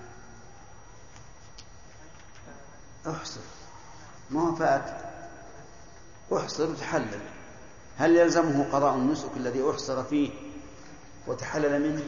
احصر. 3.08 3.42
ما 4.30 4.56
فات. 4.56 5.10
احصر 6.34 6.70
وتحلل 6.70 7.20
هل 7.98 8.16
يلزمه 8.16 8.72
قضاء 8.74 8.96
النسك 8.96 9.30
الذي 9.38 9.72
احصر 9.72 10.04
فيه 10.04 10.32
وتحلل 11.28 11.82
منه؟ 11.82 12.04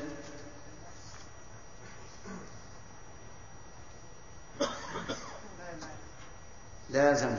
لازم 6.89 7.35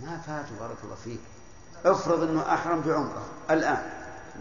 ما 0.00 0.18
فات 0.26 0.46
بارك 0.60 0.76
الله 0.84 0.96
فيك. 1.04 1.20
افرض 1.84 2.22
انه 2.22 2.54
احرم 2.54 2.80
بعمره 2.80 3.26
الان 3.50 3.90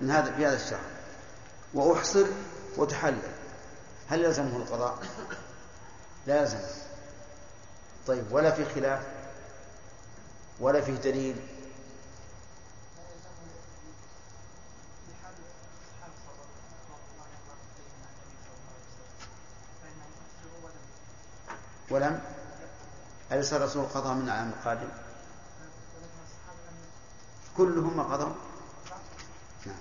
من 0.02 0.12
هذا 0.12 0.32
في 0.32 0.46
هذا 0.46 0.56
الشهر. 0.56 0.90
واحصر 1.74 2.26
وتحلل. 2.78 3.32
هل 4.10 4.22
يلزمه 4.22 4.58
القضاء؟ 4.58 5.00
لازم 6.30 6.60
طيب 8.08 8.32
ولا 8.32 8.52
في 8.52 8.66
خلاف 8.66 9.08
ولا 10.60 10.82
فيه 10.82 10.94
دليل. 10.94 11.36
ولم؟ 21.90 22.22
أليس 23.32 23.54
الرسول 23.54 23.86
قضى 23.86 24.14
من 24.14 24.26
العام 24.26 24.50
القادم؟ 24.50 24.90
كلهم 27.58 28.02
قضوا 28.02 28.34
نعم. 29.66 29.76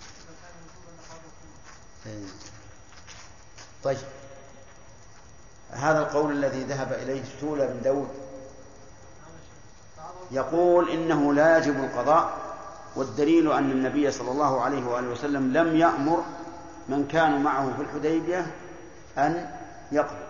طيب. 3.85 3.99
هذا 5.71 5.99
القول 5.99 6.33
الذي 6.33 6.65
ذهب 6.65 6.93
إليه 6.93 7.23
سولة 7.41 7.67
بن 7.67 7.83
داود. 7.83 8.09
يقول 10.31 10.91
إنه 10.91 11.35
لا 11.35 11.59
يجب 11.59 11.85
القضاء 11.85 12.39
والدليل 12.97 13.53
أن 13.53 13.71
النبي 13.71 14.11
صلى 14.11 14.31
الله 14.31 14.61
عليه 14.61 14.87
وآله 14.87 15.09
وسلم 15.09 15.53
لم 15.53 15.77
يأمر 15.77 16.25
من 16.89 17.09
كانوا 17.09 17.39
معه 17.39 17.77
في 17.77 17.83
الحديبية 17.83 18.55
أن 19.19 19.51
يقضوا 19.93 20.29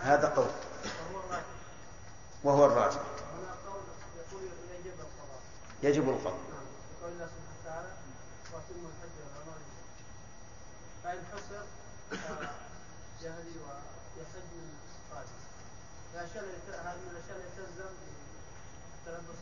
هذا 0.00 0.28
قول. 0.28 0.46
وهو 2.44 2.66
الراجح. 2.66 3.00
يجب 5.82 6.08
القضاء. 6.08 6.49
فإن 11.10 11.24
حصر 11.32 11.62
يهدي 13.22 13.56
ويحج 13.58 14.50
من 14.54 14.70
الأشياء 16.14 16.44
هذه 16.84 16.96
من 16.96 17.10
الأشياء 17.10 17.36
التي 17.36 17.56
تلزم 17.56 17.90
بالتلبس 19.06 19.38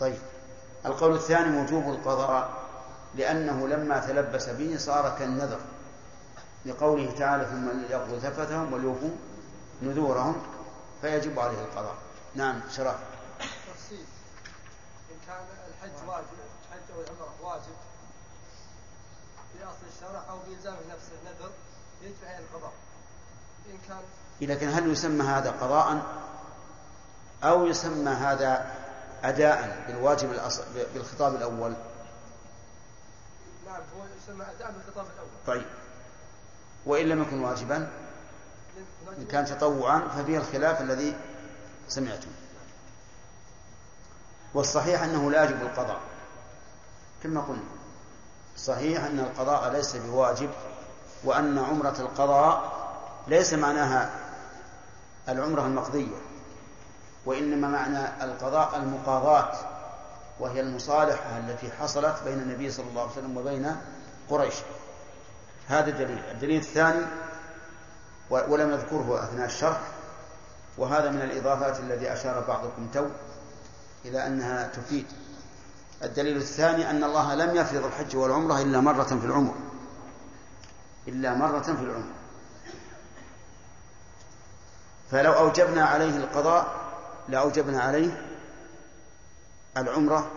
طيب. 0.00 0.18
القول 0.86 1.14
الثاني 1.14 1.62
وجوب 1.62 1.88
القضاء 1.88 2.70
لأنه 3.14 3.68
لما 3.68 4.06
تلبس 4.06 4.48
به 4.48 4.76
صار 4.78 5.18
كالنذر. 5.18 5.60
لقوله 6.66 7.18
تعالى 7.18 7.44
ثم 7.44 7.92
يقضوا 7.92 8.18
ثفتهم 8.18 8.72
وليوفوا 8.72 9.10
نذورهم 9.82 10.42
فيجب 11.00 11.38
عليه 11.38 11.60
القضاء. 11.60 11.96
نعم 12.34 12.60
شرف 12.76 12.96
تفصيل 13.40 14.04
إن 15.10 15.16
كان 15.26 15.44
الحج 15.68 16.08
واجب 16.08 16.26
الحج 16.68 16.90
أو 16.94 17.00
العمرة 17.00 17.29
الشرع 20.00 20.22
أو 20.30 20.38
بإلزام 20.38 20.74
نفسه 20.74 21.12
نذر 21.24 21.50
يجب 22.02 22.14
عليه 22.24 22.38
القضاء. 22.38 22.72
إن 23.66 23.78
كان 23.88 24.00
لكن 24.40 24.68
هل 24.68 24.92
يسمى 24.92 25.24
هذا 25.24 25.50
قضاء 25.50 26.02
أو 27.44 27.66
يسمى 27.66 28.10
هذا 28.10 28.76
أداء 29.24 29.84
بالواجب 29.86 30.30
الأصل 30.30 30.64
بالخطاب 30.94 31.34
الأول؟ 31.34 31.74
نعم 33.66 33.82
هو 33.96 34.04
يسمى 34.22 34.44
أداء 34.56 34.72
بالخطاب 34.72 35.06
الأول. 35.14 35.28
طيب. 35.46 35.66
وإن 36.86 37.06
لم 37.06 37.22
يكن 37.22 37.40
واجبا. 37.40 37.90
إن 39.18 39.26
كان 39.26 39.44
تطوعا 39.44 40.08
ففيه 40.08 40.38
الخلاف 40.38 40.80
الذي 40.80 41.16
سمعتم. 41.88 42.30
والصحيح 44.54 45.02
أنه 45.02 45.30
لا 45.30 45.44
يجب 45.44 45.62
القضاء 45.62 46.00
كما 47.22 47.40
قلنا. 47.40 47.79
صحيح 48.56 49.04
أن 49.04 49.20
القضاء 49.20 49.72
ليس 49.72 49.96
بواجب 49.96 50.50
وأن 51.24 51.58
عمرة 51.58 51.96
القضاء 51.98 52.72
ليس 53.28 53.54
معناها 53.54 54.10
العمرة 55.28 55.62
المقضية 55.62 56.16
وإنما 57.26 57.68
معنى 57.68 58.24
القضاء 58.24 58.76
المقاضاة 58.76 59.52
وهي 60.40 60.60
المصالحة 60.60 61.38
التي 61.38 61.70
حصلت 61.70 62.22
بين 62.24 62.38
النبي 62.38 62.70
صلى 62.70 62.86
الله 62.88 63.02
عليه 63.02 63.12
وسلم 63.12 63.36
وبين 63.36 63.76
قريش. 64.30 64.54
هذا 65.68 65.90
الدليل 65.90 66.18
الدليل 66.30 66.60
الثاني 66.60 67.06
ولم 68.30 68.70
نذكره 68.70 69.24
أثناء 69.24 69.46
الشرح 69.46 69.80
وهذا 70.78 71.10
من 71.10 71.22
الإضافات 71.22 71.80
الذي 71.80 72.12
أشار 72.12 72.44
بعضكم 72.48 72.88
تو 72.94 73.06
إلى 74.04 74.26
أنها 74.26 74.66
تفيد. 74.66 75.06
الدليل 76.02 76.36
الثاني 76.36 76.90
أن 76.90 77.04
الله 77.04 77.34
لم 77.34 77.56
يفرض 77.56 77.84
الحج 77.84 78.16
والعمرة 78.16 78.62
إلا 78.62 78.80
مرة 78.80 79.02
في 79.02 79.26
العمر. 79.26 79.54
إلا 81.08 81.34
مرة 81.34 81.62
في 81.62 81.82
العمر. 81.82 82.12
فلو 85.10 85.32
أوجبنا 85.32 85.84
عليه 85.84 86.16
القضاء 86.16 86.74
لأوجبنا 87.28 87.82
عليه 87.82 88.26
العمرة 89.76 90.30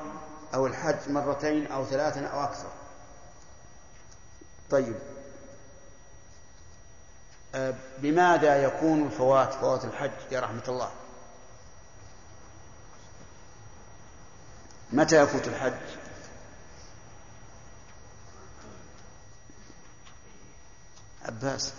أو 0.53 0.67
الحج 0.67 1.09
مرتين 1.09 1.67
أو 1.67 1.85
ثلاثا 1.85 2.25
أو 2.25 2.43
أكثر. 2.43 2.69
طيب. 4.69 4.95
آه، 7.55 7.73
بماذا 7.97 8.63
يكون 8.63 9.05
الفوات 9.05 9.53
فوات 9.53 9.85
الحج 9.85 10.11
يا 10.31 10.39
رحمة 10.39 10.63
الله؟ 10.67 10.89
متى 14.93 15.23
يفوت 15.23 15.47
الحج؟ 15.47 15.73
عباس 21.25 21.73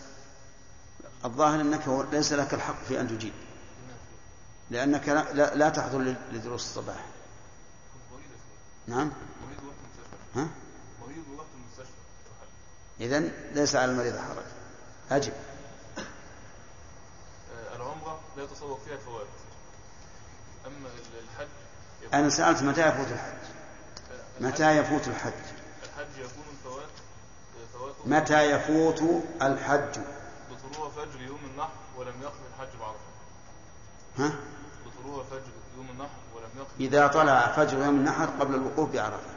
الظاهر 1.24 1.60
أنك 1.60 1.88
ليس 2.12 2.32
لك 2.32 2.54
الحق 2.54 2.84
في 2.88 3.00
أن 3.00 3.08
تجيب 3.08 3.32
لأنك 4.70 5.08
لا, 5.08 5.68
تحضر 5.68 6.14
لدروس 6.32 6.62
الصباح. 6.62 7.04
نعم؟ 8.86 9.12
ها؟ 10.34 10.48
إذا 13.00 13.20
ليس 13.54 13.76
على 13.76 13.90
المريض 13.90 14.16
حرج. 14.16 14.44
أجب. 15.10 15.32
العمرة 17.74 18.20
لا 18.36 18.42
يتصور 18.42 18.80
فيها 18.84 18.94
الفوات 18.94 19.26
أما 20.66 20.88
الحج 21.32 21.63
أنا 22.12 22.28
سألت 22.28 22.62
متى 22.62 22.88
يفوت 22.88 23.06
الحج؟ 23.06 23.34
متى 24.40 24.76
يفوت 24.76 25.08
الحج؟ 25.08 25.32
الحج 25.84 26.18
يكون 26.18 26.44
فوات 26.64 26.88
متى 28.04 28.50
يفوت 28.50 29.02
الحج؟ 29.42 29.98
بطلوع 30.50 30.90
فجر 30.90 31.20
يوم 31.20 31.40
النحر 31.52 31.72
ولم 31.96 32.22
يقف 32.22 32.38
الحج 32.54 32.78
بعرفة. 32.80 32.98
ها؟ 34.18 34.32
بطلوع 34.86 35.24
فجر 35.24 35.52
يوم 35.76 35.90
النحر 35.90 36.18
ولم 36.34 36.50
يقف 36.56 36.70
إذا 36.80 37.06
طلع 37.06 37.52
فجر 37.52 37.78
يوم 37.78 37.96
النحر 37.96 38.26
قبل 38.40 38.54
الوقوف 38.54 38.90
بعرفة. 38.90 39.34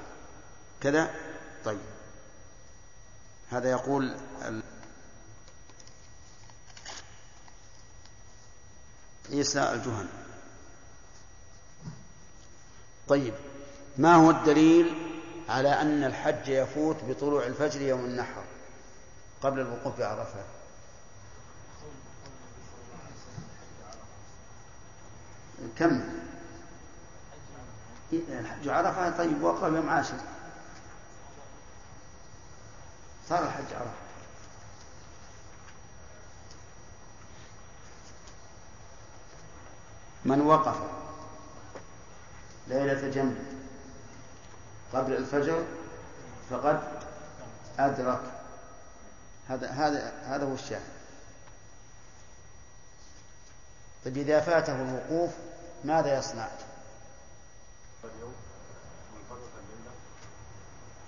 كذا؟ 0.82 1.16
طيب. 1.66 1.80
هذا 3.50 3.72
يقول 3.72 4.18
ال... 4.42 4.64
عيسى 9.30 9.60
الجهني 9.60 10.27
طيب 13.10 13.34
ما 13.98 14.16
هو 14.16 14.30
الدليل 14.32 14.94
على 15.50 15.82
أن 15.82 16.04
الحج 16.04 16.48
يفوت 16.48 16.98
بطلوع 17.04 17.46
الفجر 17.46 17.82
يوم 17.82 18.06
النحر 18.06 18.44
قبل 19.42 19.60
الوقوف 19.60 20.00
بعرفة 20.00 20.44
كم؟ 25.78 26.02
الحج 28.14 28.68
عرفة 28.68 29.18
طيب 29.18 29.44
وقف 29.44 29.64
يوم 29.64 29.90
عاشر. 29.90 30.18
صار 33.30 33.44
الحج 33.44 33.74
عرفة. 33.74 33.92
من 40.26 40.42
وقف؟ 40.42 40.78
ليلة 42.70 43.10
جنب 43.10 43.38
قبل 44.94 45.14
الفجر 45.14 45.64
فقد 46.50 46.80
أدرك 47.80 48.22
هذا 49.50 49.70
هذا 49.70 50.14
هذا 50.26 50.46
هو 50.46 50.54
الشاهد 50.54 50.98
طيب 54.06 54.18
إذا 54.18 54.42
فاته 54.42 54.82
الوقوف 54.82 55.32
ماذا 55.84 56.18
يصنع؟ 56.18 56.48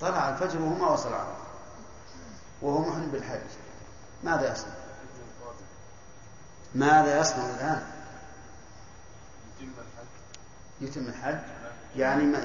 طلع 0.01 0.29
الفجر 0.29 0.61
وهو 0.61 0.75
ما 0.75 0.89
وصل 0.89 1.13
عرفة 1.13 1.49
وهو 2.61 2.79
محرم 2.79 3.11
بالحج 3.11 3.49
ماذا 4.23 4.51
يصنع؟ 4.51 4.73
ماذا 6.75 7.19
يصنع 7.19 7.45
الآن؟ 7.45 7.91
يتم 10.81 11.07
الحج 11.07 11.37
يعني 11.97 12.37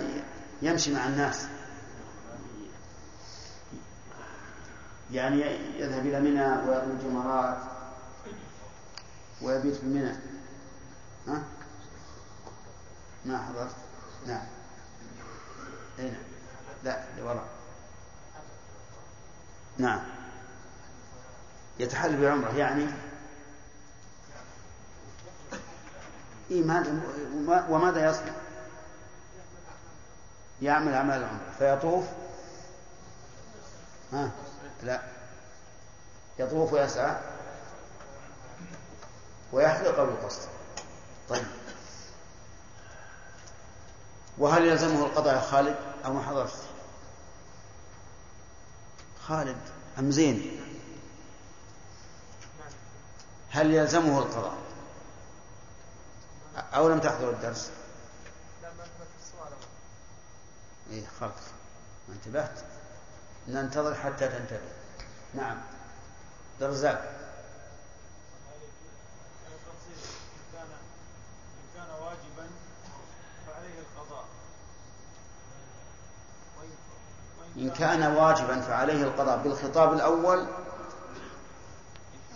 يمشي 0.63 0.95
مع 0.95 1.07
الناس 1.07 1.47
يعني 5.13 5.41
يذهب 5.79 6.07
إلى 6.07 6.21
منى 6.21 6.47
ويرمي 6.47 6.93
الجمرات 6.93 7.59
ويبيت 9.43 9.75
في 9.75 9.87
منى 9.87 10.13
ها؟ 11.29 11.43
ما 13.25 13.39
حضرت؟ 13.39 13.75
نعم 14.27 14.47
أين؟ 15.99 16.13
نعم. 16.13 16.23
لا 16.85 17.05
لوراء 17.19 17.49
نعم 19.79 20.01
يتحلل 21.79 22.21
بعمرة 22.21 22.57
يعني 22.57 22.87
إيمان 26.51 27.03
وماذا 27.69 28.11
يصنع؟ 28.11 28.33
يعمل 30.63 30.95
أعمال 30.95 31.17
العمرة 31.17 31.53
فيطوف؟ 31.59 32.05
ها؟ 34.13 34.31
لا. 34.83 35.03
يطوف 36.39 36.73
ويسعى؟ 36.73 37.17
ويحلق 39.53 39.99
يقصر. 39.99 40.49
طيب. 41.29 41.47
وهل 44.39 44.67
يلزمه 44.67 45.07
القضاء 45.07 45.35
يا 45.35 45.41
خالد؟ 45.41 45.77
أو 46.05 46.13
ما 46.13 46.23
حضرت؟ 46.23 46.59
خالد 49.27 49.57
أم 49.99 50.11
زين؟ 50.11 50.61
هل 53.51 53.75
يلزمه 53.75 54.19
القضاء؟ 54.19 54.64
أو 56.57 56.89
لم 56.89 56.99
تحضر 56.99 57.31
الدرس؟ 57.31 57.71
إيه 60.91 61.07
خلص 61.21 61.43
ما 62.09 62.15
انتبهت؟ 62.15 62.59
ننتظر 63.49 63.95
حتى 63.95 64.29
تنتبه. 64.29 64.73
نعم. 65.35 65.61
درزاق. 66.61 67.21
إن 77.57 77.71
كان 77.71 78.17
واجبا 78.17 78.61
فعليه 78.61 79.03
القضاء. 79.05 79.39
بالخطاب 79.39 79.93
الأول 79.93 80.47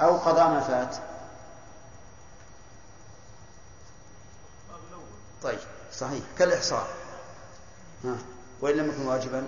أو 0.00 0.16
قضاء 0.16 0.48
ما 0.48 0.60
فات. 0.60 0.96
طيب 5.42 5.58
صحيح 5.92 6.24
كالإحصاء. 6.38 6.88
ها 8.04 8.16
وإن 8.60 8.76
لم 8.76 8.88
يكن 8.88 9.06
واجبا؟ 9.06 9.46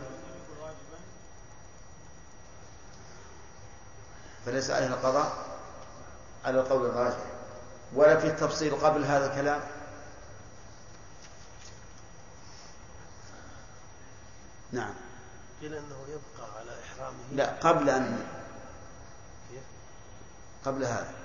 فليس 4.47 4.71
عليه 4.71 4.87
القضاء 4.87 5.47
على 6.45 6.61
القول 6.61 6.87
الراجح. 6.87 7.25
ولا 7.95 8.21
في 8.21 8.27
التفصيل 8.27 8.75
قبل 8.75 9.05
هذا 9.05 9.27
الكلام؟ 9.27 9.61
نعم. 14.73 14.95
قيل 15.61 15.75
أنه 15.75 16.05
يبقى 16.09 16.51
على 16.59 16.71
إحرامه؟ 16.85 17.17
لا 17.33 17.47
قبل 17.47 17.91
أن 17.91 18.27
كيف؟ 19.51 19.63
قبل 20.65 20.85
هذا 20.85 20.95
هذا. 20.95 21.20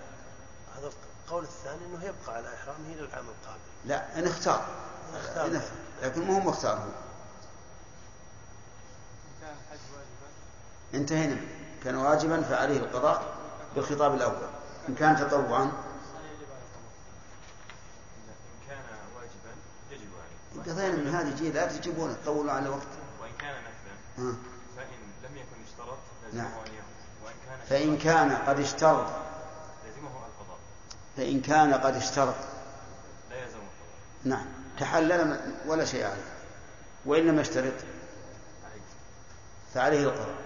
القول 1.25 1.43
الثاني 1.43 1.85
إنه 1.85 2.03
يبقى 2.03 2.35
على 2.35 2.53
إحرامه 2.53 2.93
إلى 2.93 2.99
العام 3.01 3.25
القابل 3.25 3.59
لا 3.85 4.19
ان 4.19 4.27
أختار. 4.27 4.65
أختار. 5.15 5.47
إن 5.47 5.55
اختار. 5.55 5.77
لكن 6.03 6.21
مو 6.21 6.33
هو 6.33 6.39
مختار 6.39 6.77
هو. 6.77 6.89
كان 9.41 9.49
الحج 9.49 9.79
واجبا 9.93 10.27
انتهينا. 10.93 11.37
كان 11.83 11.95
واجبا 11.95 12.41
فعليه 12.41 12.77
القضاء 12.77 13.35
بالخطاب 13.75 14.13
الأول. 14.13 14.47
إن 14.89 14.95
كان 14.95 15.15
تطوعا. 15.17 15.63
إن 15.63 15.71
كان 18.67 18.77
واجبا 19.15 19.51
يجب 19.91 20.09
عليه. 20.55 20.71
انتهينا 20.71 20.95
من 20.95 21.15
هذه 21.15 21.35
جيل 21.35 21.53
لا 21.55 21.67
تجيبونه 21.67 22.13
تطولوا 22.13 22.51
على 22.51 22.65
الوقت 22.65 22.87
وإن 23.21 23.31
كان 23.39 23.55
نفلا. 23.55 24.33
فإن 24.77 24.87
لم 25.23 25.37
يكن 25.37 25.63
اشترط 25.67 25.97
نعم. 26.33 26.51
وإن 27.23 27.35
كان 27.45 27.93
اشترط 27.93 28.01
كان 28.03 28.31
قد 28.47 28.59
اشترط. 28.59 29.34
فإن 31.17 31.41
كان 31.41 31.73
قد 31.73 31.95
اشترط. 31.95 32.35
لا 33.29 33.43
القضاء 33.43 33.59
نعم. 34.23 34.45
تحلل 34.79 35.39
ولا 35.65 35.85
شيء 35.85 36.05
عليه. 36.05 36.35
وإن 37.05 37.27
لم 37.27 37.39
يشترط 37.39 37.73
عليه. 38.63 38.81
فعليه 39.73 40.03
القضاء؟ 40.03 40.45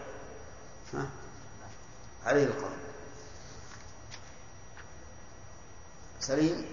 عليه 2.25 2.43
القضاء 2.43 2.77
سليم؟ 6.19 6.65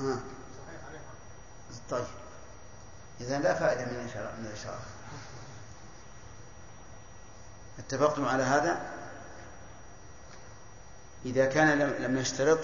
ها. 0.00 0.20
طيب. 1.90 2.04
إذا 3.20 3.38
لا 3.38 3.54
فائدة 3.54 3.84
من 3.84 4.00
الإشارة 4.00 4.32
من 4.38 4.46
الإشارة. 4.46 4.80
اتفقتم 7.78 8.24
على 8.24 8.42
هذا؟ 8.42 8.92
إذا 11.24 11.46
كان 11.46 11.78
لم 11.78 12.18
يشترط 12.18 12.58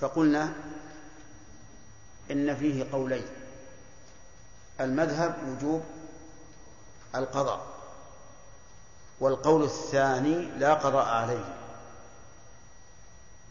فقلنا 0.00 0.52
إن 2.30 2.56
فيه 2.56 2.92
قولين. 2.92 3.26
المذهب 4.80 5.34
وجوب 5.48 5.82
القضاء 7.14 7.66
والقول 9.20 9.64
الثاني 9.64 10.44
لا 10.58 10.74
قضاء 10.74 11.04
عليه. 11.04 11.54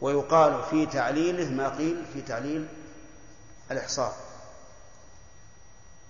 ويقال 0.00 0.62
في 0.70 0.86
تعليله 0.86 1.50
ما 1.50 1.68
قيل 1.68 2.04
في 2.12 2.22
تعليل 2.22 2.68
الإحصار 3.70 4.12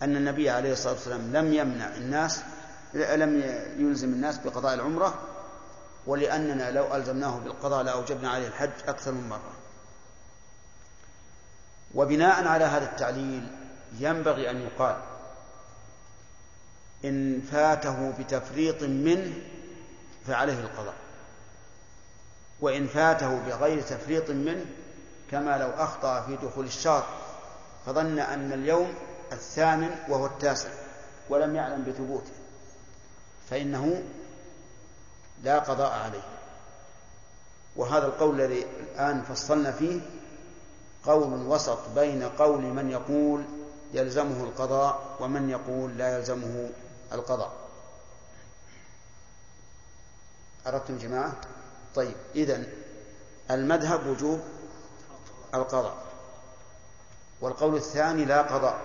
أن 0.03 0.17
النبي 0.17 0.51
عليه 0.51 0.73
الصلاة 0.73 0.93
والسلام 0.93 1.33
لم 1.33 1.53
يمنع 1.55 1.95
الناس 1.97 2.43
لم 2.95 3.41
يلزم 3.79 4.09
الناس 4.09 4.39
بقضاء 4.39 4.75
العمرة 4.75 5.15
ولأننا 6.07 6.71
لو 6.71 6.95
ألزمناه 6.95 7.39
بالقضاء 7.39 7.83
لأوجبنا 7.83 8.31
عليه 8.31 8.47
الحج 8.47 8.71
أكثر 8.89 9.13
من 9.13 9.29
مرة. 9.29 9.53
وبناء 11.95 12.47
على 12.47 12.65
هذا 12.65 12.85
التعليل 12.85 13.49
ينبغي 13.99 14.51
أن 14.51 14.61
يقال 14.61 14.97
إن 17.05 17.41
فاته 17.53 18.13
بتفريط 18.19 18.83
منه 18.83 19.35
فعليه 20.27 20.61
القضاء 20.61 20.95
وإن 22.61 22.87
فاته 22.87 23.39
بغير 23.39 23.83
تفريط 23.83 24.31
منه 24.31 24.67
كما 25.31 25.59
لو 25.59 25.71
أخطأ 25.71 26.21
في 26.21 26.37
دخول 26.37 26.67
الشهر 26.67 27.07
فظن 27.87 28.19
أن 28.19 28.53
اليوم 28.53 28.95
الثامن 29.33 29.91
وهو 30.09 30.27
التاسع 30.27 30.69
ولم 31.29 31.57
يعلم 31.57 31.85
بثبوته 31.85 32.33
فإنه 33.51 34.03
لا 35.43 35.59
قضاء 35.59 35.93
عليه. 35.93 36.23
وهذا 37.77 38.07
القول 38.07 38.41
الذي 38.41 38.67
الآن 38.81 39.23
فصلنا 39.23 39.73
فيه 39.73 40.01
قول 41.07 41.47
وسط 41.47 41.79
بين 41.95 42.23
قول 42.23 42.63
من 42.63 42.91
يقول 42.91 43.45
يلزمه 43.93 44.45
القضاء 44.45 45.17
ومن 45.21 45.51
يقول 45.51 45.99
لا 45.99 46.19
يلزمه 46.19 46.71
القضاء. 47.13 47.53
أردتم 50.67 50.99
جماعة؟ 50.99 51.37
طيب 51.95 52.15
إذن 52.35 52.67
المذهب 53.51 54.07
وجوب 54.07 54.41
القضاء 55.55 55.97
والقول 57.41 57.77
الثاني 57.77 58.25
لا 58.25 58.43
قضاء 58.43 58.81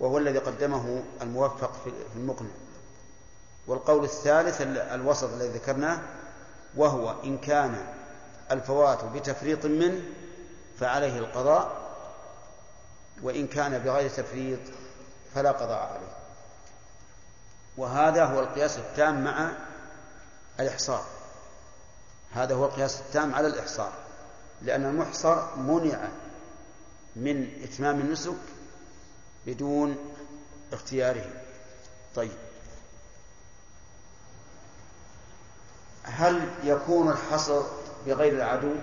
وهو 0.00 0.18
الذي 0.18 0.38
قدمه 0.38 1.02
الموفق 1.22 1.72
في 1.84 2.16
المقنع. 2.16 2.50
والقول 3.66 4.04
الثالث 4.04 4.60
الوسط 4.66 5.28
الذي 5.32 5.48
ذكرناه 5.48 6.00
وهو 6.76 7.14
إن 7.24 7.38
كان 7.38 7.86
الفوات 8.50 9.04
بتفريط 9.04 9.66
منه 9.66 10.02
فعليه 10.80 11.18
القضاء 11.18 11.84
وإن 13.22 13.46
كان 13.46 13.78
بغير 13.78 14.10
تفريط 14.10 14.60
فلا 15.34 15.52
قضاء 15.52 15.82
عليه. 15.82 16.14
وهذا 17.76 18.24
هو 18.24 18.40
القياس 18.40 18.78
التام 18.78 19.24
مع 19.24 19.52
الإحصار. 20.60 21.04
هذا 22.32 22.54
هو 22.54 22.64
القياس 22.64 23.00
التام 23.00 23.34
على 23.34 23.46
الإحصار. 23.46 23.92
لأن 24.62 24.84
المحصر 24.84 25.56
منع 25.56 26.08
من 27.16 27.62
إتمام 27.62 28.00
النسك 28.00 28.36
بدون 29.46 29.96
اختياره. 30.72 31.30
طيب. 32.14 32.32
هل 36.02 36.48
يكون 36.64 37.10
الحصر 37.10 37.62
بغير 38.06 38.32
العدو؟ 38.32 38.74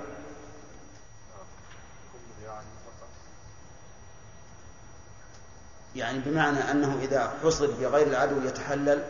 يعني 5.96 6.20
بمعنى 6.20 6.72
أنه 6.72 7.00
إذا 7.02 7.38
حصر 7.44 7.72
بغير 7.72 8.08
العدو 8.08 8.42
يتحلل؟ 8.42 9.04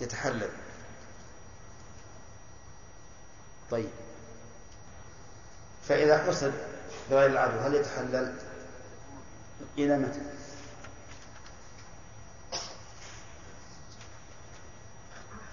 يتحلل. 0.00 0.50
طيب. 3.70 3.90
فإذا 5.88 6.18
حصر 6.18 6.50
بغير 7.10 7.30
العدو 7.30 7.58
هل 7.58 7.74
يتحلل؟ 7.74 8.34
إلى 9.78 9.98
متى؟ 9.98 10.20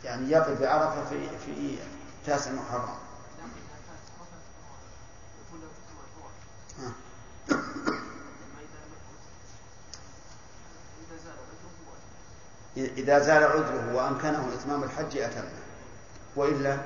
يعني 0.03 0.31
يقف 0.31 0.61
بعرفة 0.61 1.09
في 1.09 1.29
في 1.45 1.77
تاسع 2.25 2.51
محرم. 2.51 2.97
ها. 6.79 6.91
إذا 12.77 13.19
زال 13.19 13.43
عذره 13.43 13.95
وأمكنه 13.95 14.49
إتمام 14.53 14.83
الحج 14.83 15.17
أتمه. 15.17 15.59
وإلا 16.35 16.77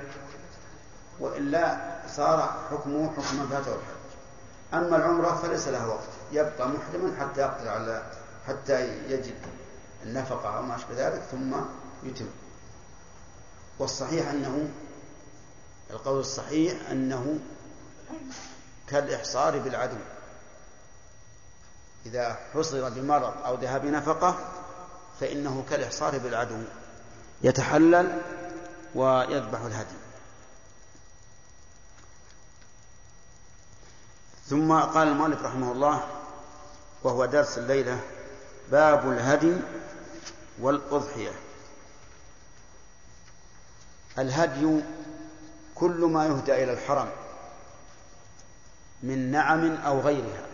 وإلا 1.19 1.77
صار 2.07 2.67
حكمه 2.71 3.11
حكم 3.11 3.35
من 3.35 3.47
فاته 3.51 3.75
الحج. 3.75 4.03
أما 4.73 4.97
العمرة 4.97 5.35
فليس 5.35 5.67
لها 5.67 5.85
وقت. 5.85 6.09
يبقى 6.31 6.67
محرما 6.67 7.15
حتى 7.19 7.41
يقدر 7.41 7.69
على 7.69 8.03
حتى 8.47 8.87
يجد 9.09 9.35
النفقة 10.03 10.57
أو 10.57 10.61
ما 10.61 10.75
أشبه 10.75 11.07
ذلك 11.07 11.21
ثم 11.31 11.55
يتم. 12.03 12.27
والصحيح 13.79 14.29
أنه 14.29 14.69
القول 15.91 16.19
الصحيح 16.19 16.89
أنه 16.91 17.39
كالإحصار 18.87 19.59
بالعدو 19.59 19.97
إذا 22.05 22.37
حصر 22.53 22.89
بمرض 22.89 23.33
أو 23.45 23.55
ذهاب 23.55 23.85
نفقة 23.85 24.35
فإنه 25.23 25.65
كالإحصار 25.69 26.17
بالعدو 26.17 26.57
يتحلل 27.41 28.21
ويذبح 28.95 29.59
الهدي. 29.59 29.95
ثم 34.49 34.79
قال 34.79 35.07
المؤلف 35.07 35.41
رحمه 35.41 35.71
الله 35.71 36.07
وهو 37.03 37.25
درس 37.25 37.57
الليلة 37.57 37.99
باب 38.71 39.11
الهدي 39.11 39.57
والأضحية. 40.59 41.31
الهدي 44.19 44.81
كل 45.75 46.05
ما 46.05 46.25
يهدى 46.25 46.63
إلى 46.63 46.73
الحرم 46.73 47.09
من 49.03 49.31
نعم 49.31 49.75
أو 49.75 49.99
غيرها. 49.99 50.45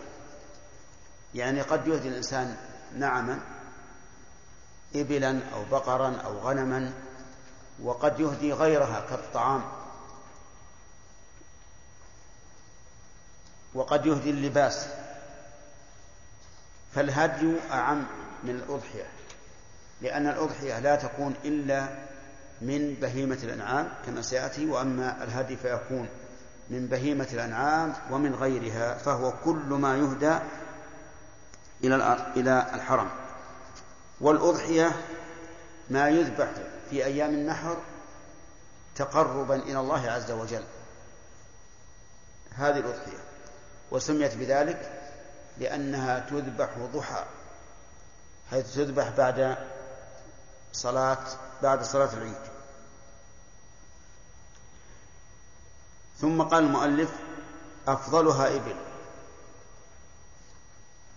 يعني 1.34 1.60
قد 1.60 1.88
يهدي 1.88 2.08
الإنسان 2.08 2.56
نعما 2.96 3.59
إبلا 4.94 5.40
أو 5.54 5.64
بقرا 5.70 6.16
أو 6.24 6.38
غنما 6.38 6.92
وقد 7.82 8.20
يهدي 8.20 8.52
غيرها 8.52 9.06
كالطعام. 9.10 9.62
وقد 13.74 14.06
يهدي 14.06 14.30
اللباس. 14.30 14.86
فالهدي 16.94 17.54
أعم 17.70 18.06
من 18.44 18.50
الأضحية 18.50 19.06
لأن 20.02 20.26
الأضحية 20.26 20.78
لا 20.78 20.96
تكون 20.96 21.34
إلا 21.44 21.88
من 22.62 22.94
بهيمة 22.94 23.38
الأنعام 23.42 23.88
كما 24.06 24.22
سيأتي 24.22 24.66
وأما 24.66 25.24
الهدي 25.24 25.56
فيكون 25.56 26.08
من 26.70 26.86
بهيمة 26.86 27.28
الأنعام 27.32 27.92
ومن 28.10 28.34
غيرها 28.34 28.94
فهو 28.94 29.32
كل 29.44 29.68
ما 29.68 29.96
يهدى 29.96 30.38
إلى 32.36 32.66
الحرم. 32.74 33.10
والأضحية 34.20 34.92
ما 35.90 36.08
يذبح 36.08 36.48
في 36.90 37.04
أيام 37.04 37.30
النحر 37.34 37.76
تقربا 38.96 39.56
إلى 39.56 39.80
الله 39.80 40.10
عز 40.10 40.30
وجل. 40.30 40.64
هذه 42.54 42.78
الأضحية. 42.78 43.24
وسميت 43.90 44.34
بذلك 44.34 45.10
لأنها 45.58 46.18
تذبح 46.18 46.78
ضحى 46.78 47.24
حيث 48.50 48.74
تذبح 48.74 49.08
بعد 49.08 49.56
صلاة 50.72 51.26
بعد 51.62 51.82
صلاة 51.82 52.12
العيد. 52.12 52.50
ثم 56.18 56.42
قال 56.42 56.64
المؤلف 56.64 57.10
أفضلها 57.88 58.56
إبل. 58.56 58.76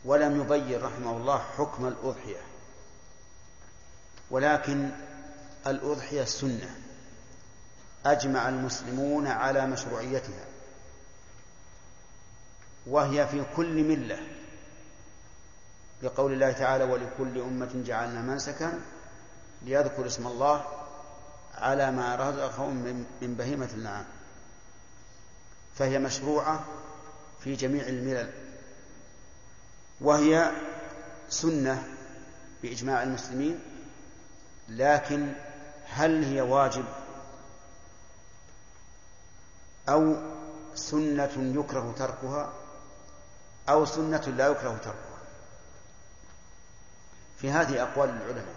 ولم 0.05 0.41
يبين 0.41 0.83
رحمه 0.83 1.17
الله 1.17 1.37
حكم 1.57 1.87
الأضحية. 1.87 2.52
ولكن 4.31 4.89
الأضحية 5.67 6.23
سنة 6.23 6.75
أجمع 8.05 8.49
المسلمون 8.49 9.27
على 9.27 9.67
مشروعيتها 9.67 10.45
وهي 12.87 13.27
في 13.27 13.43
كل 13.55 13.83
ملة. 13.83 14.19
لقول 16.03 16.33
الله 16.33 16.51
تعالى 16.51 16.83
ولكل 16.83 17.41
أمة 17.41 17.83
جعلنا 17.85 18.21
منسكا 18.21 18.79
ليذكر 19.61 20.07
اسم 20.07 20.27
الله 20.27 20.65
على 21.55 21.91
ما 21.91 22.15
رزقهم 22.15 22.75
من 23.21 23.35
بهيمة 23.37 23.69
النعام. 23.73 24.05
فهي 25.75 25.99
مشروعة 25.99 26.65
في 27.43 27.55
جميع 27.55 27.87
الملل 27.87 28.31
وهي 30.01 30.51
سنة 31.29 31.83
بإجماع 32.63 33.03
المسلمين. 33.03 33.59
لكن 34.69 35.33
هل 35.89 36.23
هي 36.23 36.41
واجب 36.41 36.85
أو 39.89 40.15
سنة 40.75 41.31
يكره 41.37 41.93
تركها 41.97 42.53
أو 43.69 43.85
سنة 43.85 44.17
لا 44.37 44.47
يكره 44.47 44.77
تركها؟ 44.77 45.13
في 47.37 47.51
هذه 47.51 47.83
أقوال 47.83 48.09
العلماء 48.09 48.55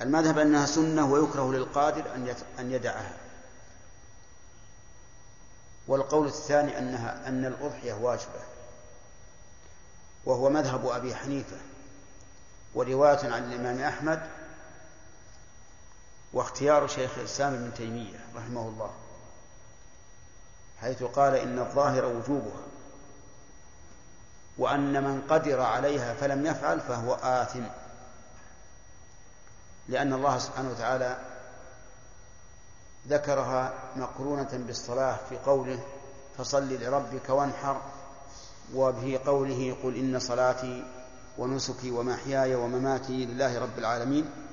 المذهب 0.00 0.38
أنها 0.38 0.66
سنة 0.66 1.12
ويكره 1.12 1.52
للقادر 1.52 2.04
أن 2.58 2.72
يدعها. 2.72 3.16
والقول 5.88 6.26
الثاني 6.26 6.78
أنها 6.78 7.28
أن 7.28 7.44
الأضحية 7.44 7.92
واجبة 7.92 8.40
وهو 10.24 10.50
مذهب 10.50 10.86
أبي 10.86 11.14
حنيفة 11.14 11.56
ورواية 12.74 13.32
عن 13.32 13.52
الإمام 13.52 13.80
أحمد 13.80 14.22
واختيار 16.36 16.86
شيخ 16.86 17.10
الإسلام 17.18 17.54
ابن 17.54 17.74
تيمية 17.74 18.18
رحمه 18.36 18.68
الله 18.68 18.90
حيث 20.80 21.02
قال 21.02 21.34
إن 21.34 21.58
الظاهر 21.58 22.04
وجوبها 22.04 22.62
وأن 24.58 25.04
من 25.04 25.22
قدر 25.28 25.60
عليها 25.60 26.14
فلم 26.14 26.46
يفعل 26.46 26.80
فهو 26.80 27.14
آثم 27.14 27.62
لأن 29.88 30.12
الله 30.12 30.38
سبحانه 30.38 30.70
وتعالى 30.70 31.18
ذكرها 33.08 33.74
مقرونة 33.96 34.50
بالصلاة 34.52 35.18
في 35.28 35.38
قوله 35.38 35.80
فصل 36.38 36.72
لربك 36.72 37.28
وانحر 37.28 37.80
وفي 38.74 39.18
قوله 39.18 39.76
قل 39.82 39.96
إن 39.96 40.18
صلاتي 40.18 40.84
ونسكي 41.38 41.90
ومحياي 41.90 42.54
ومماتي 42.54 43.26
لله 43.26 43.58
رب 43.58 43.78
العالمين 43.78 44.45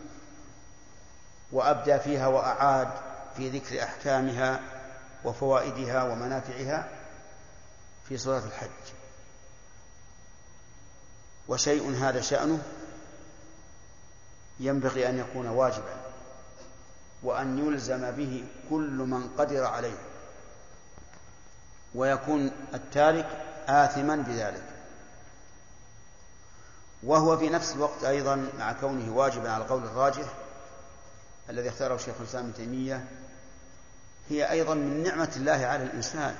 وأبدى 1.53 1.99
فيها 1.99 2.27
وأعاد 2.27 2.87
في 3.37 3.49
ذكر 3.49 3.83
أحكامها 3.83 4.59
وفوائدها 5.25 6.03
ومنافعها 6.03 6.89
في 8.09 8.17
سورة 8.17 8.43
الحج. 8.45 8.93
وشيء 11.47 11.95
هذا 11.95 12.21
شأنه 12.21 12.61
ينبغي 14.59 15.09
أن 15.09 15.19
يكون 15.19 15.47
واجبا 15.47 15.95
وأن 17.23 17.67
يلزم 17.67 18.11
به 18.11 18.45
كل 18.69 18.97
من 18.97 19.29
قدر 19.37 19.65
عليه 19.65 19.97
ويكون 21.95 22.51
التارك 22.73 23.27
آثما 23.67 24.15
بذلك. 24.15 24.63
وهو 27.03 27.37
في 27.37 27.49
نفس 27.49 27.73
الوقت 27.75 28.03
أيضا 28.03 28.49
مع 28.59 28.73
كونه 28.73 29.15
واجبا 29.15 29.51
على 29.51 29.63
القول 29.63 29.83
الراجح 29.83 30.25
الذي 31.49 31.69
اختاره 31.69 31.97
شيخ 31.97 32.15
الإسلام 32.19 32.45
ابن 32.45 32.53
تيمية 32.53 33.05
هي 34.29 34.51
أيضا 34.51 34.73
من 34.73 35.03
نعمة 35.03 35.31
الله 35.35 35.65
على 35.65 35.83
الإنسان 35.83 36.35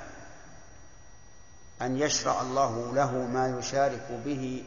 أن 1.82 1.98
يشرع 1.98 2.40
الله 2.40 2.94
له 2.94 3.12
ما 3.12 3.58
يشارك 3.58 4.20
به 4.24 4.64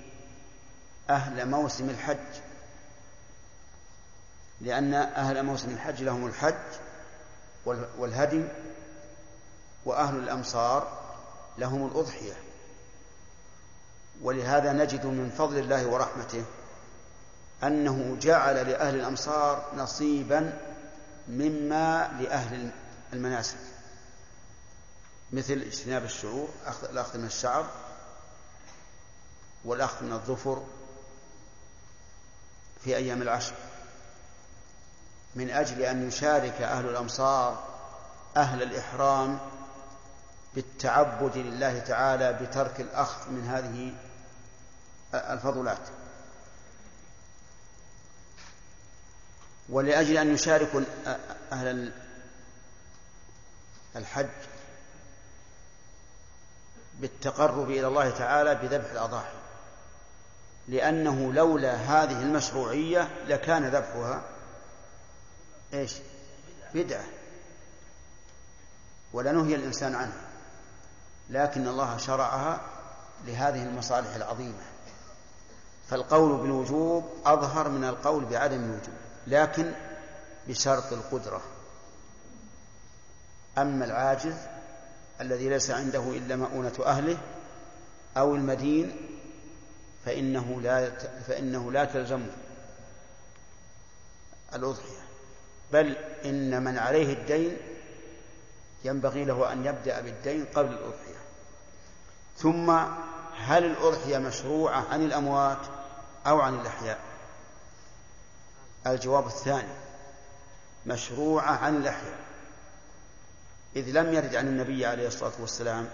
أهل 1.09 1.49
موسم 1.49 1.89
الحج. 1.89 2.41
لأن 4.61 4.93
أهل 4.93 5.43
موسم 5.43 5.69
الحج 5.69 6.03
لهم 6.03 6.27
الحج 6.27 6.55
والهدي 7.97 8.45
وأهل 9.85 10.15
الأمصار 10.15 11.07
لهم 11.57 11.87
الأضحية. 11.87 12.33
ولهذا 14.21 14.73
نجد 14.73 15.05
من 15.05 15.29
فضل 15.29 15.57
الله 15.57 15.87
ورحمته 15.87 16.43
أنه 17.63 18.17
جعل 18.21 18.55
لأهل 18.55 18.95
الأمصار 18.95 19.71
نصيبا 19.77 20.59
مما 21.27 22.17
لأهل 22.21 22.71
المناسك. 23.13 23.57
مثل 25.31 25.53
اجتناب 25.53 26.03
الشعور 26.03 26.49
الأخذ 26.89 27.17
من 27.17 27.25
الشعر 27.25 27.65
والأخذ 29.65 30.05
من 30.05 30.13
الظفر 30.13 30.63
في 32.83 32.95
أيام 32.95 33.21
العشر. 33.21 33.53
من 35.35 35.49
أجل 35.49 35.81
أن 35.81 36.07
يشارك 36.07 36.61
أهل 36.61 36.89
الأمصار 36.89 37.63
أهل 38.37 38.63
الإحرام 38.63 39.39
بالتعبد 40.55 41.37
لله 41.37 41.79
تعالى 41.79 42.33
بترك 42.33 42.81
الأخذ 42.81 43.31
من 43.31 43.47
هذه 43.47 43.93
الفضلات. 45.13 45.96
ولأجل 49.69 50.17
أن 50.17 50.33
يشاركوا 50.33 50.81
أهل 51.51 51.91
الحج 53.95 54.27
بالتقرب 56.99 57.69
إلى 57.69 57.87
الله 57.87 58.09
تعالى 58.09 58.55
بذبح 58.55 58.91
الأضاحي. 58.91 59.37
لأنه 60.67 61.33
لولا 61.33 61.75
هذه 61.75 62.21
المشروعية 62.21 63.25
لكان 63.27 63.67
ذبحها 63.67 64.21
إيش؟ 65.73 65.93
بدعة. 66.73 67.05
ولنهي 69.13 69.55
الإنسان 69.55 69.95
عنها. 69.95 70.27
لكن 71.29 71.67
الله 71.67 71.97
شرعها 71.97 72.61
لهذه 73.25 73.63
المصالح 73.63 74.15
العظيمة. 74.15 74.63
فالقول 75.89 76.37
بالوجوب 76.37 77.09
أظهر 77.25 77.69
من 77.69 77.83
القول 77.83 78.25
بعدم 78.25 78.63
الوجوب. 78.63 79.06
لكن 79.27 79.71
بشرط 80.47 80.93
القدرة. 80.93 81.41
أما 83.57 83.85
العاجز 83.85 84.35
الذي 85.21 85.49
ليس 85.49 85.71
عنده 85.71 85.99
إلا 85.99 86.35
مؤونة 86.35 86.73
أهله 86.85 87.17
أو 88.17 88.35
المدين 88.35 88.95
فإنه 90.05 90.61
لا 90.61 90.89
فإنه 91.27 91.71
لا 91.71 91.85
تلزمه 91.85 92.31
الأضحية. 94.53 95.07
بل 95.71 95.97
إن 96.25 96.63
من 96.63 96.77
عليه 96.77 97.13
الدين 97.13 97.57
ينبغي 98.83 99.25
له 99.25 99.53
أن 99.53 99.65
يبدأ 99.65 100.01
بالدين 100.01 100.45
قبل 100.45 100.73
الأضحية. 100.73 101.17
ثم 102.37 102.69
هل 103.37 103.65
الأضحية 103.65 104.17
مشروعة 104.17 104.87
عن 104.93 105.05
الأموات 105.05 105.67
أو 106.27 106.41
عن 106.41 106.59
الأحياء؟ 106.59 107.06
الجواب 108.93 109.27
الثاني 109.27 109.73
مشروعة 110.85 111.51
عن 111.51 111.75
الأحياء 111.75 112.19
إذ 113.75 113.89
لم 113.89 114.13
يرد 114.13 114.35
عن 114.35 114.47
النبي 114.47 114.85
عليه 114.85 115.07
الصلاة 115.07 115.31
والسلام 115.39 115.89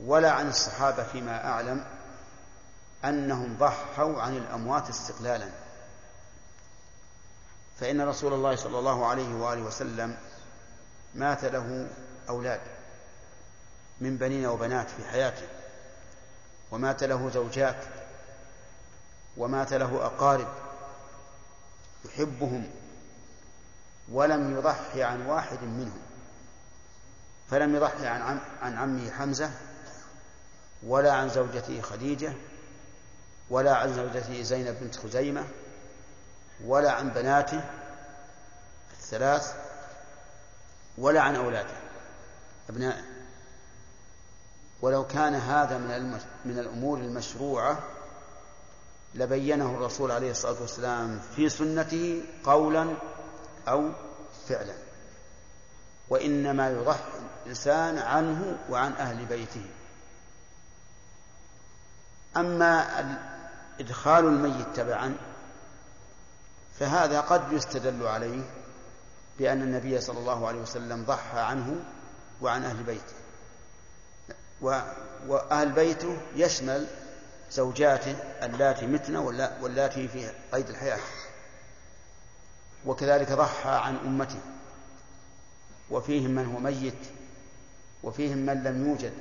ولا 0.00 0.32
عن 0.32 0.48
الصحابة 0.48 1.02
فيما 1.02 1.44
أعلم 1.44 1.84
أنهم 3.04 3.56
ضحوا 3.58 4.22
عن 4.22 4.36
الأموات 4.36 4.88
استقلالا. 4.88 5.48
فإن 7.80 8.00
رسول 8.00 8.32
الله 8.32 8.56
صلى 8.56 8.78
الله 8.78 9.06
عليه 9.06 9.34
وآله 9.34 9.62
وسلم 9.62 10.16
مات 11.14 11.44
له 11.44 11.88
أولاد 12.28 12.60
من 14.00 14.16
بنين 14.16 14.46
وبنات 14.46 14.90
في 14.90 15.04
حياته 15.04 15.46
ومات 16.70 17.04
له 17.04 17.30
زوجات 17.30 17.84
ومات 19.36 19.72
له 19.72 20.06
أقارب 20.06 20.48
يحبهم 22.06 22.70
ولم 24.12 24.56
يضحي 24.58 25.02
عن 25.02 25.26
واحد 25.26 25.62
منهم 25.62 26.02
فلم 27.50 27.76
يضحي 27.76 28.06
عن 28.06 28.22
عم 28.22 28.40
عن 28.62 28.76
عمه 28.78 29.10
حمزة 29.10 29.50
ولا 30.82 31.12
عن 31.12 31.28
زوجته 31.28 31.80
خديجة 31.80 32.32
ولا 33.50 33.76
عن 33.76 33.94
زوجته 33.94 34.42
زينب 34.42 34.76
بنت 34.80 34.96
خزيمة 34.96 35.44
ولا 36.64 36.92
عن 36.92 37.08
بناته 37.10 37.64
الثلاث 38.92 39.54
ولا 40.98 41.20
عن 41.20 41.36
أولاده. 41.36 41.76
أبنائه 42.68 43.02
ولو 44.82 45.06
كان 45.06 45.34
هذا 45.34 45.78
من 45.78 46.20
من 46.44 46.58
الأمور 46.58 46.98
المشروعة 46.98 47.78
لبينه 49.16 49.74
الرسول 49.74 50.10
عليه 50.10 50.30
الصلاة 50.30 50.60
والسلام 50.60 51.20
في 51.36 51.48
سنته 51.48 52.22
قولا 52.44 52.94
أو 53.68 53.90
فعلا. 54.48 54.74
وإنما 56.08 56.70
يضحي 56.70 57.00
الإنسان 57.42 57.98
عنه 57.98 58.58
وعن 58.70 58.92
أهل 58.92 59.24
بيته. 59.24 59.66
أما 62.36 62.86
إدخال 63.80 64.24
الميت 64.24 64.66
تبعا 64.74 65.16
فهذا 66.78 67.20
قد 67.20 67.52
يستدل 67.52 68.06
عليه 68.06 68.42
بأن 69.38 69.62
النبي 69.62 70.00
صلى 70.00 70.18
الله 70.18 70.48
عليه 70.48 70.60
وسلم 70.60 71.04
ضحى 71.04 71.38
عنه 71.38 71.76
وعن 72.42 72.64
أهل 72.64 72.82
بيته. 72.82 73.16
وأهل 75.28 75.72
بيته 75.72 76.16
يشمل 76.36 76.86
زوجاته 77.50 78.16
اللاتي 78.42 78.86
متن 78.86 79.16
واللاتي 79.60 80.08
في 80.08 80.30
قيد 80.52 80.68
الحياة. 80.68 80.98
وكذلك 82.86 83.32
ضحى 83.32 83.70
عن 83.70 83.96
أمته 83.96 84.40
وفيهم 85.90 86.30
من 86.30 86.46
هو 86.46 86.58
ميت. 86.58 87.06
وفيهم 88.02 88.38
من 88.38 88.62
لم 88.62 88.88
يوجد. 88.88 89.12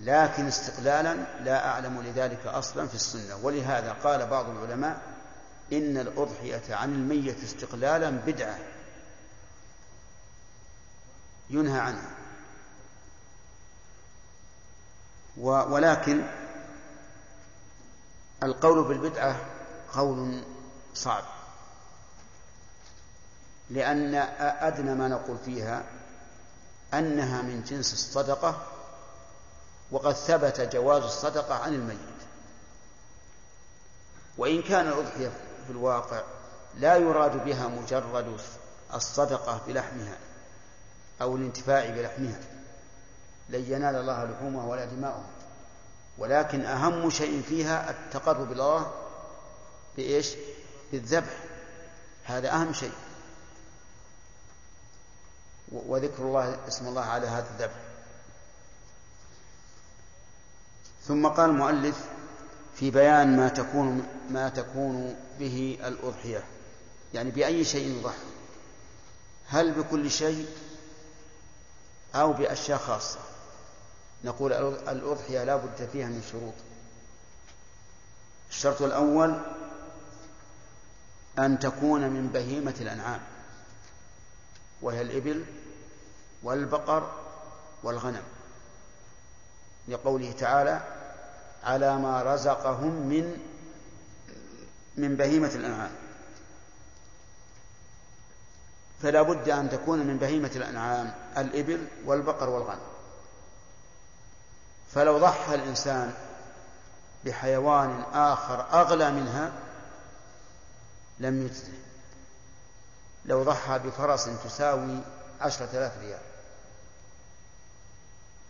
لكن 0.00 0.46
استقلالا 0.46 1.16
لا 1.44 1.68
أعلم 1.68 2.02
لذلك 2.02 2.46
أصلا 2.46 2.88
في 2.88 2.94
السنة. 2.94 3.36
ولهذا 3.42 3.92
قال 3.92 4.26
بعض 4.26 4.48
العلماء 4.48 5.00
إن 5.72 5.98
الأضحية 5.98 6.74
عن 6.74 6.94
الميت 6.94 7.42
استقلالا 7.44 8.10
بدعة. 8.10 8.58
ينهى 11.50 11.80
عنها. 11.80 12.17
ولكن 15.40 16.22
القول 18.42 18.84
بالبدعة 18.84 19.36
قول 19.92 20.42
صعب. 20.94 21.24
لأن 23.70 24.14
أدنى 24.40 24.94
ما 24.94 25.08
نقول 25.08 25.38
فيها 25.44 25.84
أنها 26.94 27.42
من 27.42 27.62
جنس 27.62 27.92
الصدقة 27.92 28.62
وقد 29.90 30.12
ثبت 30.12 30.60
جواز 30.60 31.02
الصدقة 31.02 31.54
عن 31.54 31.74
الميت. 31.74 31.98
وإن 34.38 34.62
كان 34.62 34.88
الأضحية 34.88 35.28
في 35.66 35.70
الواقع 35.70 36.22
لا 36.76 36.96
يراد 36.96 37.44
بها 37.44 37.68
مجرد 37.68 38.40
الصدقة 38.94 39.60
بلحمها 39.66 40.16
أو 41.22 41.36
الانتفاع 41.36 41.90
بلحمها. 41.90 42.57
لن 43.48 43.64
ينال 43.68 43.96
الله 43.96 44.24
لحومها 44.24 44.66
ولا 44.66 44.84
دماؤها 44.84 45.26
ولكن 46.18 46.64
أهم 46.64 47.10
شيء 47.10 47.42
فيها 47.42 47.90
التقرب 47.90 48.52
إلى 48.52 48.62
الله 48.62 48.92
بإيش؟ 49.96 50.34
بالذبح. 50.92 51.36
هذا 52.24 52.52
أهم 52.52 52.72
شيء. 52.72 52.92
وذكر 55.72 56.22
الله 56.22 56.58
اسم 56.68 56.86
الله 56.86 57.02
على 57.02 57.26
هذا 57.26 57.46
الذبح. 57.54 57.80
ثم 61.06 61.26
قال 61.26 61.50
المؤلف 61.50 62.04
في 62.74 62.90
بيان 62.90 63.36
ما 63.36 63.48
تكون 63.48 64.06
ما 64.30 64.48
تكون 64.48 65.16
به 65.38 65.78
الأضحية. 65.84 66.44
يعني 67.14 67.30
بأي 67.30 67.64
شيء 67.64 67.98
يضحى 67.98 68.16
هل 69.48 69.72
بكل 69.72 70.10
شيء 70.10 70.46
أو 72.14 72.32
بأشياء 72.32 72.78
خاصة؟ 72.78 73.18
نقول 74.24 74.52
الأضحية 74.88 75.44
لا 75.44 75.56
بد 75.56 75.88
فيها 75.92 76.06
من 76.06 76.22
شروط. 76.32 76.54
الشرط 78.50 78.82
الأول 78.82 79.40
أن 81.38 81.58
تكون 81.58 82.00
من 82.00 82.28
بهيمة 82.28 82.74
الأنعام 82.80 83.20
وهي 84.82 85.02
الإبل 85.02 85.44
والبقر 86.42 87.12
والغنم 87.82 88.22
لقوله 89.88 90.32
تعالى 90.32 90.80
على 91.64 91.98
ما 91.98 92.22
رزقهم 92.22 93.08
من 93.08 93.38
من 94.96 95.16
بهيمة 95.16 95.54
الأنعام. 95.54 95.90
فلا 99.02 99.22
بد 99.22 99.48
أن 99.48 99.70
تكون 99.70 100.06
من 100.06 100.18
بهيمة 100.18 100.50
الأنعام 100.56 101.14
الإبل 101.36 101.86
والبقر 102.04 102.50
والغنم. 102.50 102.97
فلو 104.94 105.18
ضحى 105.18 105.54
الإنسان 105.54 106.14
بحيوان 107.24 108.02
آخر 108.12 108.60
أغلى 108.80 109.10
منها 109.10 109.52
لم 111.18 111.46
يجزه. 111.46 111.72
لو 113.24 113.42
ضحى 113.42 113.78
بفرس 113.78 114.30
تساوي 114.44 114.98
عشرة 115.40 115.68
آلاف 115.72 115.98
ريال. 115.98 116.20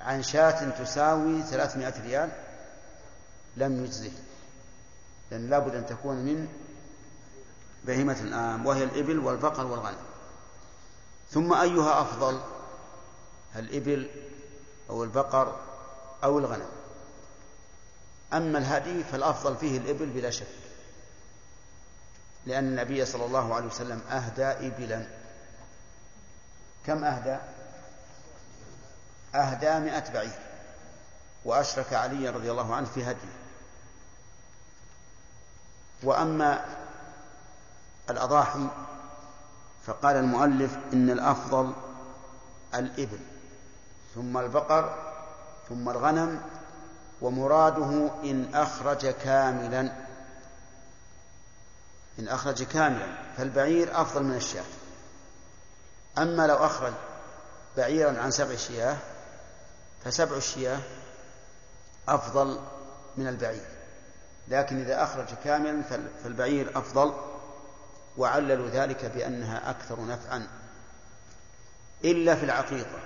عن 0.00 0.22
شاة 0.22 0.70
تساوي 0.70 1.42
ثلاثمائة 1.42 2.02
ريال 2.02 2.30
لم 3.56 3.84
يجزه. 3.84 4.12
لأن 5.30 5.50
لابد 5.50 5.74
أن 5.74 5.86
تكون 5.86 6.16
من 6.16 6.48
بهيمة 7.84 8.20
الآن 8.20 8.66
وهي 8.66 8.84
الإبل 8.84 9.18
والبقر 9.18 9.66
والغنم. 9.66 10.08
ثم 11.30 11.52
أيها 11.52 12.00
أفضل 12.00 12.40
الإبل 13.56 14.10
أو 14.90 15.04
البقر 15.04 15.67
أو 16.24 16.38
الغنم. 16.38 16.68
أما 18.32 18.58
الهدي 18.58 19.04
فالأفضل 19.04 19.56
فيه 19.56 19.78
الإبل 19.78 20.06
بلا 20.06 20.30
شك. 20.30 20.46
لأن 22.46 22.64
النبي 22.64 23.04
صلى 23.04 23.24
الله 23.24 23.54
عليه 23.54 23.66
وسلم 23.66 24.00
أهدى 24.10 24.44
إبلا. 24.44 25.06
كم 26.86 27.04
أهدى؟ 27.04 27.38
أهدى 29.34 29.78
مئة 29.78 30.12
بعير. 30.12 30.38
وأشرك 31.44 31.92
علي 31.92 32.28
رضي 32.28 32.50
الله 32.50 32.74
عنه 32.74 32.86
في 32.94 33.04
هديه. 33.04 33.38
وأما 36.02 36.64
الأضاحي 38.10 38.68
فقال 39.86 40.16
المؤلف 40.16 40.78
إن 40.92 41.10
الأفضل 41.10 41.72
الإبل 42.74 43.18
ثم 44.14 44.38
البقر 44.38 45.07
ثم 45.68 45.88
الغنم 45.88 46.40
ومراده 47.20 48.10
إن 48.24 48.54
أخرج 48.54 49.06
كاملا. 49.06 49.92
إن 52.18 52.28
أخرج 52.28 52.62
كاملا 52.62 53.06
فالبعير 53.36 54.00
أفضل 54.00 54.22
من 54.22 54.36
الشاة. 54.36 54.64
أما 56.18 56.46
لو 56.46 56.56
أخرج 56.56 56.92
بعيرا 57.76 58.20
عن 58.20 58.30
سبع 58.30 58.56
شياه 58.56 58.96
فسبع 60.04 60.36
الشياه 60.36 60.78
أفضل 62.08 62.60
من 63.16 63.28
البعير. 63.28 63.66
لكن 64.48 64.80
إذا 64.80 65.02
أخرج 65.02 65.26
كاملا 65.44 65.82
فالبعير 66.22 66.78
أفضل. 66.78 67.14
وعللوا 68.16 68.68
ذلك 68.68 69.04
بأنها 69.04 69.70
أكثر 69.70 70.06
نفعا. 70.06 70.46
إلا 72.04 72.34
في 72.34 72.44
العقيقة. 72.44 72.98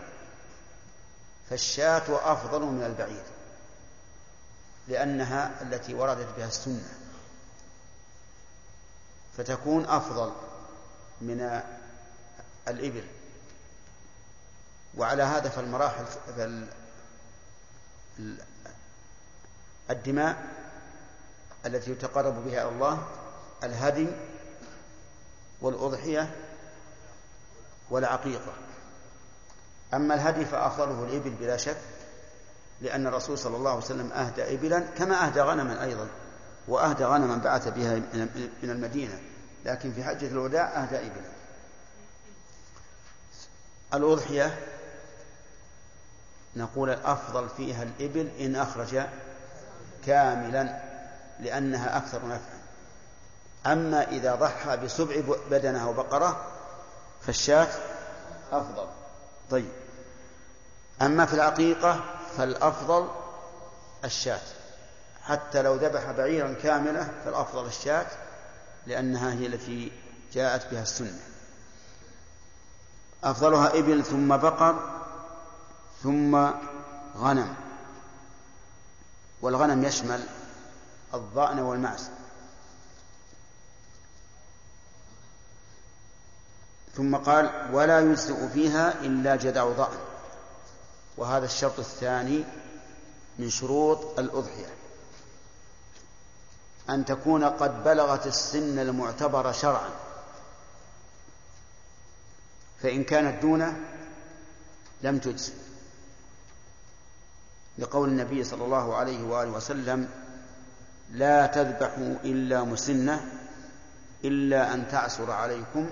فالشاة 1.50 2.32
أفضل 2.32 2.60
من 2.62 2.82
البعير 2.82 3.24
لأنها 4.88 5.62
التي 5.62 5.94
وردت 5.94 6.28
بها 6.36 6.46
السنة 6.46 6.88
فتكون 9.36 9.84
أفضل 9.86 10.32
من 11.20 11.62
الإبل. 12.68 13.04
وعلى 14.96 15.22
هذا 15.22 15.48
فالمراحل 15.48 16.04
الدماء 19.90 20.46
التي 21.66 21.90
يتقرب 21.90 22.44
بها 22.44 22.62
إلى 22.62 22.68
الله 22.68 23.06
الهدي 23.64 24.08
والأضحية 25.60 26.34
والعقيقة. 27.90 28.52
أما 29.94 30.14
الهدي 30.14 30.44
فأفضله 30.44 31.04
الإبل 31.04 31.30
بلا 31.30 31.56
شك 31.56 31.76
لأن 32.80 33.06
الرسول 33.06 33.38
صلى 33.38 33.56
الله 33.56 33.70
عليه 33.70 33.80
وسلم 33.80 34.12
أهدى 34.12 34.54
إبلا 34.54 34.80
كما 34.80 35.26
أهدى 35.26 35.40
غنما 35.40 35.84
أيضا 35.84 36.08
وأهدى 36.68 37.04
غنما 37.04 37.36
بعث 37.36 37.68
بها 37.68 37.94
من 38.62 38.70
المدينة 38.70 39.20
لكن 39.64 39.92
في 39.92 40.04
حجة 40.04 40.26
الوداع 40.26 40.82
أهدى 40.82 40.96
إبلا. 40.96 41.32
الأضحية 43.94 44.58
نقول 46.56 46.90
الأفضل 46.90 47.48
فيها 47.48 47.82
الإبل 47.82 48.28
إن 48.40 48.56
أخرج 48.56 49.02
كاملا 50.06 50.82
لأنها 51.40 51.96
أكثر 51.96 52.18
نفعا. 52.26 52.62
أما 53.66 54.08
إذا 54.10 54.34
ضحى 54.34 54.76
بسبع 54.76 55.14
بدنة 55.50 55.84
أو 55.84 55.92
بقرة 55.92 56.46
فالشاة 57.20 57.68
أفضل. 58.52 58.86
طيب. 59.50 59.81
أما 61.02 61.26
في 61.26 61.34
العقيقة 61.34 62.04
فالأفضل 62.36 63.08
الشاة. 64.04 64.40
حتى 65.22 65.62
لو 65.62 65.74
ذبح 65.74 66.10
بعيرا 66.10 66.52
كاملة 66.52 67.10
فالأفضل 67.24 67.66
الشاة 67.66 68.06
لأنها 68.86 69.32
هي 69.32 69.46
التي 69.46 69.92
جاءت 70.32 70.70
بها 70.70 70.82
السنة. 70.82 71.20
أفضلها 73.24 73.78
إبل 73.78 74.04
ثم 74.04 74.36
بقر 74.36 75.00
ثم 76.02 76.50
غنم. 77.16 77.54
والغنم 79.42 79.84
يشمل 79.84 80.26
الضأن 81.14 81.58
والمعز. 81.58 82.10
ثم 86.94 87.16
قال 87.16 87.68
ولا 87.72 88.00
يجزئ 88.00 88.48
فيها 88.48 88.94
إلا 89.00 89.36
جدع 89.36 89.64
ضأن. 89.64 90.11
وهذا 91.16 91.44
الشرط 91.44 91.78
الثاني 91.78 92.44
من 93.38 93.50
شروط 93.50 94.18
الأضحية. 94.18 94.74
أن 96.90 97.04
تكون 97.04 97.44
قد 97.44 97.84
بلغت 97.84 98.26
السن 98.26 98.78
المعتبر 98.78 99.52
شرعا. 99.52 99.90
فإن 102.82 103.04
كانت 103.04 103.42
دونه 103.42 103.80
لم 105.02 105.18
تجزئ 105.18 105.52
لقول 107.78 108.08
النبي 108.08 108.44
صلى 108.44 108.64
الله 108.64 108.96
عليه 108.96 109.22
وآله 109.22 109.50
وسلم 109.50 110.08
لا 111.10 111.46
تذبحوا 111.46 112.14
إلا 112.24 112.64
مسنة 112.64 113.32
إلا 114.24 114.74
أن 114.74 114.88
تعسر 114.88 115.30
عليكم 115.30 115.90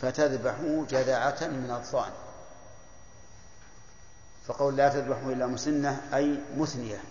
فتذبحوا 0.00 0.86
جذعة 0.86 1.38
من 1.40 1.70
الضأن. 1.70 2.12
فقول 4.46 4.76
لا 4.76 4.88
تذبحوا 4.88 5.32
إلا 5.32 5.46
مسنة 5.46 6.00
أي 6.14 6.38
مثنية 6.56 7.02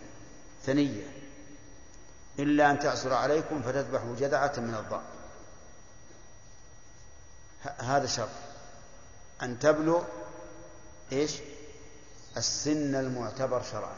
ثنية. 0.66 1.08
إلا 2.40 2.72
أن 2.72 2.80
تعسر 2.80 3.14
عليكم 3.14 3.62
فتذبحوا 3.62 4.16
جذعة 4.16 4.54
من 4.58 4.76
الضأن 4.76 5.02
هذا 7.78 8.08
شرط. 8.08 8.30
أن 9.42 9.60
تبلغ 9.60 10.04
إيش؟ 11.12 11.40
السن 12.38 12.96
المعتبر 12.96 13.62
شرعا. 13.72 13.96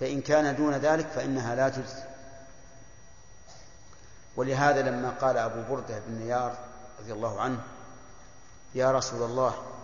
فإن 0.00 0.20
كان 0.20 0.56
دون 0.56 0.74
ذلك 0.74 1.06
فإنها 1.06 1.54
لا 1.54 1.68
تجزي. 1.68 2.02
ولهذا 4.36 4.82
لما 4.82 5.10
قال 5.10 5.36
أبو 5.36 5.74
بردة 5.74 5.98
بن 6.06 6.14
نيار 6.14 6.58
رضي 7.00 7.12
الله 7.12 7.40
عنه 7.40 7.60
يا 8.74 8.92
رسول 8.92 9.22
الله 9.22 9.77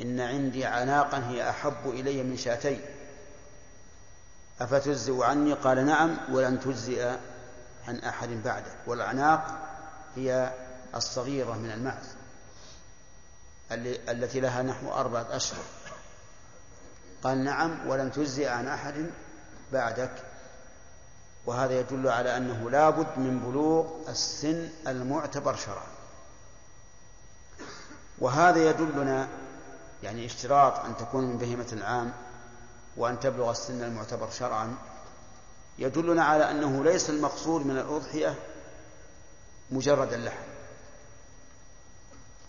إن 0.00 0.20
عندي 0.20 0.64
عناقا 0.64 1.18
هي 1.28 1.50
أحب 1.50 1.86
إلي 1.86 2.22
من 2.22 2.36
شاتين. 2.36 2.80
أفتجزئ 4.60 5.22
عني؟ 5.22 5.52
قال 5.52 5.86
نعم 5.86 6.18
ولن 6.32 6.60
تجزئ 6.60 7.16
عن 7.88 7.96
أحد 7.96 8.28
بعدك 8.28 8.76
والأعناق 8.86 9.58
هي 10.16 10.52
الصغيرة 10.94 11.52
من 11.52 11.70
المعز 11.70 12.06
التي 14.08 14.40
لها 14.40 14.62
نحو 14.62 14.92
أربعة 14.92 15.26
أشهر. 15.30 15.64
قال 17.22 17.44
نعم 17.44 17.88
ولن 17.88 18.12
تجزئ 18.12 18.48
عن 18.48 18.68
أحد 18.68 19.10
بعدك. 19.72 20.12
وهذا 21.46 21.80
يدل 21.80 22.08
على 22.08 22.36
أنه 22.36 22.70
لابد 22.70 23.18
من 23.18 23.38
بلوغ 23.38 23.86
السن 24.08 24.68
المعتبر 24.86 25.56
شرعا. 25.56 25.86
وهذا 28.18 28.70
يدلنا 28.70 29.28
يعني 30.02 30.26
اشتراط 30.26 30.84
أن 30.84 30.96
تكون 30.96 31.24
من 31.24 31.38
بهيمة 31.38 31.68
العام 31.72 32.12
وأن 32.96 33.20
تبلغ 33.20 33.50
السن 33.50 33.82
المعتبر 33.82 34.30
شرعا 34.30 34.76
يدلنا 35.78 36.24
على 36.24 36.50
أنه 36.50 36.84
ليس 36.84 37.10
المقصود 37.10 37.66
من 37.66 37.78
الأضحية 37.78 38.34
مجرد 39.70 40.12
اللحم 40.12 40.46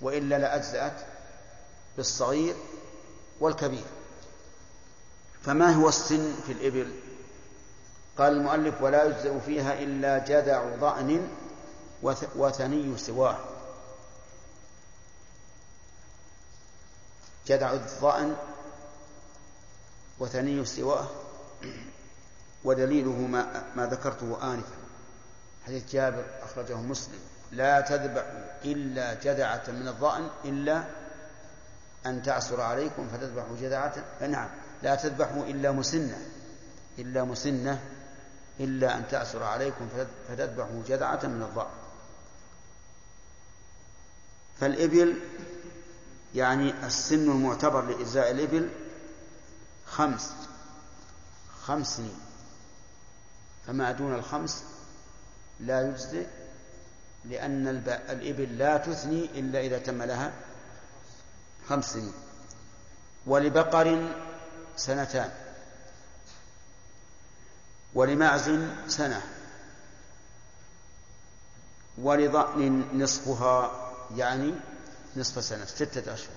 وإلا 0.01 0.39
لأجزأت 0.39 1.05
بالصغير 1.97 2.55
والكبير. 3.39 3.85
فما 5.41 5.71
هو 5.71 5.89
السن 5.89 6.33
في 6.45 6.51
الإبل؟ 6.51 6.91
قال 8.17 8.33
المؤلف 8.33 8.81
ولا 8.81 9.03
يجزأ 9.03 9.39
فيها 9.39 9.79
إلا 9.79 10.17
جدع 10.17 10.75
ضأن 10.79 11.27
وثني 12.35 12.97
سواه. 12.97 13.37
جدع 17.47 17.73
الضأن 17.73 18.35
وثني 20.19 20.65
سواه 20.65 21.07
ودليله 22.63 23.11
ما, 23.11 23.63
ما 23.75 23.85
ذكرته 23.85 24.53
آنفا. 24.53 24.75
حديث 25.65 25.91
جابر 25.91 26.25
أخرجه 26.41 26.75
مسلم. 26.75 27.19
لا 27.51 27.81
تذبح 27.81 28.23
إلا 28.65 29.13
جدعة 29.13 29.63
من 29.67 29.87
الضأن 29.87 30.29
إلا 30.45 30.83
أن 32.05 32.23
تعسر 32.23 32.61
عليكم 32.61 33.07
فتذبحوا 33.07 33.57
جدعة. 33.61 33.93
نعم 34.21 34.49
لا 34.83 34.95
تذبحوا 34.95 35.43
إلا 35.43 35.71
مسنة 35.71 36.17
إلا 36.99 37.23
مسنة 37.23 37.79
إلا 38.59 38.97
أن 38.97 39.07
تعسر 39.07 39.43
عليكم 39.43 39.89
فتذبحوا 40.27 40.83
جدعة 40.87 41.19
من 41.23 41.41
الضأن. 41.41 41.71
فالإبل 44.59 45.19
يعني 46.37 46.85
السن 46.85 47.31
المعتبر 47.31 47.81
لإجزاء 47.81 48.31
الإبل 48.31 48.69
خمس 49.85 50.31
خمس 51.63 51.97
سنين. 51.97 52.19
فما 53.67 53.91
دون 53.91 54.15
الخمس 54.15 54.63
لا 55.59 55.89
يجزئ 55.89 56.27
لأن 57.25 57.67
الإبل 57.87 58.57
لا 58.57 58.77
تثني 58.77 59.25
إلا 59.25 59.59
إذا 59.59 59.77
تم 59.77 60.03
لها 60.03 60.33
خمس 61.69 61.93
سنين. 61.93 62.13
ولبقر 63.25 64.13
سنتان. 64.75 65.31
ولمعز 67.93 68.51
سنة. 68.87 69.21
ولضأن 71.97 72.85
نصفها 72.93 73.91
يعني 74.15 74.53
نصف 75.17 75.43
سنة 75.43 75.65
ستة 75.65 76.13
أشهر. 76.13 76.35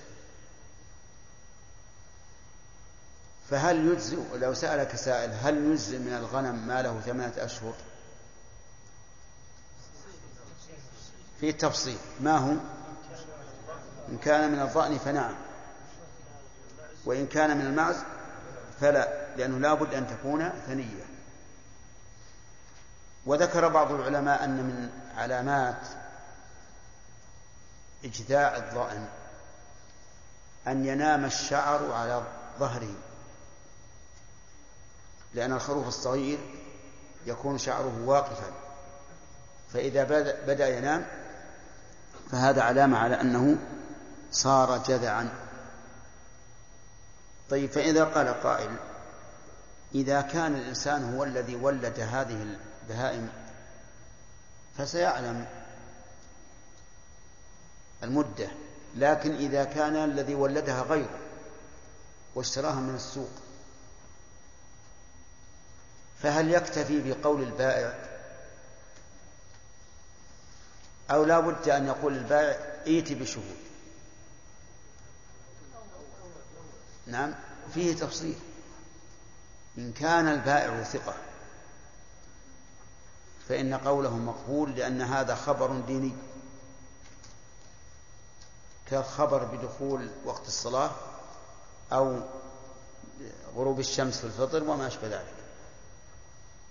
فهل 3.49 3.87
يجزئ 3.87 4.37
لو 4.37 4.53
سألك 4.53 4.95
سائل 4.95 5.31
هل 5.43 5.71
يجزئ 5.71 5.97
من 5.97 6.13
الغنم 6.13 6.67
ما 6.67 6.81
له 6.81 7.01
ثمانية 7.05 7.45
أشهر؟ 7.45 7.73
في 11.39 11.51
تفصيل 11.51 11.97
ما 12.19 12.37
هو؟ 12.37 12.53
إن 14.09 14.17
كان 14.17 14.51
من 14.51 14.59
الضأن 14.59 14.97
فنعم. 14.97 15.35
وإن 17.05 17.27
كان 17.27 17.57
من 17.57 17.65
المعز 17.65 17.95
فلا 18.81 19.35
لأنه 19.37 19.57
لا 19.57 19.73
بد 19.73 19.93
أن 19.93 20.07
تكون 20.07 20.49
ثنية. 20.67 21.05
وذكر 23.25 23.67
بعض 23.67 23.91
العلماء 23.91 24.43
أن 24.43 24.57
من 24.57 24.89
علامات 25.17 25.87
إجذاع 28.03 28.57
الضأن 28.57 29.07
أن 30.67 30.85
ينام 30.85 31.25
الشعر 31.25 31.91
على 31.91 32.23
ظهره. 32.59 32.93
لأن 35.33 35.53
الخروف 35.53 35.87
الصغير 35.87 36.39
يكون 37.25 37.57
شعره 37.57 38.05
واقفا. 38.05 38.51
فإذا 39.73 40.03
بدأ 40.47 40.77
ينام 40.77 41.05
فهذا 42.31 42.61
علامة 42.61 42.97
على 42.97 43.21
أنه 43.21 43.57
صار 44.31 44.77
جذعا. 44.77 45.29
طيب 47.49 47.69
فإذا 47.71 48.03
قال 48.03 48.41
قائل 48.43 48.75
إذا 49.95 50.21
كان 50.21 50.55
الإنسان 50.55 51.15
هو 51.15 51.23
الذي 51.23 51.55
ولد 51.55 51.99
هذه 51.99 52.57
البهائم 52.89 53.29
فسيعلم 54.77 55.45
المدة 58.03 58.51
لكن 58.95 59.35
إذا 59.35 59.63
كان 59.63 59.95
الذي 59.95 60.35
ولدها 60.35 60.81
غيره 60.81 61.19
واشتراها 62.35 62.79
من 62.79 62.95
السوق 62.95 63.31
فهل 66.21 66.53
يكتفي 66.53 67.01
بقول 67.01 67.43
البائع؟ 67.43 68.11
أو 71.11 71.23
لا 71.23 71.39
بد 71.39 71.69
أن 71.69 71.87
يقول 71.87 72.17
البائع 72.17 72.57
ائت 72.87 73.11
بشهود؟ 73.11 73.57
نعم 77.07 77.33
فيه 77.73 77.95
تفصيل. 77.95 78.35
إن 79.77 79.93
كان 79.93 80.27
البائع 80.27 80.83
ثقة 80.83 81.13
فإن 83.49 83.73
قوله 83.73 84.17
مقبول 84.17 84.75
لأن 84.75 85.01
هذا 85.01 85.35
خبر 85.35 85.79
ديني. 85.79 86.13
كخبر 88.91 89.43
بدخول 89.43 90.09
وقت 90.25 90.47
الصلاة 90.47 90.91
أو 91.93 92.19
غروب 93.55 93.79
الشمس 93.79 94.17
في 94.17 94.23
الفطر 94.23 94.63
وما 94.63 94.87
أشبه 94.87 95.07
ذلك. 95.07 95.33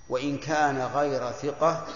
وإن 0.09 0.39
كان 0.39 0.83
غير 0.83 1.33
ثقة 1.33 1.87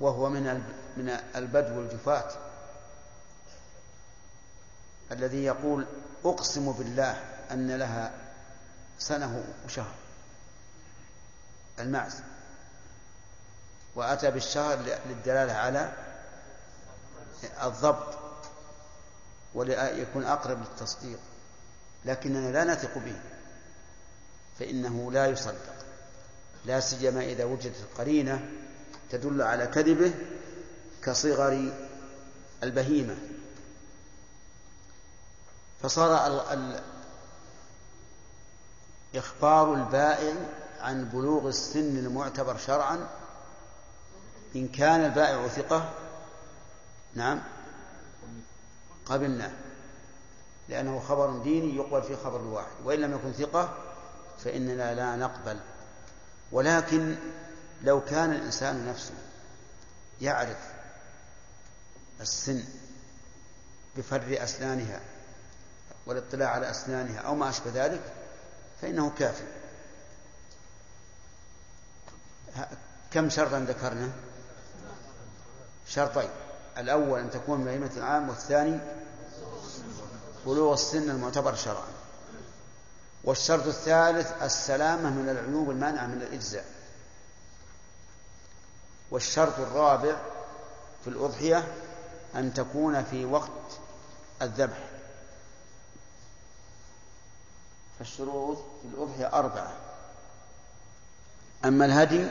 وهو 0.00 0.28
من 0.28 0.62
من 0.96 1.08
البدو 1.36 1.80
الجفاة 1.80 2.30
الذي 5.12 5.44
يقول 5.44 5.86
أقسم 6.24 6.72
بالله 6.72 7.12
أن 7.50 7.70
لها 7.76 8.12
سنة 8.98 9.44
وشهر 9.66 9.94
المعز. 11.78 12.20
وأتى 13.94 14.30
بالشهر 14.30 14.78
للدلالة 15.06 15.52
على 15.52 15.92
الضبط. 17.62 18.15
وليكون 19.56 20.24
أقرب 20.24 20.58
للتصديق 20.60 21.18
لكننا 22.04 22.52
لا 22.52 22.64
نثق 22.64 22.98
به 22.98 23.20
فإنه 24.58 25.12
لا 25.12 25.26
يصدق 25.26 25.74
لا 26.64 26.80
سيما 26.80 27.20
إذا 27.20 27.44
وجدت 27.44 27.80
القرينة 27.80 28.48
تدل 29.10 29.42
على 29.42 29.66
كذبه 29.66 30.14
كصغر 31.02 31.72
البهيمة. 32.62 33.16
فصار 35.82 36.26
ال 36.26 36.40
ال 36.40 36.80
إخبار 39.14 39.74
البائع 39.74 40.34
عن 40.80 41.04
بلوغ 41.04 41.48
السن 41.48 41.98
المعتبر 41.98 42.56
شرعا 42.56 43.08
إن 44.56 44.68
كان 44.68 45.04
البائع 45.04 45.48
ثقة 45.48 45.90
نعم 47.14 47.42
قبلناه 49.06 49.52
لأنه 50.68 51.00
خبر 51.00 51.38
ديني 51.38 51.76
يقبل 51.76 52.02
في 52.02 52.16
خبر 52.16 52.40
الواحد 52.40 52.72
وإن 52.84 53.00
لم 53.00 53.14
يكن 53.14 53.32
ثقة 53.32 53.74
فإننا 54.44 54.94
لا 54.94 55.16
نقبل. 55.16 55.60
ولكن 56.52 57.16
لو 57.82 58.04
كان 58.04 58.32
الإنسان 58.32 58.88
نفسه 58.88 59.14
يعرف 60.20 60.58
السن 62.20 62.64
بفر 63.96 64.42
أسنانها 64.42 65.00
والاطلاع 66.06 66.50
على 66.50 66.70
أسنانها 66.70 67.20
أو 67.20 67.34
ما 67.34 67.48
أشبه 67.48 67.70
ذلك 67.74 68.12
فإنه 68.82 69.10
كافي. 69.18 69.44
كم 73.10 73.30
شرطا 73.30 73.58
ذكرنا؟ 73.58 74.10
شرطين. 75.88 76.30
الأول 76.78 77.20
أن 77.20 77.30
تكون 77.30 77.64
بهيمة 77.64 77.90
العام 77.96 78.28
والثاني 78.28 78.78
بلوغ 80.46 80.74
السن 80.74 81.10
المعتبر 81.10 81.54
شرعا. 81.54 81.88
والشرط 83.24 83.66
الثالث 83.66 84.42
السلامة 84.42 85.10
من 85.10 85.28
العيوب 85.28 85.70
المانعة 85.70 86.06
من 86.06 86.22
الإجزاء. 86.22 86.64
والشرط 89.10 89.58
الرابع 89.58 90.16
في 91.04 91.10
الأضحية 91.10 91.68
أن 92.34 92.54
تكون 92.54 93.04
في 93.04 93.24
وقت 93.24 93.78
الذبح. 94.42 94.78
فالشروط 97.98 98.56
في 98.56 98.88
الأضحية 98.94 99.26
أربعة. 99.38 99.72
أما 101.64 101.84
الهدي 101.84 102.26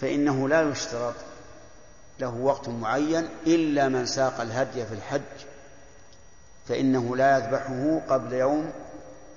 فإنه 0.00 0.48
لا 0.48 0.70
يشترط 0.70 1.14
له 2.20 2.34
وقت 2.34 2.68
معين 2.68 3.28
إلا 3.46 3.88
من 3.88 4.06
ساق 4.06 4.40
الهدي 4.40 4.86
في 4.86 4.94
الحج 4.94 5.46
فإنه 6.68 7.16
لا 7.16 7.38
يذبحه 7.38 8.00
قبل 8.08 8.32
يوم 8.32 8.72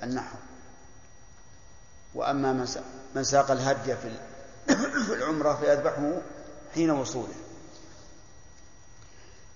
النحر. 0.03 0.37
وأما 2.15 2.65
من 3.15 3.23
ساق 3.23 3.51
الهدي 3.51 3.95
في 5.07 5.13
العمرة 5.13 5.53
فيذبحه 5.53 6.21
حين 6.73 6.91
وصوله. 6.91 7.35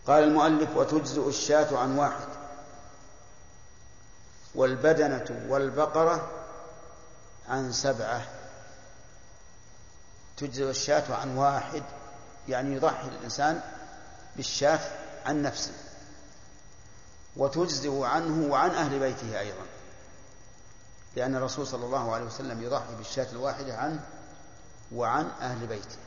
قال 0.08 0.24
المؤلف 0.24 0.78
وتجزئ 0.78 1.28
الشاة 1.28 1.78
عن 1.78 1.98
واحد 1.98 2.28
والبدنة 4.56 5.46
والبقرة 5.50 6.30
عن 7.50 7.72
سبعة. 7.72 8.22
تجزئ 10.38 10.70
الشاة 10.70 11.16
عن 11.16 11.38
واحد 11.38 11.84
يعني 12.50 12.76
يضحي 12.76 13.08
الإنسان 13.08 13.62
بالشاة 14.36 14.80
عن 15.26 15.42
نفسه 15.42 15.74
وتجزئ 17.38 18.02
عنه 18.04 18.52
وعن 18.52 18.70
أهل 18.70 19.00
بيته 19.00 19.40
أيضا 19.40 19.66
لأن 21.16 21.36
الرسول 21.36 21.68
صلى 21.68 21.86
الله 21.86 22.14
عليه 22.14 22.26
وسلم 22.26 22.64
يضحي 22.64 22.96
بالشاة 22.96 23.28
الواحدة 23.32 23.78
عنه 23.78 24.00
وعن 24.92 25.32
أهل 25.42 25.68
بيته. 25.68 25.98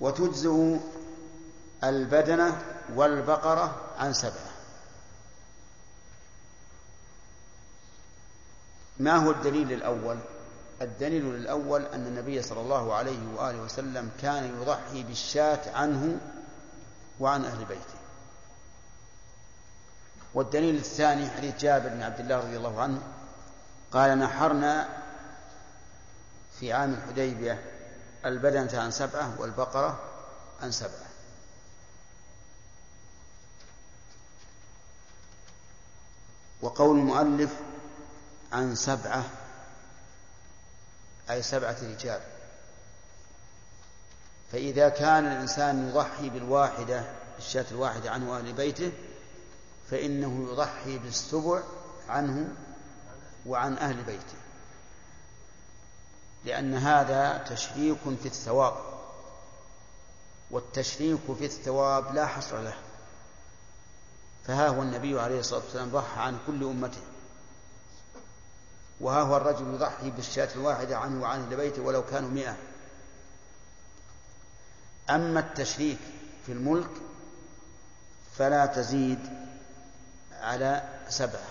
وتجزئ 0.00 0.76
البدنة 1.84 2.62
والبقرة 2.94 3.80
عن 3.98 4.12
سبعة. 4.12 4.52
ما 8.98 9.16
هو 9.16 9.30
الدليل 9.30 9.72
الأول؟ 9.72 10.18
الدليل 10.82 11.34
الأول 11.34 11.84
أن 11.84 12.06
النبي 12.06 12.42
صلى 12.42 12.60
الله 12.60 12.94
عليه 12.94 13.34
وآله 13.36 13.62
وسلم 13.62 14.10
كان 14.22 14.60
يضحي 14.60 15.02
بالشاة 15.02 15.76
عنه 15.76 16.20
وعن 17.20 17.44
أهل 17.44 17.64
بيته. 17.64 18.02
والدليل 20.34 20.76
الثاني 20.76 21.30
حديث 21.30 21.56
جابر 21.58 21.88
بن 21.88 22.02
عبد 22.02 22.20
الله 22.20 22.36
رضي 22.38 22.56
الله 22.56 22.80
عنه 22.80 23.02
قال 23.92 24.18
نحرنا 24.18 24.88
في 26.60 26.72
عام 26.72 26.94
الحديبية 26.94 27.62
البدنة 28.24 28.80
عن 28.80 28.90
سبعة 28.90 29.40
والبقرة 29.40 30.00
عن 30.62 30.70
سبعة. 30.70 31.12
وقول 36.62 36.98
المؤلف 36.98 37.52
عن 38.52 38.74
سبعة 38.74 39.24
أي 41.30 41.42
سبعة 41.42 41.76
رجال. 41.82 42.20
فإذا 44.52 44.88
كان 44.88 45.26
الإنسان 45.26 45.88
يضحي 45.88 46.30
بالواحدة 46.30 47.04
الشاة 47.38 47.64
الواحدة 47.70 48.10
عنه 48.10 48.38
أهل 48.38 48.52
بيته 48.52 48.92
فإنه 49.90 50.48
يضحي 50.52 50.98
بالسبع 50.98 51.62
عنه 52.08 52.48
وعن 53.46 53.78
أهل 53.78 54.02
بيته. 54.02 54.36
لأن 56.44 56.74
هذا 56.74 57.38
تشريك 57.38 57.98
في 58.22 58.26
الثواب. 58.26 58.74
والتشريك 60.50 61.20
في 61.38 61.44
الثواب 61.44 62.14
لا 62.14 62.26
حصر 62.26 62.60
له. 62.60 62.74
فها 64.46 64.68
هو 64.68 64.82
النبي 64.82 65.20
عليه 65.20 65.40
الصلاة 65.40 65.60
والسلام 65.60 65.90
ضحى 65.90 66.20
عن 66.20 66.38
كل 66.46 66.64
أمته. 66.64 67.11
وها 69.02 69.22
هو 69.22 69.36
الرجل 69.36 69.74
يضحي 69.74 70.10
بالشاة 70.10 70.48
الواحدة 70.54 70.98
عنه 70.98 71.22
وعن 71.22 71.40
أهل 71.40 71.56
بيته 71.56 71.82
ولو 71.82 72.04
كانوا 72.06 72.30
مئة. 72.30 72.56
أما 75.10 75.40
التشريك 75.40 75.98
في 76.46 76.52
الملك 76.52 76.90
فلا 78.38 78.66
تزيد 78.66 79.18
على 80.32 80.82
سبعة. 81.08 81.48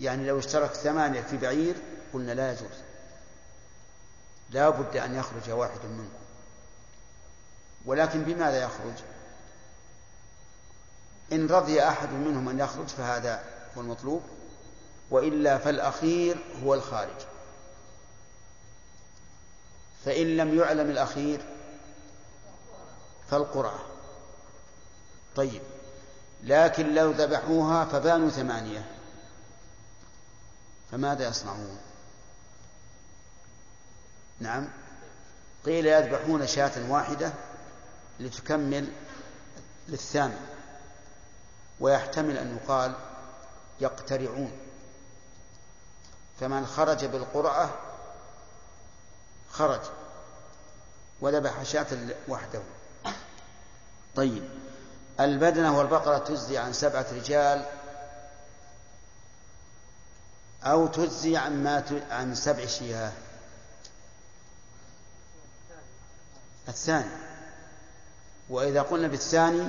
يعني 0.00 0.26
لو 0.26 0.38
اشترك 0.38 0.70
ثمانية 0.70 1.22
في 1.22 1.36
بعير 1.36 1.76
قلنا 2.12 2.32
لا 2.32 2.52
يجوز. 2.52 2.78
لا 4.50 4.68
بد 4.68 4.96
أن 4.96 5.14
يخرج 5.14 5.50
واحد 5.50 5.84
منكم. 5.84 6.24
ولكن 7.86 8.22
بماذا 8.22 8.62
يخرج؟ 8.62 8.94
إن 11.32 11.46
رضي 11.46 11.82
أحد 11.82 12.10
منهم 12.12 12.48
أن 12.48 12.58
يخرج 12.58 12.86
فهذا 12.86 13.53
هو 13.76 13.80
المطلوب 13.80 14.22
وإلا 15.10 15.58
فالأخير 15.58 16.44
هو 16.64 16.74
الخارج. 16.74 17.26
فإن 20.04 20.36
لم 20.36 20.58
يعلم 20.58 20.90
الأخير 20.90 21.40
فالقرعة 23.30 23.84
طيب 25.36 25.62
لكن 26.42 26.94
لو 26.94 27.10
ذبحوها 27.10 27.84
فبانوا 27.84 28.30
ثمانية. 28.30 28.86
فماذا 30.90 31.28
يصنعون؟ 31.28 31.78
نعم. 34.40 34.68
قيل 35.64 35.86
يذبحون 35.86 36.46
شاة 36.46 36.90
واحدة 36.90 37.32
لتكمل 38.20 38.88
للثامن 39.88 40.46
ويحتمل 41.80 42.38
أن 42.38 42.56
يقال 42.56 42.94
يقترعون. 43.80 44.52
فمن 46.40 46.66
خرج 46.66 47.04
بالقرعة 47.04 47.70
خرج 49.50 49.80
وذبح 51.20 51.62
شاة 51.62 51.86
وحده. 52.28 52.62
طيب 54.16 54.48
البدنة 55.20 55.78
والبقرة 55.78 56.18
تجزي 56.18 56.58
عن 56.58 56.72
سبعة 56.72 57.06
رجال 57.12 57.66
أو 60.64 60.86
تجزي 60.86 61.36
عن 61.36 61.64
ما 61.64 62.02
عن 62.10 62.34
سبع 62.34 62.66
شياه. 62.66 63.12
الثاني 66.68 67.10
وإذا 68.48 68.82
قلنا 68.82 69.08
بالثاني 69.08 69.68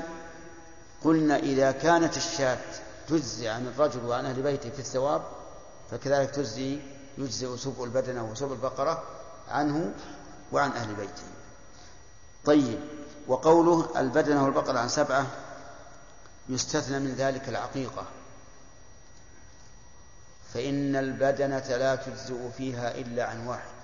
قلنا 1.03 1.37
إذا 1.37 1.71
كانت 1.71 2.17
الشاة 2.17 2.84
تجزي 3.07 3.49
عن 3.49 3.67
الرجل 3.67 4.05
وعن 4.05 4.25
أهل 4.25 4.41
بيته 4.41 4.69
في 4.69 4.79
الثواب 4.79 5.21
فكذلك 5.91 6.29
تجزي 6.29 6.79
يجزئ 7.17 7.57
سبع 7.57 7.83
البدنة 7.83 8.23
وسبع 8.31 8.51
البقرة 8.51 9.03
عنه 9.49 9.93
وعن 10.51 10.71
أهل 10.71 10.95
بيته. 10.95 11.23
طيب 12.45 12.79
وقوله 13.27 13.99
البدنة 13.99 14.43
والبقرة 14.43 14.79
عن 14.79 14.89
سبعة 14.89 15.27
يستثنى 16.49 16.99
من 16.99 17.15
ذلك 17.15 17.49
العقيقة. 17.49 18.05
فإن 20.53 20.95
البدنة 20.95 21.77
لا 21.77 21.95
تجزئ 21.95 22.51
فيها 22.57 22.91
إلا 22.97 23.25
عن 23.25 23.47
واحد 23.47 23.75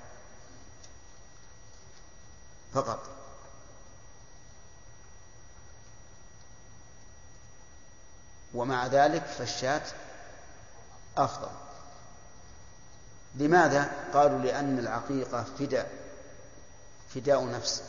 فقط. 2.73 3.20
ومع 8.53 8.87
ذلك 8.87 9.23
فالشاة 9.23 9.81
أفضل. 11.17 11.51
لماذا؟ 13.35 13.91
قالوا 14.13 14.39
لأن 14.39 14.79
العقيقة 14.79 15.45
فداء 15.59 15.91
فداء 17.15 17.45
نفس. 17.45 17.83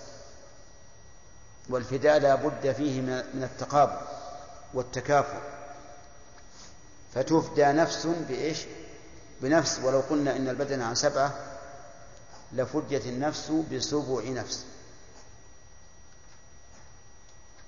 والفداء 1.68 2.18
لا 2.18 2.34
بد 2.34 2.72
فيه 2.72 3.00
من 3.00 3.42
التقابل 3.42 4.06
والتكافؤ 4.74 5.38
فتفدى 7.14 7.64
نفس 7.64 8.06
بإيش؟ 8.06 8.58
بنفس. 9.40 9.80
ولو 9.84 10.00
قلنا 10.00 10.36
إن 10.36 10.48
البدن 10.48 10.82
عن 10.82 10.94
سبعة 10.94 11.34
لفديت 12.52 13.06
النفس 13.06 13.50
بسبع 13.50 14.22
نفس. 14.24 14.64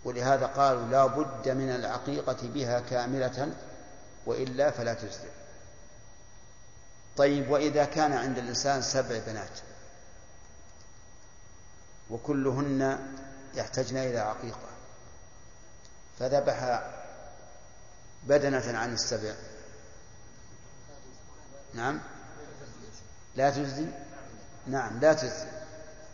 ولهذا 0.05 0.47
قالوا 0.47 0.87
لا 0.89 1.07
بد 1.07 1.49
من 1.49 1.71
العقيقة 1.71 2.37
بها 2.43 2.81
كاملة 2.81 3.55
وإلا 4.27 4.71
فلا 4.71 4.95
تجزئ. 4.95 5.29
طيب 7.17 7.51
وإذا 7.51 7.85
كان 7.85 8.13
عند 8.13 8.39
الإنسان 8.39 8.83
سبع 8.83 9.19
بنات 9.27 9.59
وكلهن 12.11 12.99
يحتجن 13.55 13.97
إلى 13.97 14.19
عقيقة 14.19 14.69
فذبح 16.19 16.83
بدنة 18.27 18.79
عن 18.79 18.93
السبع. 18.93 19.35
نعم؟ 21.75 22.01
لا 23.37 23.51
تجزي 23.51 23.87
نعم 24.67 25.01
لا 25.01 25.13
تجزي 25.13 25.47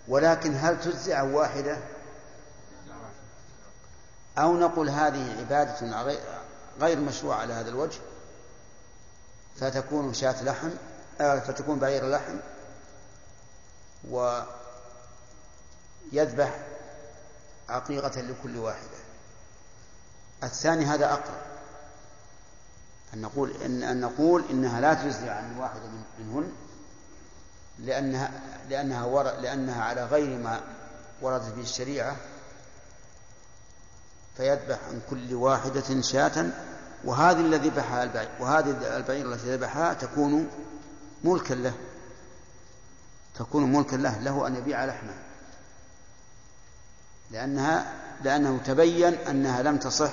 ولكن 0.09 0.55
هل 0.57 0.81
تجزي 0.81 1.15
عن 1.15 1.33
واحدة؟ 1.33 1.79
أو 4.41 4.57
نقول 4.57 4.91
هذه 4.91 5.39
عبادة 5.39 6.05
غير 6.81 7.01
مشروعة 7.01 7.37
على 7.37 7.53
هذا 7.53 7.69
الوجه 7.69 8.01
فتكون 9.57 10.15
شاة 10.15 10.45
لحم 10.45 10.71
آه، 11.21 11.39
فتكون 11.39 11.79
بعير 11.79 12.11
لحم 12.11 12.37
ويذبح 16.13 16.59
عقيقة 17.69 18.21
لكل 18.21 18.57
واحدة. 18.57 19.01
الثاني 20.43 20.85
هذا 20.85 21.13
أقرب 21.13 21.41
أن 23.15 23.21
نقول 23.21 23.63
إن 23.65 23.83
أن 23.83 24.01
نقول 24.01 24.45
إنها 24.51 24.81
لا 24.81 24.95
تجزي 24.95 25.29
عن 25.29 25.59
واحدة 25.59 25.83
منهن 26.19 26.53
لأنها 27.79 28.31
لأنها 28.69 29.31
لأنها 29.41 29.85
على 29.85 30.05
غير 30.05 30.39
ما 30.39 30.61
وردت 31.23 31.55
به 31.55 31.63
الشريعة 31.63 32.17
فيذبح 34.37 34.79
عن 34.89 35.01
كل 35.11 35.35
واحدة 35.35 36.01
شاة 36.01 36.51
وهذه 37.05 37.41
الذي 37.41 37.69
ذبحها 37.69 38.03
البعير 38.03 38.29
وهذه 38.41 38.97
البعير 38.97 39.33
التي 39.33 39.57
ذبحها 39.57 39.95
تكون 39.95 40.49
ملكا 41.25 41.55
له 41.55 41.75
تكون 43.35 43.73
ملكا 43.73 43.97
له 43.97 44.19
له 44.19 44.47
أن 44.47 44.57
يبيع 44.57 44.85
لحمه. 44.85 45.15
لأنها 47.31 47.95
لأنه 48.25 48.61
تبين 48.65 49.15
أنها 49.15 49.63
لم 49.63 49.77
تصح 49.77 50.13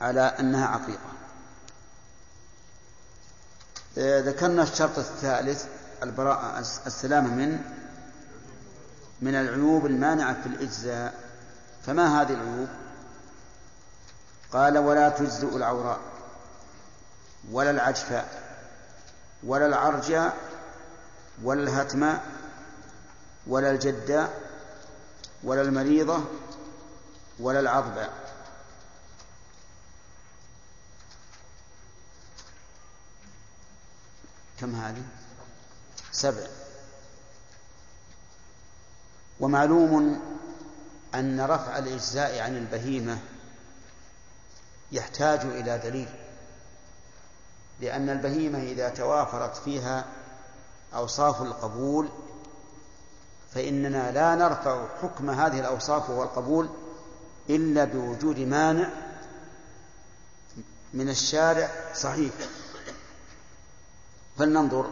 على 0.00 0.20
أنها 0.20 0.66
عقيقة. 0.66 1.10
ذكرنا 4.20 4.62
الشرط 4.62 4.98
الثالث 4.98 5.64
البراءة 6.02 6.58
السلامة 6.86 7.34
من 7.34 7.60
من 9.20 9.34
العيوب 9.34 9.86
المانعة 9.86 10.42
في 10.42 10.46
الإجزاء. 10.46 11.29
فما 11.86 12.20
هذه 12.20 12.32
العيوب؟ 12.32 12.68
قال 14.52 14.78
ولا 14.78 15.08
تجزئ 15.08 15.56
العوراء 15.56 16.00
ولا 17.50 17.70
العجفاء 17.70 18.50
ولا 19.42 19.66
العرجاء 19.66 20.36
ولا 21.42 21.62
الهتماء 21.62 22.24
ولا 23.46 23.70
الجداء 23.70 24.40
ولا 25.44 25.62
المريضة 25.62 26.24
ولا 27.40 27.60
العضباء. 27.60 28.12
كم 34.60 34.74
هذه؟ 34.74 35.02
سبع. 36.12 36.46
ومعلوم 39.40 40.20
أن 41.14 41.40
رفع 41.40 41.78
الإجزاء 41.78 42.40
عن 42.40 42.56
البهيمة 42.56 43.18
يحتاج 44.92 45.40
إلى 45.40 45.78
دليل 45.78 46.08
لأن 47.80 48.10
البهيمة 48.10 48.58
إذا 48.62 48.88
توافرت 48.88 49.56
فيها 49.56 50.04
أوصاف 50.94 51.42
القبول 51.42 52.08
فإننا 53.54 54.10
لا 54.10 54.34
نرفع 54.34 54.86
حكم 55.02 55.30
هذه 55.30 55.60
الأوصاف 55.60 56.10
وهو 56.10 56.22
القبول 56.22 56.68
إلا 57.50 57.84
بوجود 57.84 58.38
مانع 58.38 58.88
من 60.94 61.08
الشارع 61.08 61.70
صحيح. 61.94 62.32
فلننظر. 64.38 64.86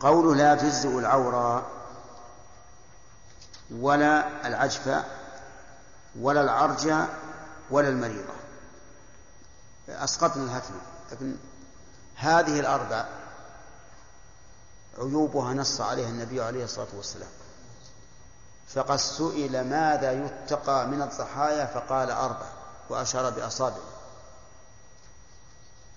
قوله 0.00 0.34
لا 0.34 0.54
تجزئ 0.54 0.98
العورى 0.98 1.66
ولا 3.70 4.46
العجف 4.48 5.04
ولا 6.20 6.40
العرج 6.40 6.92
ولا 7.70 7.88
المريضة. 7.88 8.32
أسقطنا 9.88 10.44
الهتم. 10.44 10.74
لكن 11.12 11.36
هذه 12.16 12.60
الأربع 12.60 13.04
عيوبها 14.98 15.54
نص 15.54 15.80
عليها 15.80 16.08
النبي 16.08 16.42
عليه 16.42 16.64
الصلاة 16.64 16.88
والسلام. 16.96 17.28
فقد 18.68 18.96
سئل 18.96 19.68
ماذا 19.68 20.12
يتقى 20.12 20.86
من 20.86 21.02
الضحايا؟ 21.02 21.66
فقال 21.66 22.10
أربع 22.10 22.46
وأشار 22.88 23.30
بأصابعه 23.30 23.96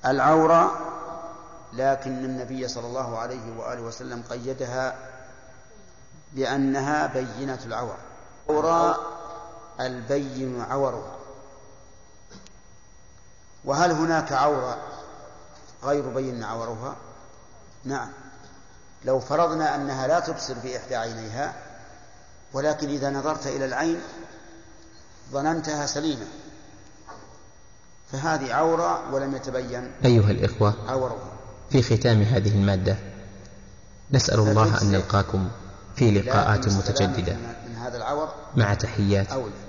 العورة 0.05 0.71
لكن 1.73 2.25
النبي 2.25 2.67
صلى 2.67 2.87
الله 2.87 3.17
عليه 3.17 3.57
وآله 3.57 3.81
وسلم 3.81 4.23
قيدها 4.29 4.95
بأنها 6.33 7.07
بينة 7.07 7.59
العور 7.65 7.97
العورة 8.49 9.18
البين 9.79 10.61
عورها 10.61 11.15
وهل 13.65 13.91
هناك 13.91 14.31
عورة 14.31 14.77
غير 15.83 16.09
بين 16.09 16.43
عورها؟ 16.43 16.95
نعم. 17.85 18.09
لو 19.05 19.19
فرضنا 19.19 19.75
أنها 19.75 20.07
لا 20.07 20.19
تبصر 20.19 20.55
في 20.55 20.77
إحدى 20.77 20.95
عينيها 20.95 21.53
ولكن 22.53 22.89
إذا 22.89 23.09
نظرت 23.09 23.47
إلى 23.47 23.65
العين 23.65 23.99
ظننتها 25.31 25.85
سليمة. 25.85 26.25
فهذه 28.11 28.53
عورة 28.53 29.13
ولم 29.13 29.35
يتبين 29.35 29.91
أيها 30.05 30.31
الإخوة 30.31 30.73
عورها. 30.87 31.31
في 31.69 31.81
ختام 31.81 32.21
هذه 32.21 32.55
المادة 32.55 32.97
نسأل 34.11 34.39
الله 34.39 34.81
أن 34.81 34.91
نلقاكم 34.91 35.49
في 35.95 36.11
لقاءات 36.11 36.67
متجددة. 36.67 37.33
من 37.67 37.75
هذا 37.75 37.97
العور 37.97 38.33
مع 38.55 38.73
تحيات. 38.73 39.31
أولى 39.31 39.68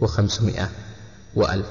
وخمسمائة 0.00 0.70
وألف. 1.34 1.66